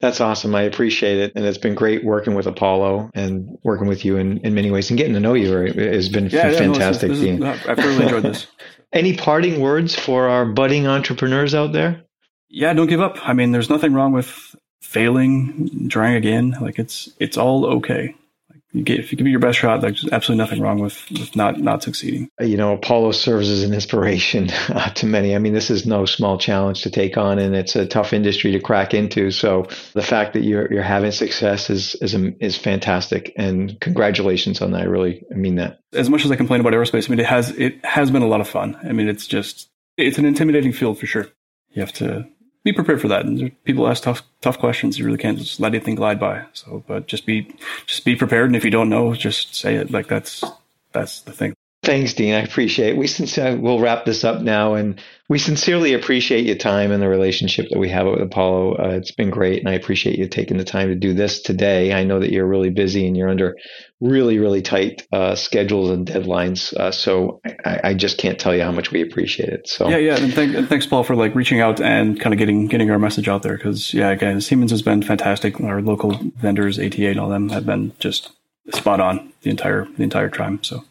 That's 0.00 0.20
awesome. 0.20 0.54
I 0.54 0.62
appreciate 0.62 1.16
it. 1.16 1.32
And 1.34 1.46
it's 1.46 1.56
been 1.56 1.74
great 1.74 2.04
working 2.04 2.34
with 2.34 2.46
Apollo 2.46 3.10
and 3.14 3.58
working 3.62 3.86
with 3.86 4.04
you 4.04 4.18
in, 4.18 4.38
in 4.38 4.52
many 4.52 4.70
ways 4.70 4.90
and 4.90 4.98
getting 4.98 5.14
to 5.14 5.20
know 5.20 5.32
you 5.32 5.50
has 5.50 6.10
been 6.10 6.28
yeah, 6.28 6.50
fantastic. 6.50 7.12
Yeah, 7.12 7.36
no, 7.36 7.52
is, 7.52 7.60
is, 7.60 7.66
I've 7.66 7.78
really 7.78 8.02
enjoyed 8.02 8.22
this. 8.24 8.46
Any 8.92 9.16
parting 9.16 9.60
words 9.60 9.94
for 9.94 10.28
our 10.28 10.44
budding 10.44 10.86
entrepreneurs 10.86 11.54
out 11.54 11.72
there? 11.72 12.06
yeah, 12.48 12.72
don't 12.72 12.86
give 12.86 13.00
up. 13.00 13.16
I 13.28 13.32
mean, 13.32 13.52
there's 13.52 13.70
nothing 13.70 13.92
wrong 13.92 14.12
with 14.12 14.54
failing, 14.80 15.88
trying 15.88 16.16
again. 16.16 16.56
Like 16.60 16.78
it's 16.78 17.08
it's 17.18 17.36
all 17.36 17.66
okay. 17.66 18.14
Like 18.50 18.60
you 18.72 18.82
get, 18.82 19.00
if 19.00 19.10
you 19.10 19.18
give 19.18 19.26
it 19.26 19.30
your 19.30 19.40
best 19.40 19.58
shot, 19.58 19.80
there's 19.80 20.08
absolutely 20.10 20.44
nothing 20.44 20.60
wrong 20.60 20.78
with, 20.78 21.10
with 21.10 21.34
not 21.34 21.58
not 21.58 21.82
succeeding. 21.82 22.28
You 22.40 22.56
know, 22.56 22.74
Apollo 22.74 23.12
serves 23.12 23.48
as 23.48 23.62
an 23.62 23.74
inspiration 23.74 24.50
uh, 24.68 24.90
to 24.90 25.06
many. 25.06 25.34
I 25.34 25.38
mean, 25.38 25.54
this 25.54 25.70
is 25.70 25.86
no 25.86 26.04
small 26.04 26.38
challenge 26.38 26.82
to 26.82 26.90
take 26.90 27.16
on, 27.16 27.38
and 27.38 27.54
it's 27.54 27.76
a 27.76 27.86
tough 27.86 28.12
industry 28.12 28.52
to 28.52 28.60
crack 28.60 28.94
into. 28.94 29.30
So 29.30 29.66
the 29.92 30.02
fact 30.02 30.34
that 30.34 30.44
you're 30.44 30.72
you're 30.72 30.82
having 30.82 31.12
success 31.12 31.70
is 31.70 31.94
is 31.96 32.14
is 32.40 32.56
fantastic, 32.56 33.32
and 33.36 33.78
congratulations 33.80 34.60
on 34.60 34.72
that. 34.72 34.82
I 34.82 34.84
really 34.84 35.24
I 35.32 35.34
mean 35.34 35.56
that. 35.56 35.80
As 35.92 36.10
much 36.10 36.24
as 36.24 36.30
I 36.30 36.36
complain 36.36 36.60
about 36.60 36.72
aerospace, 36.72 37.08
I 37.08 37.10
mean 37.10 37.20
it 37.20 37.26
has 37.26 37.50
it 37.50 37.84
has 37.84 38.10
been 38.10 38.22
a 38.22 38.28
lot 38.28 38.40
of 38.40 38.48
fun. 38.48 38.76
I 38.82 38.92
mean, 38.92 39.08
it's 39.08 39.26
just 39.26 39.68
it's 39.96 40.18
an 40.18 40.24
intimidating 40.24 40.72
field 40.72 40.98
for 40.98 41.06
sure. 41.06 41.26
You 41.70 41.80
have 41.80 41.92
to 41.94 42.26
be 42.66 42.72
prepared 42.72 43.00
for 43.00 43.08
that. 43.08 43.24
And 43.24 43.52
people 43.64 43.88
ask 43.88 44.02
tough 44.02 44.22
tough 44.42 44.58
questions. 44.58 44.98
You 44.98 45.06
really 45.06 45.18
can't 45.18 45.38
just 45.38 45.60
let 45.60 45.74
anything 45.74 45.94
glide 45.94 46.20
by. 46.20 46.44
So, 46.52 46.84
but 46.86 47.06
just 47.06 47.24
be 47.24 47.54
just 47.86 48.04
be 48.04 48.16
prepared. 48.16 48.46
And 48.46 48.56
if 48.56 48.64
you 48.64 48.70
don't 48.70 48.90
know, 48.90 49.14
just 49.14 49.54
say 49.54 49.76
it. 49.76 49.90
Like 49.90 50.08
that's 50.08 50.44
that's 50.92 51.22
the 51.22 51.32
thing. 51.32 51.54
Thanks, 51.86 52.14
Dean. 52.14 52.34
I 52.34 52.40
appreciate 52.40 52.94
it. 52.94 52.96
We 52.96 53.06
sincerely, 53.06 53.58
we'll 53.60 53.78
wrap 53.78 54.04
this 54.04 54.24
up 54.24 54.42
now, 54.42 54.74
and 54.74 55.00
we 55.28 55.38
sincerely 55.38 55.94
appreciate 55.94 56.44
your 56.44 56.56
time 56.56 56.90
and 56.90 57.00
the 57.00 57.08
relationship 57.08 57.68
that 57.70 57.78
we 57.78 57.88
have 57.90 58.06
with 58.06 58.20
Apollo. 58.20 58.74
Uh, 58.74 58.88
it's 58.96 59.12
been 59.12 59.30
great, 59.30 59.60
and 59.60 59.68
I 59.68 59.74
appreciate 59.74 60.18
you 60.18 60.26
taking 60.26 60.56
the 60.56 60.64
time 60.64 60.88
to 60.88 60.96
do 60.96 61.14
this 61.14 61.42
today. 61.42 61.92
I 61.92 62.02
know 62.02 62.18
that 62.18 62.32
you're 62.32 62.44
really 62.44 62.70
busy 62.70 63.06
and 63.06 63.16
you're 63.16 63.28
under 63.28 63.54
really, 64.00 64.40
really 64.40 64.62
tight 64.62 65.06
uh, 65.12 65.36
schedules 65.36 65.90
and 65.90 66.04
deadlines. 66.04 66.74
Uh, 66.74 66.90
so 66.90 67.40
I, 67.64 67.80
I, 67.84 67.94
just 67.94 68.18
can't 68.18 68.40
tell 68.40 68.52
you 68.52 68.64
how 68.64 68.72
much 68.72 68.90
we 68.90 69.00
appreciate 69.00 69.50
it. 69.50 69.68
So 69.68 69.88
yeah, 69.88 69.98
yeah, 69.98 70.16
and, 70.16 70.36
and 70.36 70.68
thanks, 70.68 70.86
Paul, 70.86 71.04
for 71.04 71.14
like 71.14 71.36
reaching 71.36 71.60
out 71.60 71.80
and 71.80 72.20
kind 72.20 72.34
of 72.34 72.38
getting 72.38 72.66
getting 72.66 72.90
our 72.90 72.98
message 72.98 73.28
out 73.28 73.44
there. 73.44 73.56
Because 73.56 73.94
yeah, 73.94 74.10
again, 74.10 74.40
Siemens 74.40 74.72
has 74.72 74.82
been 74.82 75.04
fantastic. 75.04 75.60
Our 75.60 75.80
local 75.80 76.18
vendors, 76.36 76.80
ATA, 76.80 77.10
and 77.10 77.20
all 77.20 77.28
them 77.28 77.50
have 77.50 77.64
been 77.64 77.92
just 78.00 78.32
spot 78.74 78.98
on 78.98 79.32
the 79.42 79.50
entire 79.50 79.84
the 79.84 80.02
entire 80.02 80.30
time. 80.30 80.64
So. 80.64 80.82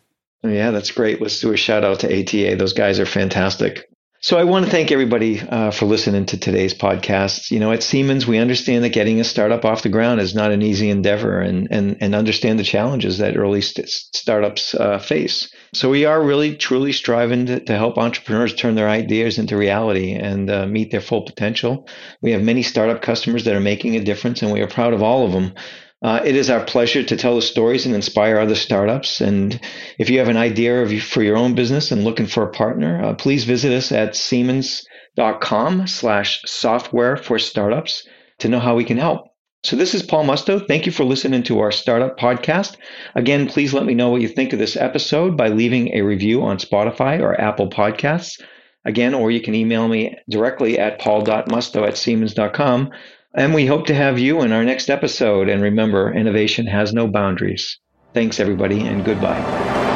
Yeah, 0.47 0.71
that's 0.71 0.91
great. 0.91 1.21
Let's 1.21 1.39
do 1.39 1.51
a 1.53 1.57
shout 1.57 1.83
out 1.83 2.01
to 2.01 2.07
ATA. 2.07 2.55
Those 2.55 2.73
guys 2.73 2.99
are 2.99 3.05
fantastic. 3.05 3.89
So 4.21 4.39
I 4.39 4.43
want 4.43 4.65
to 4.65 4.71
thank 4.71 4.91
everybody 4.91 5.39
uh, 5.39 5.69
for 5.69 5.85
listening 5.85 6.25
to 6.25 6.39
today's 6.39 6.73
podcast. 6.73 7.51
You 7.51 7.59
know, 7.59 7.71
at 7.71 7.83
Siemens, 7.83 8.25
we 8.25 8.39
understand 8.39 8.83
that 8.83 8.89
getting 8.89 9.19
a 9.19 9.23
startup 9.23 9.65
off 9.65 9.83
the 9.83 9.89
ground 9.89 10.19
is 10.19 10.33
not 10.33 10.51
an 10.51 10.63
easy 10.63 10.89
endeavor, 10.89 11.39
and 11.39 11.67
and 11.69 11.97
and 12.01 12.15
understand 12.15 12.57
the 12.57 12.63
challenges 12.63 13.19
that 13.19 13.37
early 13.37 13.61
st- 13.61 13.87
startups 13.87 14.73
uh, 14.73 14.97
face. 14.97 15.53
So 15.75 15.91
we 15.91 16.05
are 16.05 16.19
really 16.23 16.55
truly 16.55 16.91
striving 16.91 17.45
to, 17.45 17.59
to 17.59 17.77
help 17.77 17.99
entrepreneurs 17.99 18.55
turn 18.55 18.73
their 18.73 18.89
ideas 18.89 19.37
into 19.37 19.57
reality 19.57 20.13
and 20.13 20.49
uh, 20.49 20.65
meet 20.65 20.89
their 20.89 21.01
full 21.01 21.21
potential. 21.21 21.87
We 22.23 22.31
have 22.31 22.41
many 22.41 22.63
startup 22.63 23.03
customers 23.03 23.43
that 23.43 23.55
are 23.55 23.59
making 23.59 23.95
a 23.95 24.03
difference, 24.03 24.41
and 24.41 24.51
we 24.51 24.61
are 24.61 24.67
proud 24.67 24.93
of 24.93 25.03
all 25.03 25.27
of 25.27 25.33
them. 25.33 25.53
Uh, 26.05 26.21
it 26.23 26.35
is 26.35 26.51
our 26.51 26.63
pleasure 26.63 27.01
to 27.01 27.17
tell 27.17 27.35
the 27.35 27.41
stories 27.41 27.87
and 27.87 27.95
inspire 27.95 28.37
other 28.37 28.53
startups. 28.53 29.21
And 29.21 29.59
if 29.97 30.07
you 30.07 30.19
have 30.19 30.27
an 30.27 30.37
idea 30.37 30.83
of, 30.83 30.93
for 31.01 31.23
your 31.23 31.35
own 31.35 31.55
business 31.55 31.91
and 31.91 32.03
looking 32.03 32.27
for 32.27 32.43
a 32.43 32.51
partner, 32.51 33.03
uh, 33.03 33.15
please 33.15 33.43
visit 33.43 33.73
us 33.73 33.91
at 33.91 34.15
siemens.com 34.15 35.87
slash 35.87 36.43
software 36.45 37.17
for 37.17 37.39
startups 37.39 38.07
to 38.37 38.47
know 38.47 38.59
how 38.59 38.75
we 38.75 38.83
can 38.83 38.97
help. 38.97 39.25
So 39.63 39.75
this 39.75 39.95
is 39.95 40.03
Paul 40.03 40.25
Musto. 40.25 40.63
Thank 40.67 40.85
you 40.85 40.91
for 40.91 41.05
listening 41.05 41.41
to 41.41 41.57
our 41.57 41.71
startup 41.71 42.19
podcast. 42.19 42.77
Again, 43.15 43.47
please 43.47 43.73
let 43.73 43.85
me 43.85 43.95
know 43.95 44.09
what 44.09 44.21
you 44.21 44.27
think 44.27 44.53
of 44.53 44.59
this 44.59 44.77
episode 44.77 45.35
by 45.35 45.47
leaving 45.47 45.95
a 45.95 46.03
review 46.03 46.43
on 46.43 46.59
Spotify 46.59 47.19
or 47.19 47.41
Apple 47.41 47.71
Podcasts. 47.71 48.39
Again, 48.85 49.15
or 49.15 49.31
you 49.31 49.41
can 49.41 49.55
email 49.55 49.87
me 49.87 50.15
directly 50.29 50.77
at 50.77 50.99
paul.musto 50.99 51.87
at 51.87 51.97
siemens.com. 51.97 52.91
And 53.35 53.53
we 53.53 53.65
hope 53.65 53.85
to 53.87 53.93
have 53.93 54.17
you 54.17 54.41
in 54.41 54.53
our 54.53 54.63
next 54.63 54.89
episode. 54.89 55.49
And 55.49 55.61
remember, 55.61 56.13
innovation 56.13 56.65
has 56.67 56.93
no 56.93 57.07
boundaries. 57.07 57.77
Thanks, 58.13 58.39
everybody, 58.39 58.79
and 58.87 59.03
goodbye. 59.03 59.94